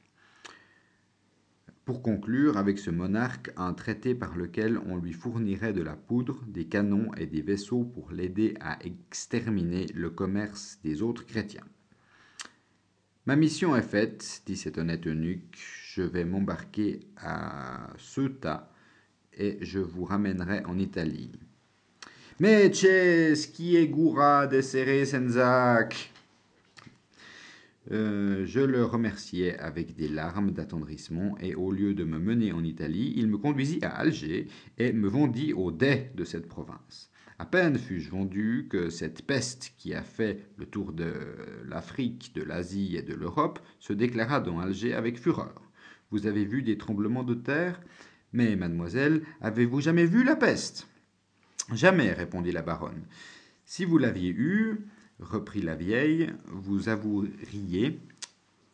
Pour 1.84 2.02
conclure 2.02 2.56
avec 2.56 2.80
ce 2.80 2.92
monarque 2.92 3.52
un 3.58 3.74
traité 3.74 4.16
par 4.16 4.38
lequel 4.38 4.80
on 4.86 4.96
lui 4.96 5.12
fournirait 5.12 5.74
de 5.74 5.82
la 5.82 5.98
poudre, 5.98 6.42
des 6.48 6.64
canons 6.64 7.14
et 7.16 7.26
des 7.26 7.42
vaisseaux 7.42 7.84
pour 7.84 8.14
l'aider 8.14 8.54
à 8.62 8.82
exterminer 8.86 9.88
le 9.94 10.12
commerce 10.12 10.80
des 10.82 11.02
autres 11.02 11.26
chrétiens. 11.26 11.68
Ma 13.26 13.36
mission 13.36 13.76
est 13.76 13.82
faite, 13.82 14.44
dit 14.46 14.56
cet 14.56 14.78
honnête 14.78 15.06
eunuque, 15.08 15.60
je 15.94 16.04
vais 16.04 16.24
m'embarquer 16.24 17.02
à 17.18 17.92
Ceuta 17.98 18.71
et 19.38 19.58
je 19.62 19.80
vous 19.80 20.06
ramènerai 20.06 20.66
en 20.66 20.78
Italie. 20.78 21.32
Mais 22.40 22.72
qui 22.72 23.76
est 23.76 23.88
goura 23.88 24.48
de 24.48 24.62
serre 24.62 25.06
senzac 25.06 26.12
Euh, 27.92 28.46
je 28.46 28.60
le 28.60 28.86
remerciai 28.86 29.58
avec 29.58 29.96
des 29.96 30.08
larmes 30.08 30.52
d'attendrissement 30.52 31.36
et 31.42 31.56
au 31.56 31.72
lieu 31.72 31.94
de 31.96 32.04
me 32.04 32.20
mener 32.20 32.52
en 32.52 32.64
Italie, 32.64 33.14
il 33.18 33.28
me 33.28 33.38
conduisit 33.38 33.84
à 33.84 33.90
Alger 33.90 34.48
et 34.78 34.94
me 34.94 35.08
vendit 35.08 35.54
au 35.54 35.72
dais 35.72 36.12
de 36.16 36.24
cette 36.24 36.48
province. 36.48 37.10
À 37.40 37.46
peine 37.46 37.78
fus-je 37.78 38.12
vendu 38.12 38.68
que 38.70 38.92
cette 38.92 39.24
peste 39.24 39.74
qui 39.78 39.96
a 39.96 40.04
fait 40.04 40.46
le 40.58 40.68
tour 40.68 40.94
de 40.94 41.12
l'Afrique, 41.68 42.34
de 42.36 42.44
l'Asie 42.44 42.96
et 42.96 43.02
de 43.02 43.16
l'Europe 43.16 43.60
se 43.80 43.94
déclara 43.94 44.42
dans 44.42 44.60
Alger 44.60 44.94
avec 44.94 45.20
fureur. 45.20 45.62
Vous 46.12 46.28
avez 46.28 46.46
vu 46.46 46.62
des 46.62 46.78
tremblements 46.78 47.24
de 47.24 47.34
terre? 47.34 47.82
Mais, 48.34 48.56
mademoiselle, 48.56 49.24
avez-vous 49.42 49.82
jamais 49.82 50.06
vu 50.06 50.24
la 50.24 50.36
peste? 50.36 50.88
Jamais, 51.74 52.12
répondit 52.14 52.52
la 52.52 52.62
baronne. 52.62 53.04
Si 53.66 53.86
vous 53.86 53.98
l'aviez 53.98 54.32
eue, 54.32 54.86
reprit 55.20 55.62
la 55.62 55.76
vieille, 55.76 56.32
vous 56.48 56.90
avoueriez 56.90 58.00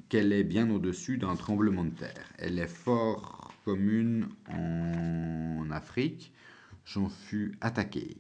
qu'elle 0.10 0.32
est 0.32 0.44
bien 0.44 0.70
au-dessus 0.70 1.18
d'un 1.18 1.36
tremblement 1.36 1.84
de 1.84 1.92
terre. 1.92 2.32
Elle 2.38 2.60
est 2.60 2.68
fort 2.68 3.54
commune 3.66 4.30
en 4.50 5.70
Afrique. 5.72 6.32
J'en 6.86 7.10
fus 7.10 7.52
attaqué. 7.60 8.16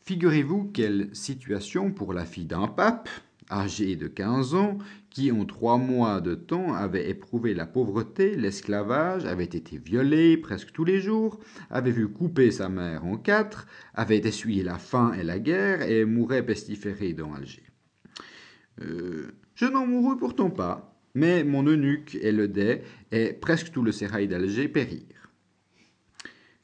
Figurez-vous 0.00 0.70
quelle 0.72 1.14
situation 1.14 1.92
pour 1.92 2.14
la 2.14 2.24
fille 2.24 2.46
d'un 2.46 2.68
pape, 2.68 3.10
âgée 3.50 3.96
de 3.96 4.08
15 4.08 4.54
ans, 4.54 4.78
qui 5.10 5.32
en 5.32 5.44
trois 5.44 5.78
mois 5.78 6.20
de 6.20 6.34
temps 6.34 6.74
avait 6.74 7.08
éprouvé 7.08 7.54
la 7.54 7.66
pauvreté, 7.66 8.36
l'esclavage, 8.36 9.24
avait 9.24 9.44
été 9.44 9.78
violée 9.78 10.36
presque 10.36 10.72
tous 10.72 10.84
les 10.84 11.00
jours, 11.00 11.40
avait 11.70 11.90
vu 11.90 12.08
couper 12.08 12.50
sa 12.50 12.68
mère 12.68 13.04
en 13.04 13.16
quatre, 13.16 13.66
avait 13.94 14.18
essuyé 14.18 14.62
la 14.62 14.78
faim 14.78 15.12
et 15.18 15.24
la 15.24 15.38
guerre 15.38 15.82
et 15.82 16.04
mourait 16.04 16.44
pestiférée 16.44 17.14
dans 17.14 17.32
Alger. 17.32 17.64
Euh, 18.82 19.32
je 19.54 19.66
n'en 19.66 19.86
mourus 19.86 20.18
pourtant 20.18 20.50
pas, 20.50 20.94
mais 21.14 21.42
mon 21.42 21.64
eunuque 21.64 22.16
et 22.20 22.32
le 22.32 22.48
dais 22.48 22.82
et 23.10 23.32
presque 23.32 23.72
tout 23.72 23.82
le 23.82 23.92
sérail 23.92 24.28
d'Alger 24.28 24.68
périrent. 24.68 25.32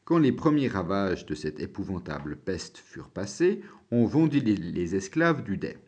Quand 0.05 0.19
les 0.19 0.33
premiers 0.33 0.69
ravages 0.69 1.25
de 1.25 1.35
cette 1.35 1.61
épouvantable 1.61 2.37
peste 2.37 2.77
furent 2.77 3.11
passés, 3.11 3.63
on 3.91 4.05
vendit 4.05 4.41
les, 4.41 4.55
les 4.55 4.95
esclaves 4.95 5.43
du 5.43 5.57
dais. 5.57 5.79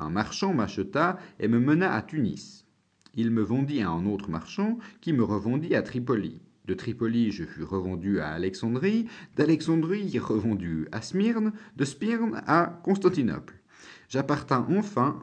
Un 0.00 0.08
marchand 0.08 0.54
m'acheta 0.54 1.18
et 1.38 1.46
me 1.46 1.60
mena 1.60 1.92
à 1.94 2.00
Tunis. 2.00 2.66
Il 3.14 3.30
me 3.30 3.42
vendit 3.42 3.82
à 3.82 3.90
un 3.90 4.06
autre 4.06 4.30
marchand 4.30 4.78
qui 5.02 5.12
me 5.12 5.22
revendit 5.22 5.74
à 5.74 5.82
Tripoli. 5.82 6.40
De 6.64 6.72
Tripoli, 6.74 7.32
je 7.32 7.44
fus 7.44 7.64
revendu 7.64 8.18
à 8.20 8.28
Alexandrie, 8.28 9.06
d'Alexandrie 9.36 10.18
revendu 10.18 10.88
à 10.90 11.02
Smyrne, 11.02 11.52
de 11.76 11.84
Smyrne 11.84 12.42
à 12.46 12.80
Constantinople. 12.82 13.60
J'appartins 14.08 14.66
enfin 14.70 15.22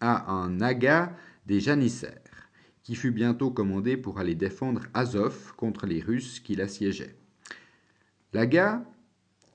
à 0.00 0.32
un 0.32 0.60
aga 0.60 1.16
des 1.46 1.58
janissaires, 1.58 2.50
qui 2.84 2.94
fut 2.94 3.10
bientôt 3.10 3.50
commandé 3.50 3.96
pour 3.96 4.20
aller 4.20 4.34
défendre 4.36 4.82
Azov 4.94 5.54
contre 5.56 5.86
les 5.86 6.00
Russes 6.00 6.38
qui 6.38 6.54
l'assiégeaient. 6.54 7.16
L'aga, 8.32 8.84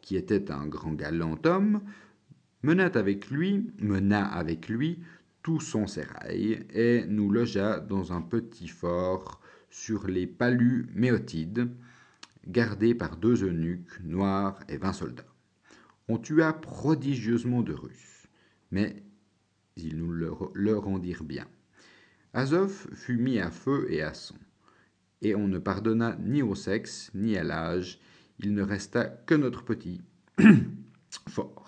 qui 0.02 0.16
était 0.16 0.52
un 0.52 0.68
grand 0.68 0.94
galant 0.94 1.38
homme, 1.46 1.82
mena 2.68 2.88
avec 2.96 3.30
lui, 3.30 3.72
mena 3.80 4.26
avec 4.26 4.68
lui 4.68 5.00
tout 5.42 5.62
son 5.62 5.88
sérail 5.88 6.66
et 6.74 7.06
nous 7.08 7.32
logea 7.32 7.80
dans 7.80 8.12
un 8.12 8.20
petit 8.20 8.68
fort 8.68 9.40
sur 9.70 10.06
les 10.08 10.28
palus 10.28 10.90
méotides, 10.94 11.70
gardé 12.46 12.94
par 12.94 13.16
deux 13.16 13.46
eunuques 13.46 14.02
noirs 14.04 14.60
et 14.68 14.76
vingt 14.76 14.92
soldats. 14.92 15.34
On 16.10 16.18
tua 16.18 16.52
prodigieusement 16.52 17.62
de 17.62 17.72
Russes, 17.72 18.28
mais 18.72 19.02
ils 19.78 19.98
nous 19.98 20.12
le, 20.12 20.78
rendirent 20.78 21.24
bien. 21.24 21.48
Azov 22.34 22.90
fut 22.94 23.18
mis 23.18 23.40
à 23.40 23.50
feu 23.50 23.88
et 23.90 24.02
à 24.02 24.14
sang, 24.14 24.36
et 25.22 25.36
on 25.36 25.48
ne 25.48 25.58
pardonna 25.58 26.18
ni 26.20 26.42
au 26.42 26.54
sexe 26.54 27.12
ni 27.16 27.38
à 27.38 27.46
l'âge, 27.46 28.02
il 28.40 28.54
ne 28.54 28.62
resta 28.62 29.06
que 29.06 29.36
notre 29.36 29.64
petit 29.64 30.02
fort. 31.30 31.67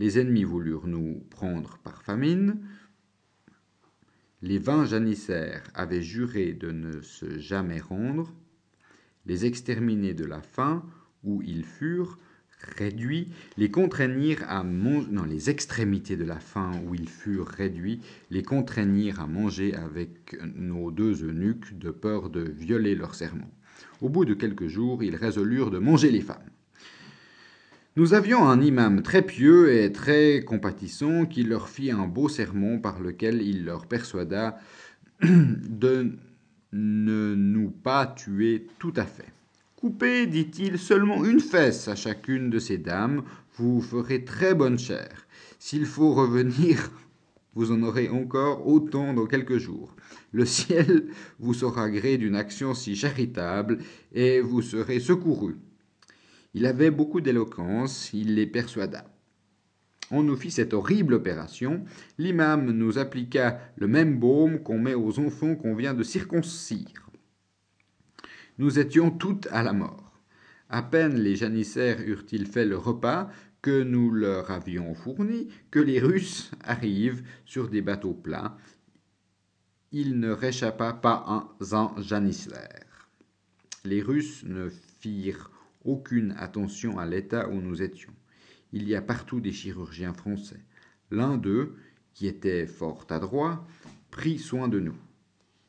Les 0.00 0.18
ennemis 0.18 0.44
voulurent 0.44 0.86
nous 0.86 1.22
prendre 1.28 1.76
par 1.84 2.02
famine. 2.02 2.56
Les 4.40 4.56
vingt 4.56 4.86
janissaires 4.86 5.62
avaient 5.74 6.00
juré 6.00 6.54
de 6.54 6.70
ne 6.70 7.02
se 7.02 7.38
jamais 7.38 7.80
rendre. 7.80 8.32
Les 9.26 9.44
exterminés 9.44 10.14
de 10.14 10.24
la 10.24 10.40
faim, 10.40 10.86
où 11.22 11.42
ils 11.42 11.66
furent 11.66 12.16
réduits, 12.78 13.28
les 13.58 13.70
contraignirent 13.70 14.42
à 14.48 14.64
manger. 14.64 15.10
Les 15.28 15.50
extrémités 15.50 16.16
de 16.16 16.24
la 16.24 16.40
faim, 16.40 16.72
où 16.86 16.94
ils 16.94 17.10
furent 17.10 17.48
réduits, 17.48 18.00
les 18.30 18.42
contraignirent 18.42 19.20
à 19.20 19.26
manger 19.26 19.74
avec 19.74 20.34
nos 20.56 20.90
deux 20.90 21.24
eunuques, 21.24 21.78
de 21.78 21.90
peur 21.90 22.30
de 22.30 22.40
violer 22.40 22.94
leur 22.94 23.14
serment. 23.14 23.50
Au 24.00 24.08
bout 24.08 24.24
de 24.24 24.32
quelques 24.32 24.66
jours, 24.68 25.02
ils 25.02 25.16
résolurent 25.16 25.70
de 25.70 25.78
manger 25.78 26.10
les 26.10 26.22
femmes. 26.22 26.49
Nous 28.00 28.14
avions 28.14 28.48
un 28.48 28.62
imam 28.62 29.02
très 29.02 29.20
pieux 29.20 29.74
et 29.74 29.92
très 29.92 30.42
compatissant 30.42 31.26
qui 31.26 31.42
leur 31.42 31.68
fit 31.68 31.90
un 31.90 32.06
beau 32.06 32.30
sermon 32.30 32.78
par 32.78 32.98
lequel 32.98 33.42
il 33.42 33.66
leur 33.66 33.84
persuada 33.84 34.58
de 35.22 36.14
ne 36.72 37.34
nous 37.34 37.68
pas 37.68 38.06
tuer 38.06 38.68
tout 38.78 38.94
à 38.96 39.04
fait. 39.04 39.30
Coupez, 39.76 40.26
dit-il, 40.26 40.78
seulement 40.78 41.26
une 41.26 41.40
fesse 41.40 41.88
à 41.88 41.94
chacune 41.94 42.48
de 42.48 42.58
ces 42.58 42.78
dames, 42.78 43.22
vous 43.58 43.82
ferez 43.82 44.24
très 44.24 44.54
bonne 44.54 44.78
chère. 44.78 45.26
S'il 45.58 45.84
faut 45.84 46.14
revenir, 46.14 46.90
vous 47.54 47.70
en 47.70 47.82
aurez 47.82 48.08
encore 48.08 48.66
autant 48.66 49.12
dans 49.12 49.26
quelques 49.26 49.58
jours. 49.58 49.94
Le 50.32 50.46
ciel 50.46 51.08
vous 51.38 51.52
saura 51.52 51.90
gré 51.90 52.16
d'une 52.16 52.34
action 52.34 52.72
si 52.72 52.96
charitable, 52.96 53.76
et 54.14 54.40
vous 54.40 54.62
serez 54.62 55.00
secourus. 55.00 55.58
Il 56.54 56.66
avait 56.66 56.90
beaucoup 56.90 57.20
d'éloquence, 57.20 58.12
il 58.12 58.34
les 58.34 58.46
persuada. 58.46 59.04
On 60.10 60.24
nous 60.24 60.36
fit 60.36 60.50
cette 60.50 60.74
horrible 60.74 61.14
opération. 61.14 61.84
L'imam 62.18 62.70
nous 62.72 62.98
appliqua 62.98 63.60
le 63.76 63.86
même 63.86 64.18
baume 64.18 64.60
qu'on 64.60 64.78
met 64.78 64.94
aux 64.94 65.20
enfants 65.20 65.54
qu'on 65.54 65.76
vient 65.76 65.94
de 65.94 66.02
circoncire. 66.02 67.10
Nous 68.58 68.78
étions 68.78 69.10
toutes 69.10 69.46
à 69.52 69.62
la 69.62 69.72
mort. 69.72 70.20
À 70.68 70.82
peine 70.82 71.14
les 71.14 71.36
janissaires 71.36 72.00
eurent-ils 72.00 72.46
fait 72.46 72.64
le 72.64 72.76
repas 72.76 73.30
que 73.62 73.82
nous 73.82 74.10
leur 74.10 74.50
avions 74.50 74.94
fourni, 74.94 75.48
que 75.70 75.78
les 75.78 76.00
Russes 76.00 76.50
arrivent 76.64 77.22
sur 77.44 77.68
des 77.68 77.82
bateaux 77.82 78.14
plats. 78.14 78.56
Il 79.92 80.18
ne 80.18 80.30
réchappa 80.30 80.92
pas 80.92 81.24
un, 81.28 81.76
un 81.76 82.00
janissaire. 82.00 83.10
Les 83.84 84.02
Russes 84.02 84.44
ne 84.44 84.68
firent 85.00 85.50
aucune 85.84 86.32
attention 86.32 86.98
à 86.98 87.06
l'état 87.06 87.48
où 87.48 87.60
nous 87.60 87.82
étions. 87.82 88.12
Il 88.72 88.88
y 88.88 88.94
a 88.94 89.02
partout 89.02 89.40
des 89.40 89.52
chirurgiens 89.52 90.12
français. 90.12 90.60
L'un 91.10 91.36
d'eux, 91.36 91.76
qui 92.14 92.26
était 92.26 92.66
fort 92.66 93.06
adroit, 93.10 93.66
prit 94.10 94.38
soin 94.38 94.68
de 94.68 94.80
nous. 94.80 94.96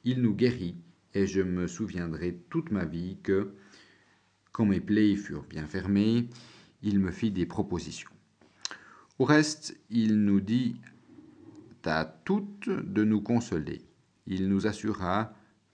Il 0.03 0.21
nous 0.21 0.35
guérit, 0.35 0.75
et 1.13 1.27
je 1.27 1.41
me 1.41 1.67
souviendrai 1.67 2.37
toute 2.49 2.71
ma 2.71 2.85
vie 2.85 3.17
que, 3.23 3.53
quand 4.51 4.65
mes 4.65 4.81
plaies 4.81 5.15
furent 5.15 5.45
bien 5.45 5.65
fermées, 5.65 6.27
il 6.81 6.99
me 6.99 7.11
fit 7.11 7.31
des 7.31 7.45
propositions. 7.45 8.09
Au 9.19 9.25
reste, 9.25 9.79
il 9.89 10.23
nous 10.23 10.41
dit 10.41 10.75
à 11.85 12.05
toutes 12.05 12.69
de 12.69 13.03
nous 13.03 13.21
consoler. 13.21 13.81
Il 14.27 14.49
nous 14.49 14.67
assura 14.67 15.33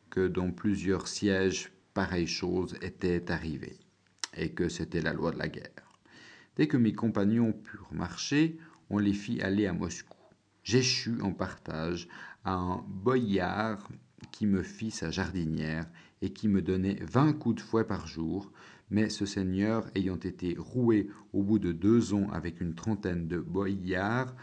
que 0.10 0.28
dans 0.28 0.52
plusieurs 0.52 1.08
sièges 1.08 1.72
pareilles 1.94 2.28
choses 2.28 2.76
étaient 2.82 3.32
arrivées 3.32 3.78
et 4.38 4.52
que 4.52 4.70
c'était 4.70 5.02
la 5.02 5.14
loi 5.14 5.32
de 5.32 5.40
la 5.40 5.48
guerre. 5.48 5.92
Dès 6.56 6.68
que 6.68 6.78
mes 6.78 6.94
compagnons 6.94 7.54
purent 7.54 7.94
marcher, 7.94 8.58
on 8.90 8.98
les 8.98 9.14
fit 9.14 9.42
aller 9.42 9.68
à 9.68 9.74
Moscou. 9.74 10.18
J'échus 10.64 11.22
en 11.22 11.32
partage 11.32 12.08
à 12.44 12.54
un 12.54 12.84
boyard 12.88 13.88
qui 14.32 14.46
me 14.46 14.64
fit 14.64 14.92
sa 14.92 15.12
jardinière 15.12 15.86
et 16.22 16.32
qui 16.32 16.48
me 16.48 16.62
donnait 16.62 17.00
vingt 17.02 17.34
coups 17.34 17.56
de 17.56 17.62
fouet 17.62 17.84
par 17.84 18.08
jour, 18.08 18.52
mais 18.90 19.10
ce 19.10 19.26
seigneur 19.26 19.90
ayant 19.96 20.18
été 20.18 20.56
roué 20.58 21.10
au 21.34 21.44
bout 21.44 21.60
de 21.60 21.72
deux 21.72 22.14
ans 22.14 22.30
avec 22.32 22.60
une 22.62 22.74
trentaine 22.74 23.28
de 23.28 23.40
boyards, 23.40 24.36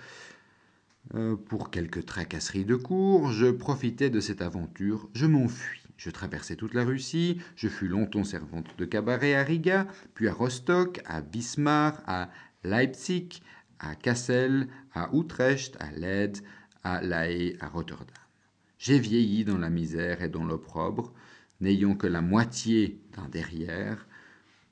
euh, 1.15 1.37
pour 1.37 1.71
quelques 1.71 2.07
tracasseries 2.07 2.65
de 2.65 2.77
cour, 2.77 3.31
je 3.31 3.51
profitai 3.51 4.09
de 4.09 4.21
cette 4.21 4.41
aventure, 4.41 5.11
je 5.15 5.27
m'enfuis. 5.27 5.84
Je 5.97 6.11
traversai 6.11 6.57
toute 6.57 6.75
la 6.75 6.85
Russie, 6.85 7.41
je 7.57 7.69
fus 7.69 7.89
longtemps 7.89 8.25
servante 8.25 8.77
de 8.79 8.85
cabaret 8.85 9.35
à 9.35 9.43
Riga, 9.43 9.87
puis 10.15 10.29
à 10.29 10.33
Rostock, 10.33 11.01
à 11.05 11.21
Wismar, 11.21 12.03
à 12.07 12.31
Leipzig, 12.65 13.41
à 13.79 13.95
Kassel, 13.95 14.69
à 14.93 15.11
Utrecht, 15.13 15.77
à 15.81 15.93
Leyde, 15.93 16.39
à 16.83 17.01
La 17.01 17.31
Haye, 17.31 17.57
à 17.61 17.69
Rotterdam. 17.69 18.09
J'ai 18.79 18.99
vieilli 18.99 19.45
dans 19.45 19.59
la 19.59 19.71
misère 19.71 20.23
et 20.23 20.29
dans 20.29 20.45
l'opprobre, 20.45 21.13
n'ayant 21.61 21.95
que 21.95 22.07
la 22.07 22.21
moitié 22.21 23.01
d'un 23.13 23.29
derrière, 23.29 24.07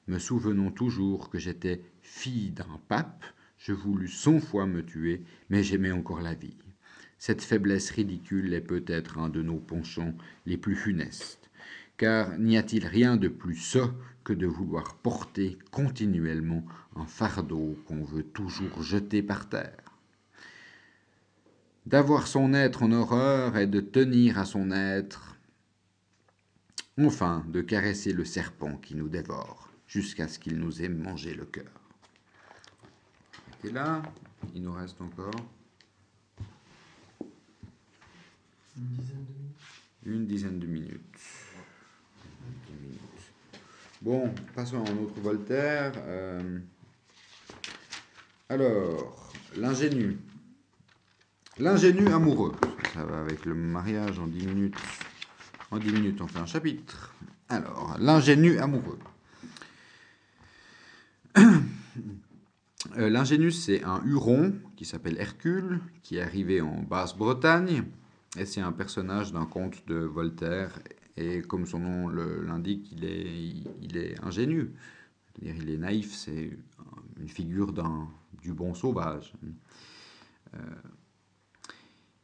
me 0.08 0.18
souvenant 0.18 0.70
toujours 0.70 1.30
que 1.30 1.38
j'étais 1.38 1.82
fille 2.02 2.50
d'un 2.50 2.80
pape, 2.88 3.24
je 3.58 3.72
voulus 3.72 4.08
cent 4.08 4.40
fois 4.40 4.66
me 4.66 4.84
tuer, 4.84 5.22
mais 5.48 5.62
j'aimais 5.62 5.92
encore 5.92 6.20
la 6.20 6.34
vie. 6.34 6.56
Cette 7.24 7.42
faiblesse 7.42 7.92
ridicule 7.92 8.52
est 8.52 8.60
peut-être 8.60 9.16
un 9.18 9.28
de 9.28 9.42
nos 9.42 9.60
penchants 9.60 10.12
les 10.44 10.56
plus 10.56 10.74
funestes, 10.74 11.50
car 11.96 12.36
n'y 12.36 12.56
a-t-il 12.58 12.84
rien 12.84 13.16
de 13.16 13.28
plus 13.28 13.54
sot 13.54 13.92
que 14.24 14.32
de 14.32 14.48
vouloir 14.48 14.96
porter 14.96 15.56
continuellement 15.70 16.64
un 16.96 17.06
fardeau 17.06 17.78
qu'on 17.86 18.02
veut 18.02 18.24
toujours 18.24 18.82
jeter 18.82 19.22
par 19.22 19.48
terre? 19.48 19.96
D'avoir 21.86 22.26
son 22.26 22.54
être 22.54 22.82
en 22.82 22.90
horreur 22.90 23.56
et 23.56 23.68
de 23.68 23.78
tenir 23.78 24.36
à 24.36 24.44
son 24.44 24.72
être, 24.72 25.36
enfin 26.98 27.46
de 27.46 27.60
caresser 27.60 28.12
le 28.12 28.24
serpent 28.24 28.78
qui 28.78 28.96
nous 28.96 29.08
dévore 29.08 29.70
jusqu'à 29.86 30.26
ce 30.26 30.40
qu'il 30.40 30.58
nous 30.58 30.82
ait 30.82 30.88
mangé 30.88 31.34
le 31.34 31.44
cœur. 31.44 31.70
Et 33.62 33.70
là, 33.70 34.02
il 34.56 34.62
nous 34.62 34.72
reste 34.72 35.00
encore 35.00 35.30
Une 38.76 38.86
dizaine 38.86 39.26
de 39.28 39.32
minutes. 39.32 39.56
une 40.06 40.26
dizaine 40.26 40.58
de 40.58 40.66
minutes. 40.66 41.20
Dix. 42.68 42.98
Bon, 44.00 44.34
passons 44.54 44.84
à 44.84 44.90
un 44.90 44.96
autre 44.98 45.20
Voltaire. 45.20 45.92
Euh, 45.98 46.58
alors, 48.48 49.32
l'ingénu. 49.56 50.18
L'ingénu 51.58 52.08
amoureux. 52.08 52.52
Ça 52.94 53.04
va 53.04 53.20
avec 53.20 53.44
le 53.44 53.54
mariage 53.54 54.18
en 54.18 54.26
10 54.26 54.46
minutes. 54.46 54.76
En 55.70 55.78
10 55.78 55.92
minutes, 55.92 56.20
on 56.20 56.26
fait 56.26 56.38
un 56.38 56.46
chapitre. 56.46 57.14
Alors, 57.48 57.96
l'ingénu 57.98 58.58
amoureux. 58.58 58.98
Euh, 62.98 63.08
L'ingénu, 63.08 63.50
c'est 63.52 63.82
un 63.84 64.02
Huron 64.04 64.52
qui 64.76 64.84
s'appelle 64.84 65.16
Hercule, 65.18 65.80
qui 66.02 66.16
est 66.16 66.20
arrivé 66.20 66.60
en 66.60 66.82
Basse-Bretagne. 66.82 67.84
Et 68.36 68.46
c'est 68.46 68.60
un 68.60 68.72
personnage 68.72 69.32
d'un 69.32 69.46
conte 69.46 69.86
de 69.86 69.96
Voltaire. 69.96 70.78
Et 71.16 71.42
comme 71.42 71.66
son 71.66 71.80
nom 71.80 72.08
l'indique, 72.08 72.90
il 72.92 73.04
est, 73.96 74.24
ingénu. 74.24 74.72
Il 75.40 75.68
est 75.68 75.76
naïf, 75.76 76.14
c'est 76.14 76.56
une 77.20 77.28
figure 77.28 77.72
du 78.42 78.52
bon 78.54 78.74
sauvage. 78.74 79.32
Euh, 80.54 80.58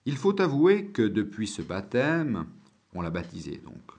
il 0.05 0.17
faut 0.17 0.41
avouer 0.41 0.87
que 0.87 1.03
depuis 1.03 1.47
ce 1.47 1.63
baptême, 1.63 2.47
on 2.95 3.03
l'a 3.03 3.11
baptisé 3.11 3.61
donc, 3.65 3.93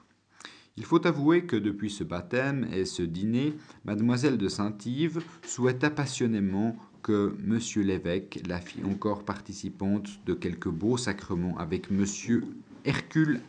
il 0.76 0.84
faut 0.84 1.06
avouer 1.06 1.44
que 1.44 1.56
depuis 1.56 1.90
ce 1.90 2.04
baptême 2.04 2.66
et 2.72 2.84
ce 2.84 3.02
dîner, 3.02 3.54
mademoiselle 3.84 4.38
de 4.38 4.48
Saint-Yves 4.48 5.20
souhaita 5.44 5.90
passionnément 5.90 6.76
que 7.02 7.36
monsieur 7.40 7.82
l'évêque 7.82 8.42
la 8.46 8.60
fit 8.60 8.84
encore 8.84 9.24
participante 9.24 10.24
de 10.26 10.34
quelques 10.34 10.68
beaux 10.68 10.96
sacrements 10.96 11.58
avec 11.58 11.90
monsieur 11.90 12.44
Hercule 12.84 13.40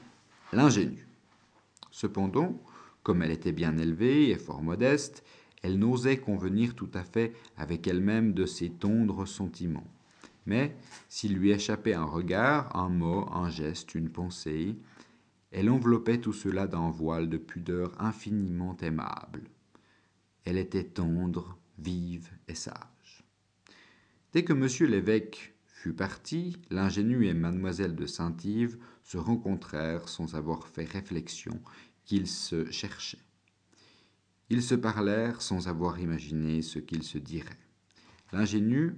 l'ingénu. 0.54 1.08
Cependant, 1.92 2.62
comme 3.04 3.22
elle 3.22 3.32
était 3.32 3.52
bien 3.52 3.78
élevée 3.78 4.30
et 4.30 4.38
fort 4.38 4.62
modeste, 4.62 5.24
elle 5.62 5.78
n'osait 5.78 6.18
convenir 6.18 6.76
tout 6.76 6.90
à 6.94 7.04
fait 7.04 7.34
avec 7.58 7.88
elle-même 7.88 8.34
de 8.34 8.46
ses 8.46 8.70
tendres 8.70 9.26
sentiments. 9.26 9.88
Mais 10.46 10.76
s'il 11.08 11.36
lui 11.36 11.52
échappait 11.52 11.94
un 11.94 12.06
regard, 12.06 12.76
un 12.76 12.90
mot, 12.90 13.30
un 13.32 13.50
geste, 13.50 13.94
une 13.94 14.10
pensée, 14.10 14.76
elle 15.52 15.70
enveloppait 15.70 16.20
tout 16.20 16.34
cela 16.34 16.66
d'un 16.66 16.90
voile 16.90 17.30
de 17.30 17.38
pudeur 17.38 17.92
infiniment 18.00 18.76
aimable. 18.82 19.44
Elle 20.46 20.58
était 20.58 20.84
tendre, 20.84 21.58
vive 21.78 22.30
et 22.48 22.56
sage. 22.56 23.01
Dès 24.34 24.44
que 24.46 24.54
monsieur 24.54 24.88
l'évêque 24.88 25.54
fut 25.66 25.94
parti, 25.94 26.56
l'ingénu 26.70 27.26
et 27.28 27.34
mademoiselle 27.34 27.96
de 27.96 28.06
Saint-Yves 28.06 28.78
se 29.04 29.18
rencontrèrent 29.18 30.08
sans 30.08 30.36
avoir 30.36 30.68
fait 30.68 30.86
réflexion 30.86 31.60
qu'ils 32.06 32.28
se 32.28 32.70
cherchaient. 32.72 33.20
Ils 34.50 34.64
se 34.64 34.76
parlèrent 34.76 35.42
sans 35.42 35.68
avoir 35.68 36.00
imaginé 36.00 36.62
ce 36.62 36.80
qu'ils 36.80 37.04
se 37.04 37.18
diraient. 37.18 37.60
L'ingénu 38.32 38.96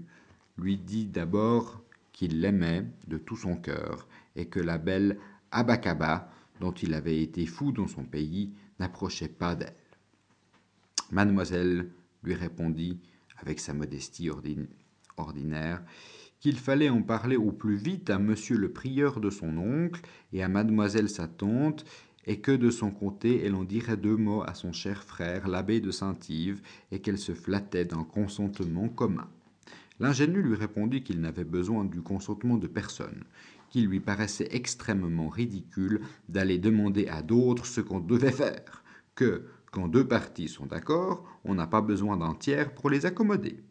lui 0.58 0.78
dit 0.78 1.06
d'abord 1.06 1.82
qu'il 2.12 2.40
l'aimait 2.42 2.86
de 3.08 3.18
tout 3.18 3.38
son 3.38 3.56
cœur 3.56 4.08
et 4.36 4.48
que 4.48 4.60
la 4.60 4.78
belle 4.78 5.18
Abacaba, 5.52 6.32
dont 6.60 6.72
il 6.74 6.94
avait 6.94 7.22
été 7.22 7.48
fou 7.48 7.72
dans 7.72 7.88
son 7.88 8.04
pays, 8.04 8.54
n'approchait 8.80 9.28
pas 9.30 9.56
d'elle. 9.56 9.74
Mademoiselle 11.12 11.90
lui 12.24 12.36
répondit, 12.36 13.00
avec 13.38 13.60
sa 13.60 13.74
modestie 13.74 14.30
ordin- 14.30 14.68
ordinaire, 15.18 15.82
qu'il 16.40 16.58
fallait 16.58 16.90
en 16.90 17.02
parler 17.02 17.38
au 17.38 17.52
plus 17.52 17.78
vite 17.78 18.10
à 18.10 18.20
monsieur 18.20 18.58
le 18.58 18.72
prieur 18.72 19.20
de 19.22 19.30
son 19.30 19.58
oncle 19.58 20.02
et 20.34 20.44
à 20.44 20.50
mademoiselle 20.50 21.10
sa 21.10 21.28
tante, 21.28 21.86
et 22.26 22.40
que 22.40 22.52
de 22.52 22.70
son 22.70 22.92
côté 22.92 23.46
elle 23.46 23.56
en 23.56 23.64
dirait 23.64 23.98
deux 23.98 24.18
mots 24.18 24.44
à 24.44 24.54
son 24.54 24.74
cher 24.74 25.04
frère, 25.04 25.48
l'abbé 25.48 25.80
de 25.80 25.92
Saint-Yves, 25.92 26.62
et 26.92 27.00
qu'elle 27.00 27.18
se 27.18 27.34
flattait 27.34 27.86
d'un 27.86 28.04
consentement 28.04 28.90
commun. 28.90 29.30
L'ingénu 30.00 30.42
lui 30.42 30.56
répondit 30.56 31.04
qu'il 31.04 31.22
n'avait 31.22 31.44
besoin 31.44 31.86
du 31.86 32.02
consentement 32.02 32.58
de 32.58 32.68
personne, 32.68 33.24
qu'il 33.70 33.88
lui 33.88 34.00
paraissait 34.00 34.50
extrêmement 34.52 35.30
ridicule 35.30 36.02
d'aller 36.30 36.58
demander 36.58 37.08
à 37.08 37.22
d'autres 37.22 37.66
ce 37.66 37.82
qu'on 37.82 38.00
devait 38.00 38.32
faire, 38.32 38.84
que, 39.16 39.46
quand 39.72 39.88
deux 39.88 40.08
parties 40.08 40.48
sont 40.48 40.66
d'accord, 40.66 41.24
on 41.46 41.56
n'a 41.56 41.68
pas 41.68 41.82
besoin 41.82 42.18
d'un 42.18 42.36
tiers 42.36 42.74
pour 42.74 42.90
les 42.90 43.06
accommoder. 43.06 43.64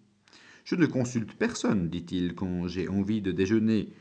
Je 0.65 0.75
ne 0.77 0.87
consulte 0.87 1.35
personne, 1.35 1.89
dit-il, 1.89 2.35
quand 2.35 2.69
j'ai 2.69 2.89
envie 2.89 3.21
de 3.21 3.33
déjeuner, 3.33 3.93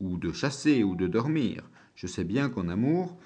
ou 0.00 0.16
de 0.16 0.32
chasser, 0.32 0.82
ou 0.82 0.96
de 0.96 1.06
dormir. 1.06 1.68
Je 1.94 2.06
sais 2.06 2.24
bien 2.24 2.48
qu'en 2.48 2.68
amour, 2.68 3.18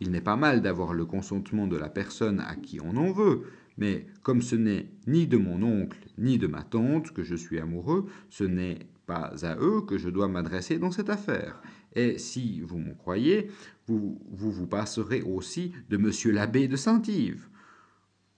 il 0.00 0.10
n'est 0.10 0.20
pas 0.20 0.36
mal 0.36 0.62
d'avoir 0.62 0.94
le 0.94 1.04
consentement 1.04 1.66
de 1.66 1.76
la 1.76 1.88
personne 1.88 2.40
à 2.40 2.54
qui 2.54 2.80
on 2.80 2.96
en 2.96 3.12
veut, 3.12 3.42
mais 3.76 4.06
comme 4.22 4.42
ce 4.42 4.56
n'est 4.56 4.88
ni 5.06 5.26
de 5.26 5.36
mon 5.36 5.62
oncle 5.62 5.98
ni 6.18 6.38
de 6.38 6.46
ma 6.46 6.62
tante 6.62 7.12
que 7.12 7.22
je 7.22 7.34
suis 7.34 7.58
amoureux, 7.58 8.06
ce 8.28 8.44
n'est 8.44 8.78
pas 9.06 9.32
à 9.42 9.56
eux 9.56 9.82
que 9.82 9.98
je 9.98 10.08
dois 10.08 10.28
m'adresser 10.28 10.78
dans 10.78 10.90
cette 10.90 11.10
affaire. 11.10 11.60
Et 11.94 12.18
si 12.18 12.60
vous 12.60 12.78
m'en 12.78 12.94
croyez, 12.94 13.50
vous, 13.86 14.20
vous 14.30 14.52
vous 14.52 14.66
passerez 14.66 15.22
aussi 15.22 15.72
de 15.88 15.96
monsieur 15.96 16.32
l'abbé 16.32 16.68
de 16.68 16.76
Saint-Yves. 16.76 17.48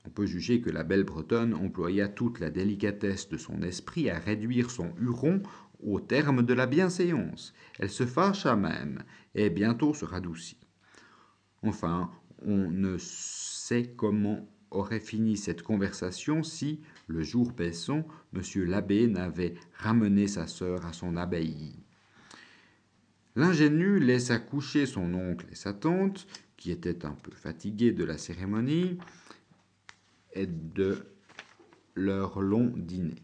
On 0.07 0.11
peut 0.11 0.27
juger 0.27 0.61
que 0.61 0.71
la 0.71 0.83
belle 0.83 1.05
Bretonne 1.05 1.55
employa 1.55 2.09
toute 2.09 2.41
la 2.41 2.51
délicatesse 2.51 3.29
de 3.29 3.37
son 3.37 3.63
esprit 3.63 4.09
à 4.09 4.19
réduire 4.19 4.71
son 4.71 4.95
huron 4.99 5.43
au 5.83 6.01
terme 6.01 6.43
de 6.43 6.55
la 6.55 6.67
bienséance. 6.67 7.55
Elle 7.79 7.91
se 7.91 8.07
fâcha 8.07 8.57
même, 8.57 9.03
et 9.35 9.51
bientôt 9.51 9.95
se 9.95 10.05
radoucit. 10.05 10.59
Enfin, 11.63 12.11
on 12.43 12.71
ne 12.71 12.97
sait 12.99 13.93
comment 13.97 14.49
aurait 14.71 15.01
fini 15.01 15.37
cette 15.37 15.63
conversation 15.63 16.43
si, 16.43 16.81
le 17.07 17.23
jour 17.23 17.53
baissant, 17.53 18.07
monsieur 18.33 18.65
l'abbé 18.65 19.07
n'avait 19.07 19.55
ramené 19.75 20.29
sa 20.29 20.47
sœur 20.47 20.87
à 20.87 20.93
son 20.93 21.17
abbaye. 21.17 21.75
L'ingénu 23.37 23.99
laissa 23.99 24.39
coucher 24.39 24.87
son 24.87 25.15
oncle 25.15 25.47
et 25.51 25.55
sa 25.55 25.73
tante, 25.73 26.27
qui 26.57 26.71
étaient 26.71 27.05
un 27.07 27.13
peu 27.13 27.33
fatigués 27.33 27.93
de 27.93 28.05
la 28.05 28.19
cérémonie 28.19 28.99
et 30.33 30.47
de 30.47 31.07
leur 31.95 32.41
long 32.41 32.73
dîner. 32.77 33.23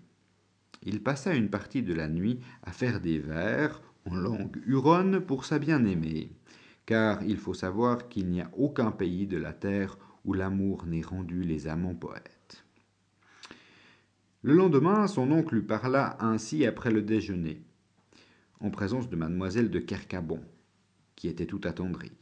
Il 0.82 1.02
passa 1.02 1.34
une 1.34 1.50
partie 1.50 1.82
de 1.82 1.94
la 1.94 2.08
nuit 2.08 2.40
à 2.62 2.72
faire 2.72 3.00
des 3.00 3.18
vers 3.18 3.82
en 4.04 4.14
langue 4.14 4.60
huronne 4.66 5.20
pour 5.20 5.44
sa 5.44 5.58
bien-aimée, 5.58 6.30
car 6.84 7.22
il 7.24 7.38
faut 7.38 7.54
savoir 7.54 8.08
qu'il 8.08 8.28
n'y 8.28 8.40
a 8.40 8.50
aucun 8.56 8.92
pays 8.92 9.26
de 9.26 9.36
la 9.36 9.52
terre 9.52 9.98
où 10.24 10.32
l'amour 10.32 10.86
n'ait 10.86 11.02
rendu 11.02 11.42
les 11.42 11.66
amants 11.66 11.94
poètes. 11.94 12.64
Le 14.42 14.54
lendemain, 14.54 15.08
son 15.08 15.32
oncle 15.32 15.56
lui 15.56 15.62
parla 15.62 16.16
ainsi 16.20 16.66
après 16.66 16.92
le 16.92 17.02
déjeuner, 17.02 17.62
en 18.60 18.70
présence 18.70 19.08
de 19.08 19.16
mademoiselle 19.16 19.70
de 19.70 19.80
Kercabon, 19.80 20.40
qui 21.16 21.26
était 21.26 21.46
tout 21.46 21.60
attendrie. 21.64 22.12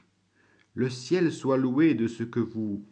Le 0.73 0.89
ciel 0.89 1.33
soit 1.33 1.59
loué 1.59 1.95
de 1.95 2.07
ce 2.07 2.23
que 2.23 2.41
vous 2.41 2.87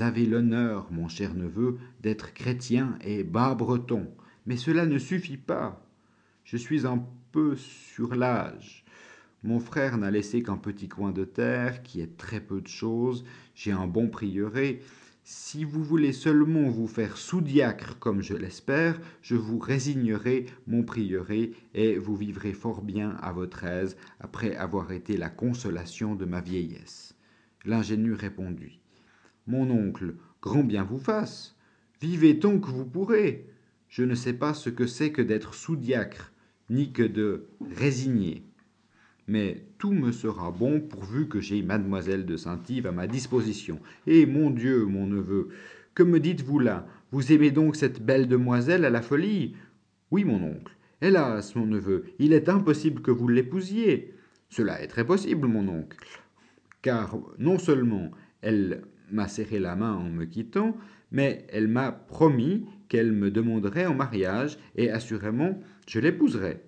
avez 0.00 0.26
l'honneur, 0.26 0.90
mon 0.90 1.08
cher 1.08 1.34
neveu, 1.34 1.78
d'être 2.00 2.34
chrétien 2.34 2.98
et 3.00 3.24
bas 3.24 3.54
breton, 3.54 4.08
mais 4.46 4.56
cela 4.56 4.86
ne 4.86 4.98
suffit 4.98 5.36
pas. 5.36 5.84
Je 6.44 6.56
suis 6.56 6.86
un 6.86 7.04
peu 7.32 7.56
sur 7.56 8.14
l'âge. 8.14 8.84
Mon 9.44 9.60
frère 9.60 9.98
n'a 9.98 10.10
laissé 10.10 10.42
qu'un 10.42 10.56
petit 10.56 10.88
coin 10.88 11.12
de 11.12 11.24
terre, 11.24 11.82
qui 11.82 12.00
est 12.00 12.16
très 12.16 12.40
peu 12.40 12.60
de 12.60 12.66
choses. 12.66 13.24
J'ai 13.54 13.70
un 13.72 13.86
bon 13.86 14.08
prieuré. 14.08 14.82
Si 15.22 15.62
vous 15.64 15.84
voulez 15.84 16.12
seulement 16.12 16.70
vous 16.70 16.88
faire 16.88 17.18
sous-diacre, 17.18 17.98
comme 17.98 18.22
je 18.22 18.34
l'espère, 18.34 18.98
je 19.22 19.36
vous 19.36 19.58
résignerai 19.58 20.46
mon 20.66 20.82
prieuré 20.82 21.52
et 21.74 21.98
vous 21.98 22.16
vivrez 22.16 22.54
fort 22.54 22.82
bien 22.82 23.10
à 23.20 23.32
votre 23.32 23.64
aise 23.64 23.96
après 24.20 24.56
avoir 24.56 24.90
été 24.90 25.16
la 25.16 25.28
consolation 25.28 26.14
de 26.14 26.24
ma 26.24 26.40
vieillesse. 26.40 27.14
L'ingénu 27.64 28.14
répondit. 28.14 28.80
Mon 29.48 29.70
oncle, 29.70 30.14
grand 30.42 30.62
bien 30.62 30.84
vous 30.84 30.98
fasse. 30.98 31.56
Vivez 32.02 32.38
tant 32.38 32.58
que 32.58 32.70
vous 32.70 32.84
pourrez. 32.84 33.46
Je 33.88 34.04
ne 34.04 34.14
sais 34.14 34.34
pas 34.34 34.52
ce 34.52 34.68
que 34.68 34.86
c'est 34.86 35.10
que 35.10 35.22
d'être 35.22 35.54
sous-diacre, 35.54 36.34
ni 36.68 36.92
que 36.92 37.02
de 37.02 37.46
résigner. 37.74 38.42
Mais 39.26 39.64
tout 39.78 39.92
me 39.92 40.12
sera 40.12 40.50
bon 40.50 40.82
pourvu 40.82 41.28
que 41.28 41.40
j'ai 41.40 41.62
mademoiselle 41.62 42.26
de 42.26 42.36
Saint-Yves 42.36 42.86
à 42.86 42.92
ma 42.92 43.06
disposition. 43.06 43.80
Et 44.06 44.26
mon 44.26 44.50
Dieu, 44.50 44.84
mon 44.84 45.06
neveu, 45.06 45.48
que 45.94 46.02
me 46.02 46.20
dites-vous 46.20 46.58
là? 46.58 46.86
Vous 47.10 47.32
aimez 47.32 47.50
donc 47.50 47.74
cette 47.74 48.04
belle 48.04 48.28
demoiselle 48.28 48.84
à 48.84 48.90
la 48.90 49.00
folie? 49.00 49.56
Oui, 50.10 50.24
mon 50.24 50.42
oncle. 50.42 50.76
Hélas, 51.00 51.56
mon 51.56 51.64
neveu, 51.64 52.04
il 52.18 52.34
est 52.34 52.50
impossible 52.50 53.00
que 53.00 53.10
vous 53.10 53.28
l'épousiez. 53.28 54.14
Cela 54.50 54.82
est 54.82 54.88
très 54.88 55.06
possible, 55.06 55.48
mon 55.48 55.66
oncle. 55.68 55.96
Car 56.82 57.16
non 57.38 57.58
seulement 57.58 58.10
elle 58.42 58.82
m'a 59.10 59.28
serré 59.28 59.58
la 59.58 59.76
main 59.76 59.94
en 59.94 60.08
me 60.08 60.24
quittant, 60.24 60.76
mais 61.10 61.46
elle 61.50 61.68
m'a 61.68 61.92
promis 61.92 62.66
qu'elle 62.88 63.12
me 63.12 63.30
demanderait 63.30 63.86
en 63.86 63.94
mariage, 63.94 64.58
et 64.76 64.90
assurément 64.90 65.58
je 65.86 66.00
l'épouserai. 66.00 66.62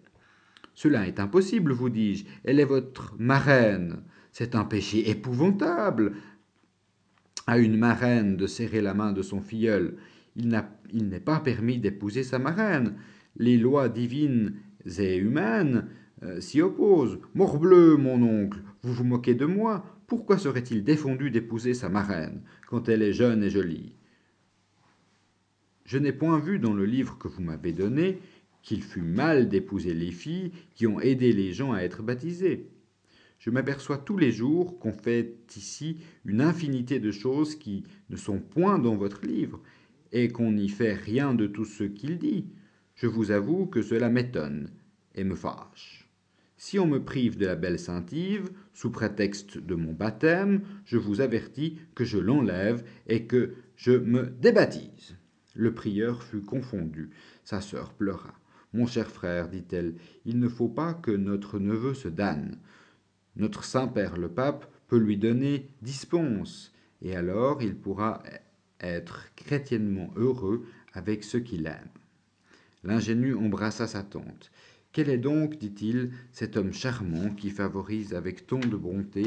Cela 0.74 1.06
est 1.06 1.20
impossible, 1.20 1.72
vous 1.72 1.90
dis-je. 1.90 2.24
Elle 2.44 2.60
est 2.60 2.64
votre 2.64 3.14
marraine. 3.18 3.98
C'est 4.32 4.54
un 4.54 4.64
péché 4.64 5.10
épouvantable 5.10 6.14
à 7.46 7.58
une 7.58 7.76
marraine 7.76 8.36
de 8.36 8.46
serrer 8.46 8.80
la 8.80 8.94
main 8.94 9.12
de 9.12 9.22
son 9.22 9.40
filleul. 9.40 9.96
Il 10.36 10.48
n'est 10.48 11.20
pas 11.20 11.40
permis 11.40 11.78
d'épouser 11.78 12.22
sa 12.22 12.38
marraine. 12.38 12.94
Les 13.36 13.58
lois 13.58 13.88
divines 13.88 14.54
et 14.98 15.16
humaines 15.16 15.86
euh, 16.22 16.40
s'y 16.40 16.62
opposent. 16.62 17.18
Morbleu, 17.34 17.96
mon 17.96 18.22
oncle, 18.22 18.60
vous 18.82 18.92
vous 18.92 19.04
moquez 19.04 19.34
de 19.34 19.46
moi. 19.46 19.84
Pourquoi 20.10 20.38
serait-il 20.38 20.82
défendu 20.82 21.30
d'épouser 21.30 21.72
sa 21.72 21.88
marraine 21.88 22.42
quand 22.66 22.88
elle 22.88 23.00
est 23.00 23.12
jeune 23.12 23.44
et 23.44 23.48
jolie? 23.48 23.94
Je 25.84 25.98
n'ai 25.98 26.12
point 26.12 26.40
vu 26.40 26.58
dans 26.58 26.74
le 26.74 26.84
livre 26.84 27.16
que 27.16 27.28
vous 27.28 27.40
m'avez 27.40 27.72
donné 27.72 28.18
qu'il 28.64 28.82
fût 28.82 29.02
mal 29.02 29.48
d'épouser 29.48 29.94
les 29.94 30.10
filles 30.10 30.50
qui 30.74 30.88
ont 30.88 30.98
aidé 30.98 31.32
les 31.32 31.52
gens 31.52 31.72
à 31.72 31.82
être 31.82 32.02
baptisés. 32.02 32.72
Je 33.38 33.50
m'aperçois 33.50 33.98
tous 33.98 34.16
les 34.16 34.32
jours 34.32 34.80
qu'on 34.80 34.92
fait 34.92 35.36
ici 35.54 35.98
une 36.24 36.40
infinité 36.40 36.98
de 36.98 37.12
choses 37.12 37.54
qui 37.54 37.84
ne 38.08 38.16
sont 38.16 38.40
point 38.40 38.80
dans 38.80 38.96
votre 38.96 39.24
livre, 39.24 39.60
et 40.10 40.26
qu'on 40.26 40.50
n'y 40.50 40.68
fait 40.68 40.94
rien 40.94 41.34
de 41.34 41.46
tout 41.46 41.64
ce 41.64 41.84
qu'il 41.84 42.18
dit. 42.18 42.46
Je 42.96 43.06
vous 43.06 43.30
avoue 43.30 43.66
que 43.66 43.80
cela 43.80 44.08
m'étonne 44.08 44.70
et 45.14 45.22
me 45.22 45.36
fâche. 45.36 46.09
Si 46.62 46.78
on 46.78 46.86
me 46.86 47.02
prive 47.02 47.38
de 47.38 47.46
la 47.46 47.56
belle 47.56 47.78
Saint-Yves, 47.78 48.50
sous 48.74 48.90
prétexte 48.90 49.56
de 49.56 49.74
mon 49.74 49.94
baptême, 49.94 50.60
je 50.84 50.98
vous 50.98 51.22
avertis 51.22 51.78
que 51.94 52.04
je 52.04 52.18
l'enlève 52.18 52.84
et 53.06 53.24
que 53.24 53.54
je 53.76 53.92
me 53.92 54.26
débaptise. 54.26 55.16
Le 55.54 55.72
prieur 55.72 56.22
fut 56.22 56.42
confondu. 56.42 57.08
Sa 57.44 57.62
sœur 57.62 57.94
pleura. 57.94 58.34
Mon 58.74 58.86
cher 58.86 59.10
frère, 59.10 59.48
dit-elle, 59.48 59.94
il 60.26 60.38
ne 60.38 60.48
faut 60.48 60.68
pas 60.68 60.92
que 60.92 61.10
notre 61.10 61.58
neveu 61.58 61.94
se 61.94 62.08
damne. 62.08 62.58
Notre 63.36 63.64
Saint-Père 63.64 64.18
le 64.18 64.28
Pape 64.28 64.70
peut 64.86 64.98
lui 64.98 65.16
donner 65.16 65.66
dispense, 65.80 66.74
et 67.00 67.16
alors 67.16 67.62
il 67.62 67.74
pourra 67.74 68.22
être 68.80 69.34
chrétiennement 69.34 70.10
heureux 70.14 70.66
avec 70.92 71.24
ceux 71.24 71.40
qu'il 71.40 71.64
aime. 71.64 71.88
L'ingénu 72.84 73.34
embrassa 73.34 73.86
sa 73.86 74.02
tante. 74.02 74.50
Quel 74.92 75.08
est 75.08 75.18
donc, 75.18 75.58
dit-il, 75.58 76.10
cet 76.32 76.56
homme 76.56 76.72
charmant 76.72 77.30
qui 77.30 77.50
favorise 77.50 78.14
avec 78.14 78.46
tant 78.46 78.58
de 78.58 78.76
bonté 78.76 79.26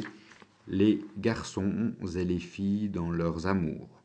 les 0.68 1.02
garçons 1.18 1.94
et 2.16 2.26
les 2.26 2.40
filles 2.40 2.90
dans 2.90 3.12
leurs 3.12 3.48
amours? 3.48 4.04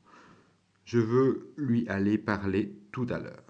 Je 0.85 0.99
veux 0.99 1.53
lui 1.57 1.89
aller 1.89 2.17
parler 2.19 2.73
tout 2.93 3.07
à 3.11 3.19
l'heure 3.19 3.49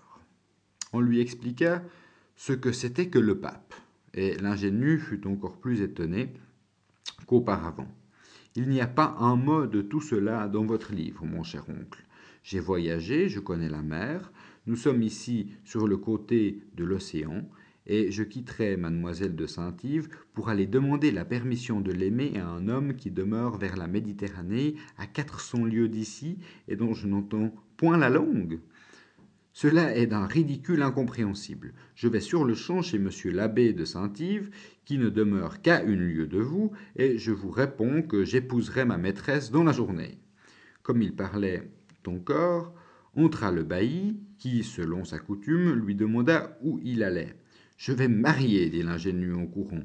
on 0.93 1.01
lui 1.01 1.21
expliqua 1.21 1.83
ce 2.37 2.53
que 2.53 2.73
c'était 2.73 3.09
que 3.09 3.19
le 3.19 3.39
pape, 3.39 3.75
et 4.15 4.37
l'ingénu 4.39 4.99
fut 4.99 5.27
encore 5.27 5.59
plus 5.59 5.83
étonné 5.83 6.33
qu'auparavant. 7.27 7.89
Il 8.55 8.69
n'y 8.69 8.81
a 8.81 8.87
pas 8.87 9.17
un 9.19 9.37
mot 9.37 9.67
de 9.67 9.83
tout 9.83 10.01
cela 10.01 10.49
dans 10.49 10.65
votre 10.65 10.93
livre, 10.93 11.25
mon 11.25 11.43
cher 11.43 11.69
oncle. 11.69 12.05
J'ai 12.43 12.61
voyagé, 12.61 13.29
je 13.29 13.41
connais 13.41 13.69
la 13.69 13.83
mer, 13.83 14.33
nous 14.67 14.77
sommes 14.77 15.03
ici 15.03 15.53
sur 15.65 15.87
le 15.87 15.97
côté 15.97 16.63
de 16.75 16.85
l'océan, 16.85 17.49
et 17.89 18.11
je 18.11 18.23
quitterai 18.23 18.77
mademoiselle 18.77 19.35
de 19.35 19.47
Saint-Yves 19.47 20.09
pour 20.35 20.51
aller 20.51 20.67
demander 20.67 21.11
la 21.11 21.25
permission 21.25 21.81
de 21.81 21.91
l'aimer 21.91 22.39
à 22.39 22.47
un 22.47 22.69
homme 22.69 22.95
qui 22.95 23.11
demeure 23.11 23.57
vers 23.57 23.77
la 23.77 23.89
Méditerranée, 23.89 24.77
à 24.99 25.07
quatre 25.07 25.41
cents 25.41 25.65
lieues 25.65 25.89
d'ici, 25.89 26.39
et 26.69 26.77
dont 26.77 26.95
je 26.95 27.07
n'entends 27.07 27.55
point 27.77 27.97
la 27.97 28.11
langue. 28.11 28.61
Cela 29.53 29.97
est 29.97 30.07
d'un 30.07 30.27
ridicule 30.27 30.83
incompréhensible. 30.83 31.73
Je 31.97 32.07
vais 32.07 32.21
sur 32.21 32.45
le 32.45 32.55
champ 32.55 32.83
chez 32.83 32.99
monsieur 32.99 33.33
l'abbé 33.33 33.73
de 33.73 33.85
Saint-Yves, 33.85 34.51
qui 34.85 34.99
ne 34.99 35.09
demeure 35.09 35.63
qu'à 35.63 35.83
une 35.83 36.07
lieue 36.07 36.29
de 36.29 36.39
vous, 36.39 36.71
et 36.95 37.19
je 37.19 37.33
vous 37.33 37.51
réponds 37.51 38.03
que 38.03 38.25
j'épouserai 38.25 38.85
ma 38.85 38.99
maîtresse 38.99 39.51
dans 39.51 39.65
la 39.65 39.73
journée. 39.73 40.19
Comme 40.83 41.03
il 41.03 41.17
parlait 41.17 41.71
encore, 42.07 42.73
entra 43.17 43.53
le 43.53 43.65
bailli, 43.65 44.17
qui, 44.39 44.65
selon 44.65 45.05
sa 45.05 45.19
coutume, 45.19 45.75
lui 45.75 45.95
demanda 45.95 46.57
où 46.63 46.81
il 46.83 47.03
allait. 47.03 47.37
Je 47.79 47.93
vais 47.93 48.09
me 48.09 48.21
marier, 48.21 48.71
dit 48.71 48.83
l'ingénu 48.83 49.35
en 49.35 49.47
courant, 49.47 49.85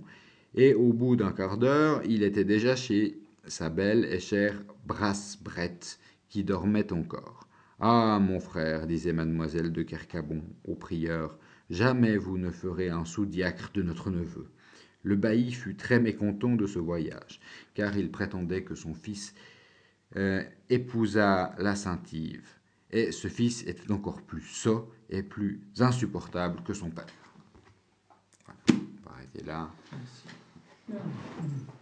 et 0.56 0.74
au 0.74 0.94
bout 0.94 1.16
d'un 1.16 1.32
quart 1.32 1.60
d'heure, 1.60 2.02
il 2.06 2.24
était 2.24 2.44
déjà 2.44 2.76
chez 2.76 3.20
sa 3.46 3.70
belle 3.70 4.06
et 4.06 4.20
chère 4.20 4.64
Brasse-Brette, 4.88 6.00
qui 6.28 6.44
dormait 6.44 6.92
encore. 6.92 7.48
Ah, 7.80 8.18
mon 8.20 8.40
frère, 8.40 8.88
disait 8.88 9.14
mademoiselle 9.14 9.72
de 9.72 9.84
Kercabon 9.84 10.42
au 10.66 10.74
prieur, 10.74 11.38
jamais 11.70 12.18
vous 12.18 12.40
ne 12.40 12.50
ferez 12.50 12.90
un 12.90 13.06
sous-diacre 13.06 13.72
de 13.76 13.84
notre 13.84 14.10
neveu. 14.10 14.48
Le 15.04 15.16
bailli 15.16 15.52
fut 15.52 15.76
très 15.76 16.00
mécontent 16.00 16.56
de 16.56 16.66
ce 16.66 16.80
voyage, 16.80 17.40
car 17.76 17.96
il 17.96 18.10
prétendait 18.10 18.64
que 18.64 18.74
son 18.74 18.96
fils 18.96 19.36
euh, 20.16 20.42
épousa 20.72 21.54
la 21.60 21.76
Saint-Yves, 21.76 22.58
et 22.90 23.12
ce 23.12 23.28
fils 23.28 23.62
était 23.68 23.92
encore 23.92 24.24
plus 24.24 24.42
sot 24.42 24.92
et 25.12 25.22
plus 25.22 25.62
insupportable 25.78 26.64
que 26.64 26.74
son 26.74 26.90
père. 26.90 27.23
Arrêter 29.34 29.46
là. 29.46 29.70
Merci. 29.92 31.74